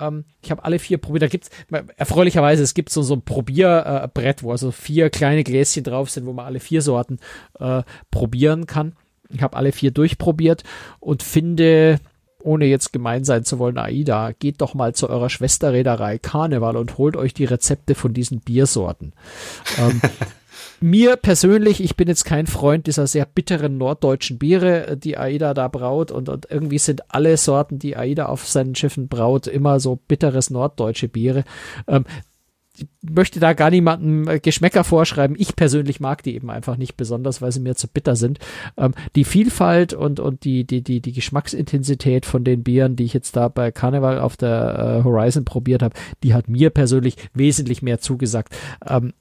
Ähm, 0.00 0.24
ich 0.42 0.50
habe 0.50 0.64
alle 0.64 0.78
vier 0.78 0.96
probiert. 0.96 1.24
Da 1.24 1.28
gibt's 1.28 1.50
erfreulicherweise, 1.98 2.62
es 2.62 2.72
gibt 2.72 2.88
so, 2.88 3.02
so 3.02 3.12
ein 3.12 3.22
Probierbrett, 3.22 4.40
äh, 4.40 4.42
wo 4.44 4.50
also 4.50 4.70
vier 4.70 5.10
kleine 5.10 5.44
Gläschen 5.44 5.84
drauf 5.84 6.08
sind, 6.08 6.24
wo 6.24 6.32
man 6.32 6.46
alle 6.46 6.60
vier 6.60 6.80
Sorten 6.80 7.18
äh, 7.60 7.82
probieren 8.10 8.64
kann. 8.64 8.94
Ich 9.28 9.42
habe 9.42 9.58
alle 9.58 9.72
vier 9.72 9.90
durchprobiert 9.90 10.62
und 11.00 11.22
finde, 11.22 12.00
ohne 12.44 12.66
jetzt 12.66 12.92
gemein 12.92 13.24
sein 13.24 13.44
zu 13.44 13.58
wollen, 13.58 13.78
AIDA, 13.78 14.32
geht 14.32 14.60
doch 14.60 14.74
mal 14.74 14.94
zu 14.94 15.08
eurer 15.08 15.30
Schwesterreederei 15.30 16.18
Karneval 16.18 16.76
und 16.76 16.98
holt 16.98 17.16
euch 17.16 17.34
die 17.34 17.44
Rezepte 17.44 17.94
von 17.94 18.14
diesen 18.14 18.40
Biersorten. 18.40 19.12
ähm, 19.78 20.00
mir 20.80 21.16
persönlich, 21.16 21.82
ich 21.82 21.96
bin 21.96 22.08
jetzt 22.08 22.24
kein 22.24 22.46
Freund 22.46 22.86
dieser 22.86 23.06
sehr 23.06 23.26
bitteren 23.26 23.78
norddeutschen 23.78 24.38
Biere, 24.38 24.86
äh, 24.86 24.96
die 24.96 25.16
AIDA 25.16 25.54
da 25.54 25.68
braut 25.68 26.10
und, 26.10 26.28
und 26.28 26.46
irgendwie 26.50 26.78
sind 26.78 27.02
alle 27.12 27.36
Sorten, 27.36 27.78
die 27.78 27.96
AIDA 27.96 28.26
auf 28.26 28.46
seinen 28.46 28.74
Schiffen 28.74 29.08
braut, 29.08 29.46
immer 29.46 29.80
so 29.80 29.96
bitteres 29.96 30.50
norddeutsche 30.50 31.08
Biere. 31.08 31.44
Ähm, 31.88 32.04
möchte 33.02 33.40
da 33.40 33.52
gar 33.52 33.70
niemandem 33.70 34.28
äh, 34.28 34.40
Geschmäcker 34.40 34.84
vorschreiben. 34.84 35.36
Ich 35.38 35.56
persönlich 35.56 36.00
mag 36.00 36.22
die 36.22 36.34
eben 36.34 36.50
einfach 36.50 36.76
nicht 36.76 36.96
besonders, 36.96 37.40
weil 37.40 37.52
sie 37.52 37.60
mir 37.60 37.76
zu 37.76 37.88
bitter 37.88 38.16
sind. 38.16 38.38
Ähm, 38.76 38.94
die 39.14 39.24
Vielfalt 39.24 39.94
und, 39.94 40.20
und 40.20 40.44
die, 40.44 40.64
die, 40.64 40.82
die, 40.82 41.00
die 41.00 41.12
Geschmacksintensität 41.12 42.26
von 42.26 42.44
den 42.44 42.62
Bieren, 42.62 42.96
die 42.96 43.04
ich 43.04 43.14
jetzt 43.14 43.36
da 43.36 43.48
bei 43.48 43.70
Carnival 43.70 44.18
auf 44.18 44.36
der 44.36 45.00
äh, 45.00 45.04
Horizon 45.04 45.44
probiert 45.44 45.82
habe, 45.82 45.94
die 46.22 46.34
hat 46.34 46.48
mir 46.48 46.70
persönlich 46.70 47.16
wesentlich 47.34 47.82
mehr 47.82 48.00
zugesagt. 48.00 48.56
Ähm, 48.86 49.12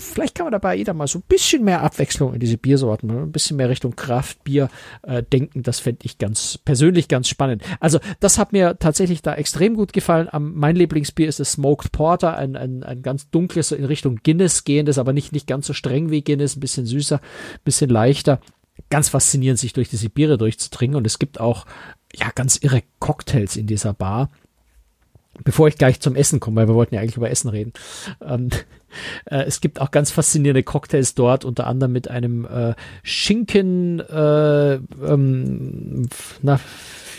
vielleicht 0.00 0.34
kann 0.34 0.46
man 0.46 0.52
dabei 0.52 0.76
jeder 0.76 0.94
mal 0.94 1.06
so 1.06 1.18
ein 1.18 1.24
bisschen 1.28 1.64
mehr 1.64 1.82
Abwechslung 1.82 2.34
in 2.34 2.40
diese 2.40 2.58
Biersorten, 2.58 3.10
ein 3.10 3.32
bisschen 3.32 3.56
mehr 3.56 3.68
Richtung 3.68 3.96
Kraftbier 3.96 4.68
äh, 5.02 5.22
denken. 5.22 5.62
Das 5.62 5.80
fände 5.80 6.00
ich 6.04 6.18
ganz 6.18 6.58
persönlich 6.58 7.08
ganz 7.08 7.28
spannend. 7.28 7.62
Also 7.80 8.00
das 8.20 8.38
hat 8.38 8.52
mir 8.52 8.78
tatsächlich 8.78 9.22
da 9.22 9.34
extrem 9.34 9.74
gut 9.74 9.92
gefallen. 9.92 10.28
Um, 10.28 10.54
mein 10.54 10.76
Lieblingsbier 10.76 11.28
ist 11.28 11.40
das 11.40 11.52
Smoked 11.52 11.92
Porter, 11.92 12.36
ein, 12.36 12.56
ein, 12.56 12.82
ein 12.82 13.02
ganz 13.02 13.30
dunkles, 13.30 13.68
so 13.68 13.76
in 13.76 13.84
Richtung 13.84 14.20
Guinness 14.22 14.64
gehendes, 14.64 14.98
aber 14.98 15.12
nicht, 15.12 15.32
nicht 15.32 15.46
ganz 15.46 15.66
so 15.66 15.72
streng 15.72 16.10
wie 16.10 16.22
Guinness, 16.22 16.56
ein 16.56 16.60
bisschen 16.60 16.86
süßer, 16.86 17.16
ein 17.16 17.64
bisschen 17.64 17.90
leichter. 17.90 18.40
Ganz 18.88 19.08
faszinierend, 19.08 19.58
sich 19.58 19.72
durch 19.72 19.88
diese 19.88 20.08
Biere 20.08 20.38
durchzutrinken. 20.38 20.96
Und 20.96 21.06
es 21.06 21.18
gibt 21.18 21.38
auch 21.38 21.66
ja 22.14 22.30
ganz 22.34 22.56
irre 22.56 22.82
Cocktails 22.98 23.56
in 23.56 23.66
dieser 23.66 23.92
Bar 23.92 24.30
bevor 25.44 25.68
ich 25.68 25.76
gleich 25.76 26.00
zum 26.00 26.16
Essen 26.16 26.40
komme, 26.40 26.56
weil 26.56 26.68
wir 26.68 26.74
wollten 26.74 26.94
ja 26.94 27.00
eigentlich 27.00 27.16
über 27.16 27.30
Essen 27.30 27.48
reden. 27.48 27.72
Ähm, 28.22 28.50
äh, 29.26 29.44
es 29.44 29.60
gibt 29.60 29.80
auch 29.80 29.90
ganz 29.90 30.10
faszinierende 30.10 30.62
Cocktails 30.62 31.14
dort, 31.14 31.44
unter 31.44 31.66
anderem 31.66 31.92
mit 31.92 32.08
einem 32.08 32.44
äh, 32.44 32.74
Schinken, 33.02 34.00
äh, 34.00 34.74
ähm, 34.74 36.08
na, 36.42 36.60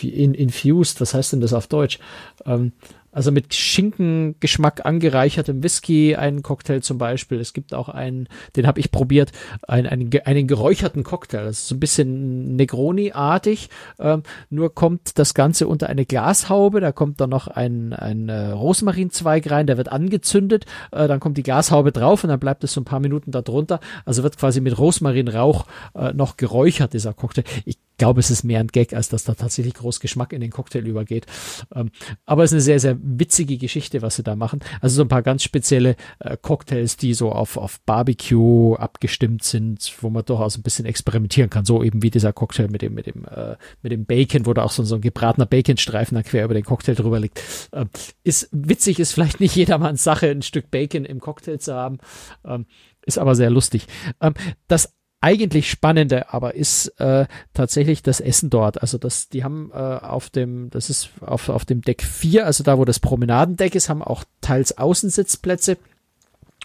in, 0.01 0.33
infused, 0.33 0.99
was 0.99 1.13
heißt 1.13 1.33
denn 1.33 1.41
das 1.41 1.53
auf 1.53 1.67
Deutsch? 1.67 1.99
Ähm, 2.45 2.71
also 3.11 3.31
mit 3.31 3.53
Schinkengeschmack 3.53 4.85
angereichertem 4.85 5.63
Whisky, 5.63 6.15
einen 6.15 6.43
Cocktail 6.43 6.81
zum 6.81 6.97
Beispiel. 6.97 7.39
Es 7.39 7.53
gibt 7.53 7.73
auch 7.73 7.89
einen, 7.89 8.27
den 8.55 8.67
habe 8.67 8.79
ich 8.79 8.91
probiert, 8.91 9.31
einen, 9.67 9.87
einen, 9.87 10.09
einen 10.25 10.47
geräucherten 10.47 11.03
Cocktail. 11.03 11.45
Das 11.45 11.59
ist 11.59 11.67
so 11.67 11.75
ein 11.75 11.79
bisschen 11.79 12.55
Negroni-artig. 12.55 13.69
Ähm, 13.99 14.23
nur 14.49 14.73
kommt 14.73 15.19
das 15.19 15.33
Ganze 15.33 15.67
unter 15.67 15.87
eine 15.87 16.05
Glashaube. 16.05 16.79
Da 16.79 16.91
kommt 16.91 17.19
dann 17.21 17.29
noch 17.29 17.47
ein, 17.47 17.93
ein 17.93 18.29
äh, 18.29 18.47
Rosmarinzweig 18.51 19.49
rein, 19.51 19.67
der 19.67 19.77
wird 19.77 19.91
angezündet. 19.91 20.65
Äh, 20.91 21.07
dann 21.07 21.19
kommt 21.19 21.37
die 21.37 21.43
Glashaube 21.43 21.91
drauf 21.91 22.23
und 22.23 22.29
dann 22.29 22.39
bleibt 22.39 22.63
es 22.63 22.73
so 22.73 22.81
ein 22.81 22.85
paar 22.85 22.99
Minuten 22.99 23.31
da 23.31 23.41
drunter. 23.41 23.79
Also 24.05 24.23
wird 24.23 24.37
quasi 24.37 24.61
mit 24.61 24.77
Rosmarinrauch 24.77 25.65
äh, 25.95 26.13
noch 26.13 26.37
geräuchert, 26.37 26.93
dieser 26.93 27.13
Cocktail. 27.13 27.43
Ich 27.65 27.77
glaube, 28.01 28.19
es 28.19 28.31
ist 28.31 28.43
mehr 28.43 28.59
ein 28.59 28.67
Gag, 28.67 28.93
als 28.95 29.09
dass 29.09 29.25
da 29.25 29.35
tatsächlich 29.35 29.75
groß 29.75 29.99
Geschmack 29.99 30.33
in 30.33 30.41
den 30.41 30.49
Cocktail 30.49 30.87
übergeht. 30.87 31.27
Ähm, 31.75 31.91
aber 32.25 32.43
es 32.43 32.49
ist 32.49 32.55
eine 32.55 32.61
sehr, 32.61 32.79
sehr 32.79 32.97
witzige 32.99 33.59
Geschichte, 33.59 34.01
was 34.01 34.15
sie 34.15 34.23
da 34.23 34.35
machen. 34.35 34.61
Also 34.81 34.95
so 34.95 35.01
ein 35.03 35.07
paar 35.07 35.21
ganz 35.21 35.43
spezielle 35.43 35.95
äh, 36.17 36.35
Cocktails, 36.35 36.97
die 36.97 37.13
so 37.13 37.31
auf, 37.31 37.57
auf 37.57 37.79
Barbecue 37.81 38.75
abgestimmt 38.75 39.43
sind, 39.43 39.93
wo 40.01 40.09
man 40.09 40.25
durchaus 40.25 40.57
ein 40.57 40.63
bisschen 40.63 40.87
experimentieren 40.87 41.51
kann. 41.51 41.63
So 41.63 41.83
eben 41.83 42.01
wie 42.01 42.09
dieser 42.09 42.33
Cocktail 42.33 42.69
mit 42.69 42.81
dem, 42.81 42.95
mit 42.95 43.05
dem, 43.05 43.25
äh, 43.25 43.55
mit 43.83 43.91
dem 43.91 44.05
Bacon, 44.05 44.47
wo 44.47 44.53
da 44.55 44.63
auch 44.63 44.71
so, 44.71 44.83
so 44.83 44.95
ein 44.95 45.01
gebratener 45.01 45.45
Baconstreifen 45.45 46.15
da 46.15 46.23
quer 46.23 46.45
über 46.45 46.55
den 46.55 46.65
Cocktail 46.65 46.95
drüber 46.95 47.19
liegt. 47.19 47.39
Ähm, 47.71 47.91
ist 48.23 48.49
witzig, 48.51 48.99
ist 48.99 49.13
vielleicht 49.13 49.39
nicht 49.39 49.55
jedermanns 49.55 50.03
Sache, 50.03 50.27
ein 50.31 50.41
Stück 50.41 50.71
Bacon 50.71 51.05
im 51.05 51.19
Cocktail 51.19 51.59
zu 51.59 51.75
haben. 51.75 51.99
Ähm, 52.45 52.65
ist 53.05 53.19
aber 53.19 53.35
sehr 53.35 53.51
lustig. 53.51 53.85
Ähm, 54.21 54.33
das 54.67 54.91
eigentlich 55.21 55.69
Spannende 55.69 56.33
aber 56.33 56.55
ist 56.55 56.87
äh, 56.99 57.27
tatsächlich 57.53 58.01
das 58.03 58.19
Essen 58.19 58.49
dort. 58.49 58.81
Also 58.81 58.97
das, 58.97 59.29
die 59.29 59.43
haben 59.43 59.71
äh, 59.71 59.77
auf 59.77 60.29
dem, 60.29 60.69
das 60.71 60.89
ist 60.89 61.11
auf, 61.21 61.49
auf 61.49 61.63
dem 61.63 61.81
Deck 61.81 62.03
4, 62.03 62.45
also 62.45 62.63
da 62.63 62.77
wo 62.77 62.85
das 62.85 62.99
Promenadendeck 62.99 63.75
ist, 63.75 63.87
haben 63.87 64.01
auch 64.01 64.23
teils 64.41 64.77
Außensitzplätze. 64.77 65.77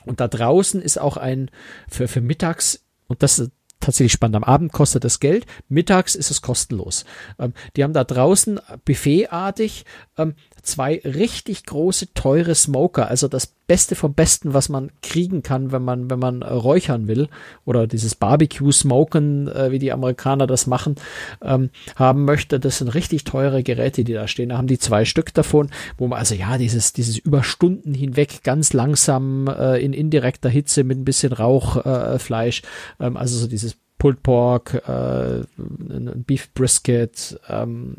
Und 0.06 0.20
da 0.20 0.28
draußen 0.28 0.80
ist 0.80 0.98
auch 0.98 1.16
ein, 1.16 1.50
für, 1.88 2.08
für 2.08 2.20
mittags, 2.20 2.82
und 3.08 3.22
das 3.22 3.50
tatsächlich 3.80 4.12
spannend. 4.12 4.36
Am 4.36 4.44
Abend 4.44 4.72
kostet 4.72 5.04
das 5.04 5.20
Geld, 5.20 5.46
mittags 5.68 6.14
ist 6.14 6.30
es 6.30 6.42
kostenlos. 6.42 7.04
Ähm, 7.38 7.52
die 7.76 7.84
haben 7.84 7.92
da 7.92 8.04
draußen 8.04 8.60
buffetartig 8.84 9.84
ähm, 10.16 10.34
zwei 10.62 11.00
richtig 11.04 11.64
große, 11.66 12.14
teure 12.14 12.54
Smoker, 12.54 13.08
also 13.08 13.28
das 13.28 13.46
Beste 13.66 13.96
vom 13.96 14.14
Besten, 14.14 14.54
was 14.54 14.68
man 14.68 14.90
kriegen 15.02 15.42
kann, 15.42 15.72
wenn 15.72 15.82
man, 15.82 16.08
wenn 16.08 16.18
man 16.18 16.42
äh, 16.42 16.52
räuchern 16.52 17.08
will 17.08 17.28
oder 17.64 17.86
dieses 17.86 18.14
Barbecue-Smoken, 18.14 19.48
äh, 19.48 19.70
wie 19.72 19.78
die 19.78 19.92
Amerikaner 19.92 20.46
das 20.46 20.66
machen, 20.66 20.94
ähm, 21.42 21.70
haben 21.96 22.24
möchte. 22.24 22.60
Das 22.60 22.78
sind 22.78 22.88
richtig 22.88 23.24
teure 23.24 23.62
Geräte, 23.62 24.04
die 24.04 24.12
da 24.12 24.28
stehen. 24.28 24.50
Da 24.50 24.58
haben 24.58 24.68
die 24.68 24.78
zwei 24.78 25.04
Stück 25.04 25.34
davon, 25.34 25.70
wo 25.98 26.06
man 26.06 26.18
also 26.18 26.34
ja 26.34 26.58
dieses, 26.58 26.92
dieses 26.92 27.18
über 27.18 27.42
Stunden 27.42 27.92
hinweg 27.92 28.44
ganz 28.44 28.72
langsam 28.72 29.48
äh, 29.48 29.78
in 29.78 29.92
indirekter 29.92 30.48
Hitze 30.48 30.84
mit 30.84 30.98
ein 30.98 31.04
bisschen 31.04 31.32
Rauchfleisch, 31.32 32.62
äh, 33.00 33.06
ähm, 33.06 33.16
also 33.16 33.36
so 33.36 33.48
dieses 33.48 33.76
Pulled 33.98 34.22
Pork, 34.22 34.74
äh, 34.86 35.44
Beef 35.56 36.52
Brisket, 36.52 37.40
ähm, 37.48 37.94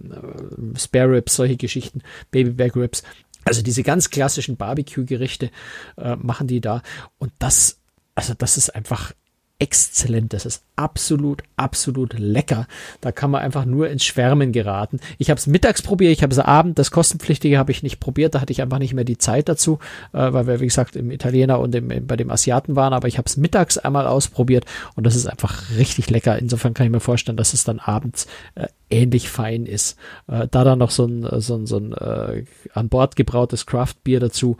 Spare 0.77 1.11
Ribs, 1.11 1.35
solche 1.35 1.57
Geschichten, 1.57 2.01
Baby 2.29 2.51
Back 2.51 2.75
Ribs. 2.75 3.03
Also 3.47 3.61
diese 3.61 3.83
ganz 3.83 4.09
klassischen 4.09 4.57
Barbecue-Gerichte 4.57 5.51
äh, 5.97 6.15
machen 6.17 6.47
die 6.47 6.61
da. 6.61 6.81
Und 7.17 7.31
das, 7.39 7.79
also 8.15 8.33
das 8.33 8.57
ist 8.57 8.75
einfach 8.75 9.13
exzellent. 9.59 10.33
Das 10.33 10.45
ist 10.45 10.63
absolut, 10.75 11.41
absolut 11.55 12.17
lecker. 12.17 12.67
Da 13.01 13.11
kann 13.11 13.31
man 13.31 13.41
einfach 13.41 13.65
nur 13.65 13.89
ins 13.89 14.05
Schwärmen 14.05 14.51
geraten. 14.51 14.99
Ich 15.17 15.29
habe 15.31 15.39
es 15.39 15.47
mittags 15.47 15.81
probiert, 15.81 16.11
ich 16.11 16.21
habe 16.21 16.31
es 16.31 16.39
abend, 16.39 16.77
das 16.77 16.91
kostenpflichtige 16.91 17.57
habe 17.57 17.71
ich 17.71 17.81
nicht 17.81 17.99
probiert, 17.99 18.35
da 18.35 18.41
hatte 18.41 18.51
ich 18.51 18.61
einfach 18.61 18.77
nicht 18.77 18.93
mehr 18.93 19.03
die 19.03 19.17
Zeit 19.17 19.49
dazu, 19.49 19.79
äh, 20.13 20.31
weil 20.31 20.45
wir, 20.45 20.59
wie 20.59 20.67
gesagt, 20.67 20.95
im 20.95 21.09
Italiener 21.09 21.59
und 21.59 21.73
im, 21.73 22.05
bei 22.05 22.15
dem 22.15 22.29
Asiaten 22.29 22.75
waren, 22.75 22.93
aber 22.93 23.07
ich 23.07 23.17
habe 23.17 23.25
es 23.25 23.37
mittags 23.37 23.77
einmal 23.79 24.05
ausprobiert 24.05 24.65
und 24.95 25.05
das 25.05 25.15
ist 25.15 25.25
einfach 25.25 25.71
richtig 25.77 26.09
lecker. 26.11 26.37
Insofern 26.37 26.75
kann 26.75 26.85
ich 26.85 26.91
mir 26.91 26.99
vorstellen, 26.99 27.37
dass 27.37 27.53
es 27.53 27.63
dann 27.63 27.79
abends 27.79 28.27
äh, 28.55 28.67
ähnlich 28.91 29.29
fein 29.29 29.65
ist. 29.65 29.97
Äh, 30.27 30.47
da 30.51 30.63
dann 30.63 30.79
noch 30.79 30.91
so 30.91 31.05
ein, 31.05 31.27
so 31.41 31.55
ein, 31.55 31.65
so 31.65 31.77
ein 31.77 31.93
äh, 31.93 32.45
an 32.73 32.89
Bord 32.89 33.15
gebrautes 33.15 33.65
Craft-Bier 33.65 34.19
dazu, 34.19 34.57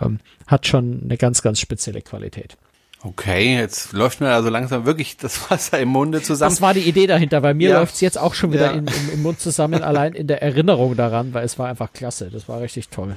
ähm, 0.00 0.20
hat 0.46 0.66
schon 0.66 1.02
eine 1.04 1.18
ganz, 1.18 1.42
ganz 1.42 1.60
spezielle 1.60 2.00
Qualität. 2.00 2.56
Okay, 3.02 3.56
jetzt 3.56 3.92
läuft 3.92 4.20
mir 4.20 4.30
also 4.30 4.48
langsam 4.48 4.84
wirklich 4.84 5.16
das 5.16 5.50
Wasser 5.50 5.78
im 5.78 5.88
Munde 5.88 6.20
zusammen. 6.20 6.50
Das 6.50 6.60
war 6.60 6.74
die 6.74 6.80
Idee 6.80 7.06
dahinter. 7.06 7.40
Bei 7.40 7.54
mir 7.54 7.70
ja. 7.70 7.78
läuft 7.78 7.94
es 7.94 8.00
jetzt 8.00 8.18
auch 8.18 8.34
schon 8.34 8.52
wieder 8.52 8.72
ja. 8.72 8.72
in, 8.72 8.86
im, 8.86 9.10
im 9.14 9.22
Mund 9.22 9.40
zusammen, 9.40 9.82
allein 9.82 10.14
in 10.14 10.26
der 10.26 10.42
Erinnerung 10.42 10.96
daran, 10.96 11.32
weil 11.32 11.44
es 11.44 11.58
war 11.58 11.68
einfach 11.68 11.92
klasse. 11.92 12.30
Das 12.30 12.48
war 12.48 12.60
richtig 12.60 12.88
toll. 12.88 13.16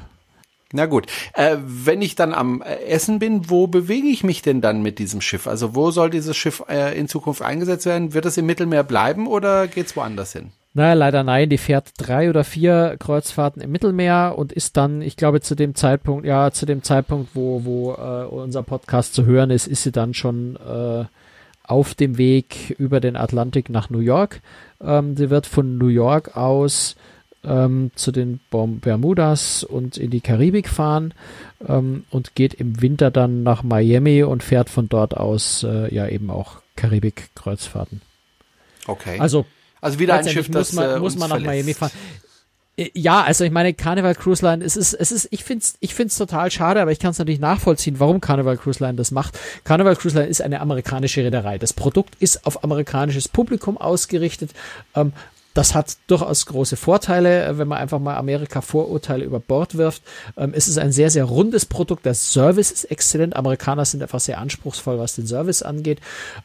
Na 0.73 0.85
gut, 0.85 1.07
äh, 1.33 1.57
wenn 1.61 2.01
ich 2.01 2.15
dann 2.15 2.33
am 2.33 2.61
äh, 2.61 2.75
Essen 2.85 3.19
bin, 3.19 3.49
wo 3.49 3.67
bewege 3.67 4.07
ich 4.07 4.23
mich 4.23 4.41
denn 4.41 4.61
dann 4.61 4.81
mit 4.81 4.99
diesem 4.99 5.19
Schiff? 5.19 5.47
Also 5.47 5.75
wo 5.75 5.91
soll 5.91 6.09
dieses 6.09 6.37
Schiff 6.37 6.63
äh, 6.69 6.97
in 6.97 7.07
Zukunft 7.07 7.41
eingesetzt 7.41 7.85
werden? 7.85 8.13
Wird 8.13 8.25
es 8.25 8.37
im 8.37 8.45
Mittelmeer 8.45 8.83
bleiben 8.83 9.27
oder 9.27 9.67
geht's 9.67 9.95
woanders 9.95 10.33
hin? 10.33 10.51
Naja, 10.73 10.93
leider 10.93 11.23
nein. 11.23 11.49
Die 11.49 11.57
fährt 11.57 11.91
drei 11.97 12.29
oder 12.29 12.43
vier 12.43 12.95
Kreuzfahrten 12.97 13.61
im 13.61 13.71
Mittelmeer 13.71 14.35
und 14.37 14.53
ist 14.53 14.77
dann, 14.77 15.01
ich 15.01 15.17
glaube, 15.17 15.41
zu 15.41 15.55
dem 15.55 15.75
Zeitpunkt, 15.75 16.25
ja, 16.25 16.51
zu 16.51 16.65
dem 16.65 16.81
Zeitpunkt, 16.81 17.31
wo, 17.33 17.65
wo 17.65 17.93
äh, 17.93 18.25
unser 18.25 18.63
Podcast 18.63 19.13
zu 19.13 19.25
hören 19.25 19.51
ist, 19.51 19.67
ist 19.67 19.83
sie 19.83 19.91
dann 19.91 20.13
schon 20.13 20.55
äh, 20.55 21.05
auf 21.63 21.93
dem 21.93 22.17
Weg 22.17 22.75
über 22.77 22.99
den 22.99 23.15
Atlantik 23.15 23.69
nach 23.69 23.89
New 23.89 23.99
York. 23.99 24.41
Ähm, 24.81 25.17
sie 25.17 25.29
wird 25.29 25.45
von 25.45 25.77
New 25.77 25.87
York 25.87 26.37
aus 26.37 26.95
ähm, 27.43 27.91
zu 27.95 28.11
den 28.11 28.39
Bermudas 28.49 29.63
und 29.63 29.97
in 29.97 30.09
die 30.09 30.21
Karibik 30.21 30.69
fahren 30.69 31.13
ähm, 31.67 32.05
und 32.11 32.35
geht 32.35 32.53
im 32.53 32.81
Winter 32.81 33.11
dann 33.11 33.43
nach 33.43 33.63
Miami 33.63 34.23
und 34.23 34.43
fährt 34.43 34.69
von 34.69 34.87
dort 34.87 35.17
aus 35.17 35.63
äh, 35.63 35.93
ja 35.93 36.07
eben 36.07 36.29
auch 36.29 36.57
Karibik-Kreuzfahrten. 36.75 38.01
Okay. 38.87 39.19
Also 39.19 39.45
also 39.81 39.99
wieder 39.99 40.15
ein 40.15 40.29
Schiff, 40.29 40.49
das 40.49 40.71
muss 40.71 40.73
man, 40.73 40.89
äh, 40.89 40.99
muss 40.99 41.15
man 41.15 41.29
nach 41.29 41.37
verlässt. 41.37 41.47
Miami 41.47 41.73
fahren. 41.73 41.91
Äh, 42.77 42.89
ja, 42.93 43.23
also 43.23 43.43
ich 43.43 43.51
meine, 43.51 43.73
Carnival 43.73 44.15
Cruise 44.15 44.45
Line, 44.45 44.63
es 44.63 44.77
ist, 44.77 44.93
es 44.93 45.11
ist, 45.11 45.27
ich 45.31 45.43
find's, 45.43 45.75
ich 45.79 45.93
find's 45.93 46.17
total 46.17 46.51
schade, 46.51 46.81
aber 46.81 46.91
ich 46.91 46.99
kann 46.99 47.11
es 47.11 47.19
natürlich 47.19 47.39
nachvollziehen, 47.39 47.99
warum 47.99 48.21
Carnival 48.21 48.57
Cruise 48.57 48.83
Line 48.83 48.95
das 48.95 49.11
macht. 49.11 49.37
Carnival 49.63 49.95
Cruise 49.95 50.17
Line 50.17 50.29
ist 50.29 50.41
eine 50.41 50.61
amerikanische 50.61 51.23
Reederei. 51.23 51.57
Das 51.57 51.73
Produkt 51.73 52.15
ist 52.19 52.45
auf 52.45 52.63
amerikanisches 52.63 53.27
Publikum 53.27 53.77
ausgerichtet. 53.77 54.51
Ähm, 54.95 55.13
das 55.53 55.75
hat 55.75 55.97
durchaus 56.07 56.45
große 56.45 56.77
Vorteile, 56.77 57.45
äh, 57.45 57.57
wenn 57.57 57.67
man 57.67 57.79
einfach 57.79 57.99
mal 57.99 58.15
Amerika-Vorurteile 58.15 59.25
über 59.25 59.39
Bord 59.39 59.77
wirft. 59.77 60.01
Ähm, 60.37 60.53
es 60.55 60.67
ist 60.67 60.77
ein 60.77 60.91
sehr, 60.91 61.09
sehr 61.09 61.25
rundes 61.25 61.65
Produkt. 61.65 62.05
Der 62.05 62.13
Service 62.13 62.71
ist 62.71 62.85
exzellent. 62.85 63.35
Amerikaner 63.35 63.83
sind 63.83 64.01
einfach 64.01 64.21
sehr 64.21 64.37
anspruchsvoll, 64.37 64.97
was 64.97 65.15
den 65.15 65.27
Service 65.27 65.61
angeht. 65.61 65.99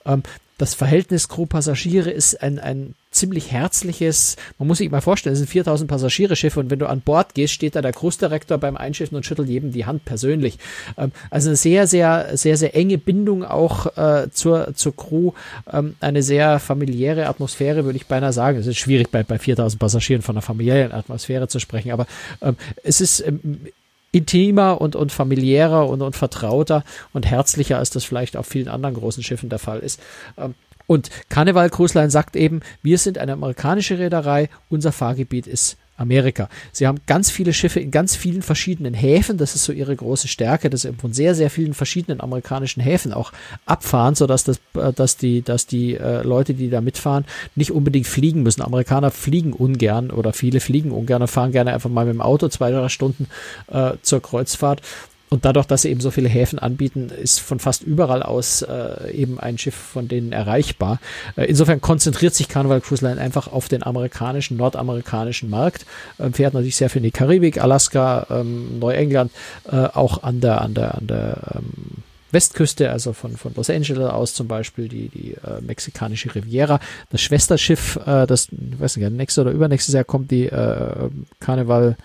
Ähm, 0.04 0.22
das 0.58 0.74
Verhältnis 0.74 1.28
Crew-Passagiere 1.28 2.10
ist 2.10 2.42
ein, 2.42 2.58
ein 2.58 2.94
ziemlich 3.16 3.50
herzliches, 3.50 4.36
man 4.58 4.68
muss 4.68 4.78
sich 4.78 4.90
mal 4.90 5.00
vorstellen, 5.00 5.32
es 5.32 5.38
sind 5.38 5.48
4000 5.48 5.88
Passagiere-Schiffe 5.90 6.60
und 6.60 6.70
wenn 6.70 6.78
du 6.78 6.88
an 6.88 7.00
Bord 7.00 7.34
gehst, 7.34 7.54
steht 7.54 7.74
da 7.74 7.82
der 7.82 7.92
Großdirektor 7.92 8.58
beim 8.58 8.76
Einschiffen 8.76 9.16
und 9.16 9.26
schüttelt 9.26 9.48
jedem 9.48 9.72
die 9.72 9.86
Hand 9.86 10.04
persönlich. 10.04 10.58
Ähm, 10.96 11.12
also 11.30 11.48
eine 11.48 11.56
sehr, 11.56 11.86
sehr, 11.86 12.36
sehr, 12.36 12.56
sehr 12.56 12.74
enge 12.76 12.98
Bindung 12.98 13.44
auch 13.44 13.96
äh, 13.96 14.28
zur, 14.30 14.74
zur 14.74 14.94
Crew, 14.94 15.32
ähm, 15.72 15.96
eine 16.00 16.22
sehr 16.22 16.58
familiäre 16.58 17.26
Atmosphäre, 17.26 17.84
würde 17.84 17.96
ich 17.96 18.06
beinahe 18.06 18.32
sagen. 18.32 18.58
Es 18.58 18.66
ist 18.66 18.78
schwierig 18.78 19.10
bei, 19.10 19.22
bei 19.22 19.38
4000 19.38 19.80
Passagieren 19.80 20.22
von 20.22 20.36
einer 20.36 20.42
familiären 20.42 20.92
Atmosphäre 20.92 21.48
zu 21.48 21.58
sprechen, 21.58 21.90
aber 21.90 22.06
ähm, 22.42 22.56
es 22.82 23.00
ist 23.00 23.20
ähm, 23.26 23.66
intimer 24.12 24.80
und, 24.80 24.96
und 24.96 25.12
familiärer 25.12 25.88
und, 25.88 26.00
und 26.00 26.16
vertrauter 26.16 26.84
und 27.12 27.26
herzlicher, 27.26 27.78
als 27.78 27.90
das 27.90 28.04
vielleicht 28.04 28.36
auf 28.36 28.46
vielen 28.46 28.68
anderen 28.68 28.94
großen 28.94 29.22
Schiffen 29.22 29.50
der 29.50 29.58
Fall 29.58 29.80
ist. 29.80 30.00
Ähm, 30.38 30.54
und 30.86 31.10
Carnival 31.28 31.70
Cruise 31.70 32.10
sagt 32.10 32.36
eben, 32.36 32.60
wir 32.82 32.98
sind 32.98 33.18
eine 33.18 33.32
amerikanische 33.32 33.98
Reederei, 33.98 34.48
unser 34.68 34.92
Fahrgebiet 34.92 35.46
ist 35.46 35.76
Amerika. 35.96 36.48
Sie 36.72 36.86
haben 36.86 37.00
ganz 37.06 37.30
viele 37.30 37.52
Schiffe 37.52 37.80
in 37.80 37.90
ganz 37.90 38.16
vielen 38.16 38.42
verschiedenen 38.42 38.94
Häfen. 38.94 39.38
Das 39.38 39.54
ist 39.54 39.64
so 39.64 39.72
ihre 39.72 39.96
große 39.96 40.28
Stärke, 40.28 40.68
dass 40.68 40.82
sie 40.82 40.92
von 40.92 41.12
sehr, 41.12 41.34
sehr 41.34 41.50
vielen 41.50 41.74
verschiedenen 41.74 42.20
amerikanischen 42.20 42.82
Häfen 42.82 43.12
auch 43.12 43.32
abfahren, 43.64 44.14
sodass 44.14 44.44
das, 44.44 44.60
äh, 44.74 44.92
dass 44.92 45.16
die, 45.16 45.42
dass 45.42 45.66
die 45.66 45.94
äh, 45.94 46.22
Leute, 46.22 46.54
die 46.54 46.70
da 46.70 46.80
mitfahren, 46.80 47.24
nicht 47.54 47.72
unbedingt 47.72 48.06
fliegen 48.06 48.42
müssen. 48.42 48.62
Amerikaner 48.62 49.10
fliegen 49.10 49.52
ungern 49.52 50.10
oder 50.10 50.32
viele 50.32 50.60
fliegen 50.60 50.90
ungern 50.90 51.22
und 51.22 51.28
fahren 51.28 51.52
gerne 51.52 51.72
einfach 51.72 51.90
mal 51.90 52.04
mit 52.04 52.14
dem 52.14 52.20
Auto 52.20 52.48
zwei, 52.48 52.70
drei 52.70 52.88
Stunden 52.88 53.26
äh, 53.68 53.92
zur 54.02 54.20
Kreuzfahrt. 54.20 54.82
Und 55.28 55.44
dadurch, 55.44 55.66
dass 55.66 55.82
sie 55.82 55.90
eben 55.90 56.00
so 56.00 56.10
viele 56.10 56.28
Häfen 56.28 56.58
anbieten, 56.58 57.10
ist 57.10 57.40
von 57.40 57.58
fast 57.58 57.82
überall 57.82 58.22
aus 58.22 58.62
äh, 58.62 59.10
eben 59.10 59.40
ein 59.40 59.58
Schiff 59.58 59.74
von 59.74 60.06
denen 60.06 60.32
erreichbar. 60.32 61.00
Äh, 61.36 61.46
insofern 61.46 61.80
konzentriert 61.80 62.34
sich 62.34 62.48
Carnival 62.48 62.80
Cruise 62.80 63.04
Line 63.04 63.20
einfach 63.20 63.52
auf 63.52 63.68
den 63.68 63.82
amerikanischen, 63.82 64.56
nordamerikanischen 64.56 65.50
Markt, 65.50 65.84
äh, 66.18 66.30
fährt 66.30 66.54
natürlich 66.54 66.76
sehr 66.76 66.90
viel 66.90 67.00
in 67.00 67.04
die 67.04 67.10
Karibik, 67.10 67.60
Alaska, 67.60 68.26
ähm, 68.30 68.78
Neuengland, 68.78 69.32
äh, 69.70 69.76
auch 69.76 70.22
an 70.22 70.40
der, 70.40 70.60
an 70.60 70.74
der, 70.74 70.94
an 70.94 71.06
der 71.08 71.38
ähm, 71.56 72.04
Westküste, 72.30 72.90
also 72.90 73.12
von, 73.12 73.36
von 73.36 73.54
Los 73.54 73.70
Angeles 73.70 74.10
aus 74.10 74.34
zum 74.34 74.46
Beispiel 74.46 74.88
die, 74.88 75.08
die 75.08 75.32
äh, 75.32 75.60
mexikanische 75.60 76.34
Riviera. 76.34 76.78
Das 77.10 77.20
Schwesterschiff, 77.20 77.98
äh, 78.06 78.26
das, 78.26 78.48
ich 78.52 78.78
weiß 78.78 78.96
nicht, 78.96 79.10
nächstes 79.10 79.42
oder 79.42 79.50
übernächstes 79.50 79.94
Jahr 79.94 80.04
kommt 80.04 80.30
die 80.30 80.46
äh, 80.46 81.08
Carnival, 81.40 81.96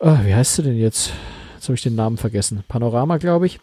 äh, 0.00 0.14
wie 0.24 0.34
heißt 0.34 0.56
sie 0.56 0.62
denn 0.62 0.76
jetzt? 0.76 1.12
Jetzt 1.58 1.68
habe 1.68 1.74
ich 1.74 1.82
den 1.82 1.96
Namen 1.96 2.16
vergessen, 2.16 2.62
Panorama, 2.68 3.18
glaube 3.18 3.46
ich. 3.46 3.58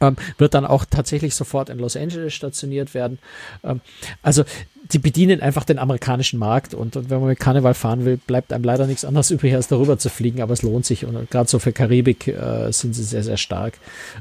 Ähm, 0.00 0.16
wird 0.36 0.54
dann 0.54 0.64
auch 0.64 0.84
tatsächlich 0.84 1.34
sofort 1.34 1.70
in 1.70 1.78
Los 1.78 1.96
Angeles 1.96 2.34
stationiert 2.34 2.92
werden. 2.92 3.18
Ähm, 3.62 3.80
also 4.22 4.44
die 4.90 4.98
bedienen 4.98 5.40
einfach 5.40 5.64
den 5.64 5.78
amerikanischen 5.78 6.40
Markt 6.40 6.74
und, 6.74 6.96
und, 6.96 7.08
wenn 7.08 7.20
man 7.20 7.28
mit 7.28 7.38
Karneval 7.38 7.74
fahren 7.74 8.04
will, 8.04 8.16
bleibt 8.16 8.52
einem 8.52 8.64
leider 8.64 8.86
nichts 8.86 9.04
anderes 9.04 9.30
übrig, 9.30 9.54
als 9.54 9.68
darüber 9.68 9.98
zu 9.98 10.08
fliegen, 10.08 10.42
aber 10.42 10.54
es 10.54 10.62
lohnt 10.62 10.84
sich 10.84 11.04
und 11.06 11.30
gerade 11.30 11.48
so 11.48 11.60
für 11.60 11.72
Karibik 11.72 12.26
äh, 12.26 12.72
sind 12.72 12.94
sie 12.94 13.04
sehr, 13.04 13.22
sehr 13.22 13.36
stark. 13.36 13.74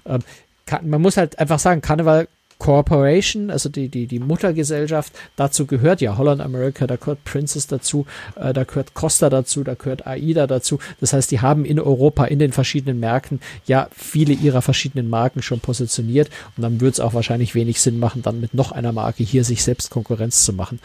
Ähm, 0.06 0.20
man 0.84 1.02
muss 1.02 1.18
halt 1.18 1.40
einfach 1.40 1.60
sagen, 1.60 1.82
Karneval 1.82 2.28
Corporation, 2.62 3.50
also 3.50 3.70
die, 3.70 3.90
die, 3.90 4.06
die 4.06 4.20
Muttergesellschaft, 4.20 5.14
dazu 5.36 5.66
gehört 5.66 6.00
ja 6.00 6.16
Holland 6.16 6.42
America, 6.42 6.86
da 6.86 6.96
gehört 6.96 7.24
Princess 7.24 7.66
dazu, 7.66 8.06
äh, 8.36 8.54
da 8.54 8.66
gehört 8.66 8.94
Costa 8.94 9.32
dazu, 9.32 9.64
da 9.64 9.74
gehört 9.74 10.06
AIDA 10.06 10.46
dazu. 10.46 10.78
Das 11.00 11.12
heißt, 11.12 11.32
die 11.32 11.40
haben 11.40 11.66
in 11.66 11.80
Europa, 11.80 12.26
in 12.26 12.38
den 12.38 12.52
verschiedenen 12.52 13.00
Märkten 13.00 13.40
ja 13.66 13.88
viele 13.98 14.34
ihrer 14.34 14.62
verschiedenen 14.62 15.10
Marken 15.10 15.42
schon 15.42 15.60
positioniert 15.60 16.30
und 16.56 16.62
dann 16.62 16.80
wird 16.82 16.94
es 16.94 17.00
auch 17.00 17.16
wahrscheinlich 17.16 17.56
wenig 17.56 17.82
Sinn 17.82 17.98
machen, 17.98 18.22
dann 18.22 18.40
mit 18.40 18.54
noch 18.54 18.72
einer 18.72 18.92
Marke 18.92 19.24
hier 19.24 19.44
sich 19.44 19.64
selbst 19.64 19.90
Konkurrenz 19.90 20.46
zu 20.46 20.54
machen. 20.54 20.80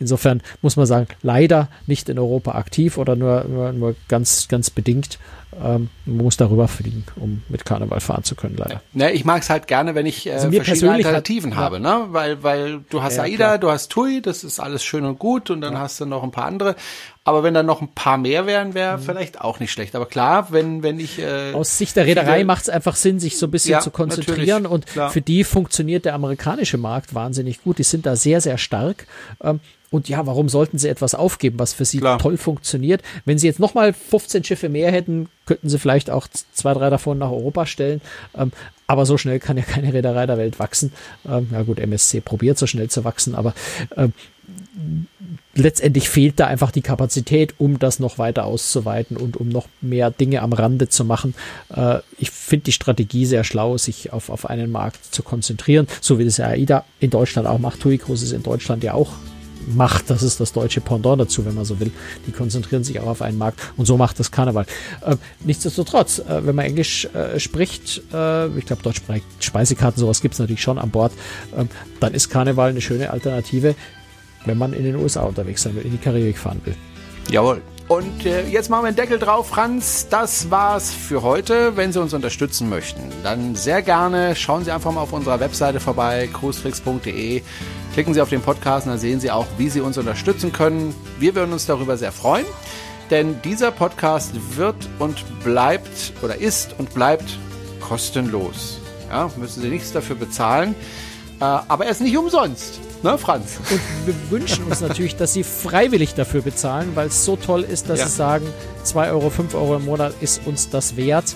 Insofern 0.00 0.42
muss 0.62 0.76
man 0.76 0.86
sagen, 0.86 1.06
leider 1.22 1.68
nicht 1.86 2.08
in 2.08 2.18
Europa 2.18 2.52
aktiv 2.52 2.98
oder 2.98 3.14
nur, 3.14 3.44
nur, 3.44 3.72
nur 3.72 3.94
ganz, 4.08 4.48
ganz 4.48 4.70
bedingt. 4.70 5.20
Ähm, 5.52 5.88
man 6.06 6.24
muss 6.24 6.36
darüber 6.36 6.68
fliegen, 6.68 7.04
um 7.16 7.42
mit 7.48 7.64
Karneval 7.64 8.00
fahren 8.00 8.22
zu 8.22 8.36
können, 8.36 8.56
leider. 8.56 8.82
Ne, 8.92 9.10
ich 9.12 9.24
mag 9.24 9.42
es 9.42 9.50
halt 9.50 9.66
gerne, 9.66 9.96
wenn 9.96 10.06
ich 10.06 10.26
äh, 10.26 10.32
also 10.32 10.50
verschiedene 10.50 10.92
Alternativen 10.92 11.56
hat, 11.56 11.64
habe, 11.64 11.80
ne? 11.80 12.06
Weil, 12.10 12.42
weil 12.44 12.80
du 12.88 13.02
hast 13.02 13.16
ja, 13.16 13.24
AIDA, 13.24 13.36
klar. 13.36 13.58
du 13.58 13.70
hast 13.70 13.90
TUI, 13.90 14.22
das 14.22 14.44
ist 14.44 14.60
alles 14.60 14.84
schön 14.84 15.04
und 15.04 15.18
gut 15.18 15.50
und 15.50 15.60
dann 15.60 15.72
ja. 15.74 15.80
hast 15.80 16.00
du 16.00 16.06
noch 16.06 16.22
ein 16.22 16.30
paar 16.30 16.46
andere. 16.46 16.76
Aber 17.24 17.42
wenn 17.42 17.52
da 17.52 17.62
noch 17.62 17.82
ein 17.82 17.92
paar 17.94 18.16
mehr 18.16 18.46
wären, 18.46 18.72
wäre 18.72 18.96
mhm. 18.96 19.02
vielleicht 19.02 19.40
auch 19.40 19.60
nicht 19.60 19.70
schlecht. 19.70 19.94
Aber 19.94 20.06
klar, 20.06 20.52
wenn, 20.52 20.82
wenn 20.82 20.98
ich. 20.98 21.18
Äh, 21.18 21.52
Aus 21.52 21.76
Sicht 21.76 21.96
der 21.96 22.06
Reederei 22.06 22.44
macht 22.44 22.62
es 22.62 22.68
einfach 22.70 22.96
Sinn, 22.96 23.20
sich 23.20 23.36
so 23.36 23.46
ein 23.46 23.50
bisschen 23.50 23.72
ja, 23.72 23.80
zu 23.80 23.90
konzentrieren. 23.90 24.64
Und 24.66 24.86
klar. 24.86 25.10
für 25.10 25.20
die 25.20 25.44
funktioniert 25.44 26.06
der 26.06 26.14
amerikanische 26.14 26.78
Markt 26.78 27.14
wahnsinnig 27.14 27.62
gut. 27.62 27.78
Die 27.78 27.82
sind 27.82 28.06
da 28.06 28.16
sehr, 28.16 28.40
sehr 28.40 28.56
stark. 28.56 29.06
Ähm, 29.42 29.60
und 29.90 30.08
ja, 30.08 30.24
warum 30.24 30.48
sollten 30.48 30.78
sie 30.78 30.88
etwas 30.88 31.14
aufgeben, 31.14 31.58
was 31.58 31.74
für 31.74 31.84
sie 31.84 31.98
Klar. 31.98 32.18
toll 32.18 32.36
funktioniert? 32.36 33.02
Wenn 33.24 33.38
sie 33.38 33.48
jetzt 33.48 33.58
nochmal 33.58 33.92
15 33.92 34.44
Schiffe 34.44 34.68
mehr 34.68 34.92
hätten, 34.92 35.28
könnten 35.46 35.68
sie 35.68 35.80
vielleicht 35.80 36.10
auch 36.10 36.28
zwei, 36.28 36.74
drei 36.74 36.90
davon 36.90 37.18
nach 37.18 37.30
Europa 37.30 37.66
stellen. 37.66 38.00
Ähm, 38.36 38.52
aber 38.86 39.04
so 39.04 39.18
schnell 39.18 39.40
kann 39.40 39.56
ja 39.56 39.64
keine 39.64 39.92
Reederei 39.92 40.26
der 40.26 40.38
Welt 40.38 40.58
wachsen. 40.58 40.92
Ähm, 41.28 41.48
ja 41.52 41.62
gut, 41.62 41.80
MSC 41.80 42.20
probiert 42.20 42.56
so 42.56 42.66
schnell 42.66 42.88
zu 42.88 43.04
wachsen, 43.04 43.34
aber 43.34 43.52
ähm, 43.96 44.12
letztendlich 45.54 46.08
fehlt 46.08 46.40
da 46.40 46.46
einfach 46.46 46.70
die 46.70 46.82
Kapazität, 46.82 47.54
um 47.58 47.78
das 47.78 47.98
noch 47.98 48.18
weiter 48.18 48.44
auszuweiten 48.44 49.16
und 49.16 49.36
um 49.36 49.48
noch 49.48 49.68
mehr 49.80 50.10
Dinge 50.10 50.42
am 50.42 50.52
Rande 50.52 50.88
zu 50.88 51.04
machen. 51.04 51.34
Äh, 51.74 51.98
ich 52.18 52.30
finde 52.30 52.64
die 52.64 52.72
Strategie 52.72 53.26
sehr 53.26 53.44
schlau, 53.44 53.78
sich 53.78 54.12
auf, 54.12 54.30
auf 54.30 54.48
einen 54.48 54.70
Markt 54.70 55.14
zu 55.14 55.22
konzentrieren, 55.22 55.86
so 56.00 56.18
wie 56.18 56.24
das 56.24 56.40
AIDA 56.40 56.84
in 57.00 57.10
Deutschland 57.10 57.46
auch 57.46 57.58
macht. 57.58 57.80
TUI 57.80 57.98
Cruises 57.98 58.32
in 58.32 58.42
Deutschland 58.42 58.84
ja 58.84 58.94
auch 58.94 59.12
macht. 59.66 60.10
Das 60.10 60.22
ist 60.22 60.40
das 60.40 60.52
deutsche 60.52 60.80
Pendant 60.80 61.20
dazu, 61.20 61.44
wenn 61.44 61.54
man 61.54 61.64
so 61.64 61.80
will. 61.80 61.90
Die 62.26 62.32
konzentrieren 62.32 62.84
sich 62.84 63.00
auch 63.00 63.06
auf 63.06 63.22
einen 63.22 63.38
Markt 63.38 63.60
und 63.76 63.86
so 63.86 63.96
macht 63.96 64.18
das 64.18 64.30
Karneval. 64.30 64.66
Äh, 65.04 65.16
nichtsdestotrotz, 65.44 66.18
äh, 66.18 66.46
wenn 66.46 66.54
man 66.54 66.64
Englisch 66.64 67.06
äh, 67.06 67.38
spricht, 67.38 68.02
äh, 68.12 68.48
ich 68.58 68.66
glaube, 68.66 68.82
Deutsch 68.82 69.02
Speisekarten, 69.40 70.00
sowas 70.00 70.20
gibt 70.20 70.34
es 70.34 70.40
natürlich 70.40 70.62
schon 70.62 70.78
an 70.78 70.90
Bord, 70.90 71.12
ähm, 71.56 71.68
dann 72.00 72.14
ist 72.14 72.30
Karneval 72.30 72.70
eine 72.70 72.80
schöne 72.80 73.10
Alternative, 73.10 73.74
wenn 74.44 74.58
man 74.58 74.72
in 74.72 74.84
den 74.84 74.96
USA 74.96 75.22
unterwegs 75.22 75.62
sein 75.62 75.74
will, 75.74 75.84
in 75.84 75.92
die 75.92 75.98
Karibik 75.98 76.38
fahren 76.38 76.60
will. 76.64 76.74
Jawohl. 77.30 77.62
Und 77.90 78.24
äh, 78.24 78.46
jetzt 78.46 78.70
machen 78.70 78.84
wir 78.84 78.88
einen 78.88 78.96
Deckel 78.96 79.18
drauf, 79.18 79.48
Franz. 79.48 80.06
Das 80.08 80.48
war's 80.48 80.92
für 80.92 81.22
heute. 81.22 81.76
Wenn 81.76 81.92
Sie 81.92 82.00
uns 82.00 82.14
unterstützen 82.14 82.68
möchten, 82.68 83.02
dann 83.24 83.56
sehr 83.56 83.82
gerne 83.82 84.36
schauen 84.36 84.64
Sie 84.64 84.70
einfach 84.70 84.92
mal 84.92 85.00
auf 85.00 85.12
unserer 85.12 85.40
Webseite 85.40 85.80
vorbei, 85.80 86.28
cruiseflix.de. 86.32 87.42
Klicken 87.92 88.14
Sie 88.14 88.20
auf 88.20 88.28
den 88.28 88.42
Podcast 88.42 88.86
und 88.86 88.92
dann 88.92 89.00
sehen 89.00 89.18
Sie 89.18 89.32
auch, 89.32 89.46
wie 89.58 89.68
Sie 89.68 89.80
uns 89.80 89.98
unterstützen 89.98 90.52
können. 90.52 90.94
Wir 91.18 91.34
würden 91.34 91.52
uns 91.52 91.66
darüber 91.66 91.96
sehr 91.96 92.12
freuen, 92.12 92.46
denn 93.10 93.42
dieser 93.42 93.72
Podcast 93.72 94.34
wird 94.56 94.88
und 95.00 95.24
bleibt 95.42 96.12
oder 96.22 96.36
ist 96.36 96.78
und 96.78 96.94
bleibt 96.94 97.38
kostenlos. 97.80 98.78
Ja, 99.08 99.32
müssen 99.36 99.62
Sie 99.62 99.68
nichts 99.68 99.90
dafür 99.90 100.14
bezahlen, 100.14 100.76
äh, 101.40 101.44
aber 101.44 101.86
er 101.86 101.90
ist 101.90 102.00
nicht 102.00 102.16
umsonst. 102.16 102.78
Ne, 103.02 103.16
Franz? 103.16 103.58
Und 103.70 103.80
wir 104.04 104.30
wünschen 104.30 104.64
uns 104.64 104.80
natürlich, 104.82 105.16
dass 105.16 105.32
Sie 105.32 105.42
freiwillig 105.42 106.14
dafür 106.14 106.42
bezahlen, 106.42 106.90
weil 106.94 107.08
es 107.08 107.24
so 107.24 107.36
toll 107.36 107.62
ist, 107.62 107.88
dass 107.88 108.00
ja. 108.00 108.06
Sie 108.06 108.14
sagen, 108.14 108.46
2 108.84 109.10
Euro, 109.10 109.30
5 109.30 109.54
Euro 109.54 109.76
im 109.76 109.86
Monat 109.86 110.12
ist 110.20 110.46
uns 110.46 110.68
das 110.68 110.96
wert. 110.96 111.34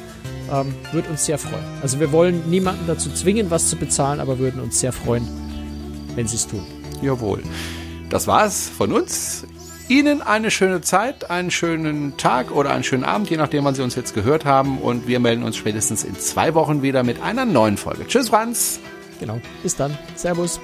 Ähm, 0.52 0.74
würde 0.92 1.08
uns 1.08 1.24
sehr 1.24 1.38
freuen. 1.38 1.64
Also 1.80 2.00
wir 2.00 2.12
wollen 2.12 2.50
niemanden 2.50 2.86
dazu 2.86 3.10
zwingen, 3.10 3.50
was 3.50 3.70
zu 3.70 3.76
bezahlen, 3.76 4.20
aber 4.20 4.38
würden 4.38 4.60
uns 4.60 4.78
sehr 4.78 4.92
freuen, 4.92 5.26
wenn 6.14 6.28
Sie 6.28 6.36
es 6.36 6.46
tun. 6.46 6.66
Jawohl. 7.00 7.42
Das 8.10 8.26
war's 8.26 8.68
von 8.68 8.92
uns. 8.92 9.46
Ihnen 9.88 10.20
eine 10.20 10.50
schöne 10.50 10.82
Zeit, 10.82 11.30
einen 11.30 11.50
schönen 11.50 12.16
Tag 12.18 12.50
oder 12.50 12.70
einen 12.70 12.84
schönen 12.84 13.04
Abend, 13.04 13.30
je 13.30 13.36
nachdem, 13.36 13.64
wann 13.64 13.74
Sie 13.74 13.82
uns 13.82 13.94
jetzt 13.94 14.14
gehört 14.14 14.44
haben. 14.44 14.78
Und 14.78 15.08
wir 15.08 15.18
melden 15.18 15.42
uns 15.42 15.56
spätestens 15.56 16.04
in 16.04 16.18
zwei 16.18 16.54
Wochen 16.54 16.82
wieder 16.82 17.02
mit 17.02 17.22
einer 17.22 17.46
neuen 17.46 17.78
Folge. 17.78 18.06
Tschüss, 18.06 18.28
Franz. 18.28 18.80
Genau. 19.18 19.40
Bis 19.62 19.76
dann. 19.76 19.96
Servus. 20.14 20.60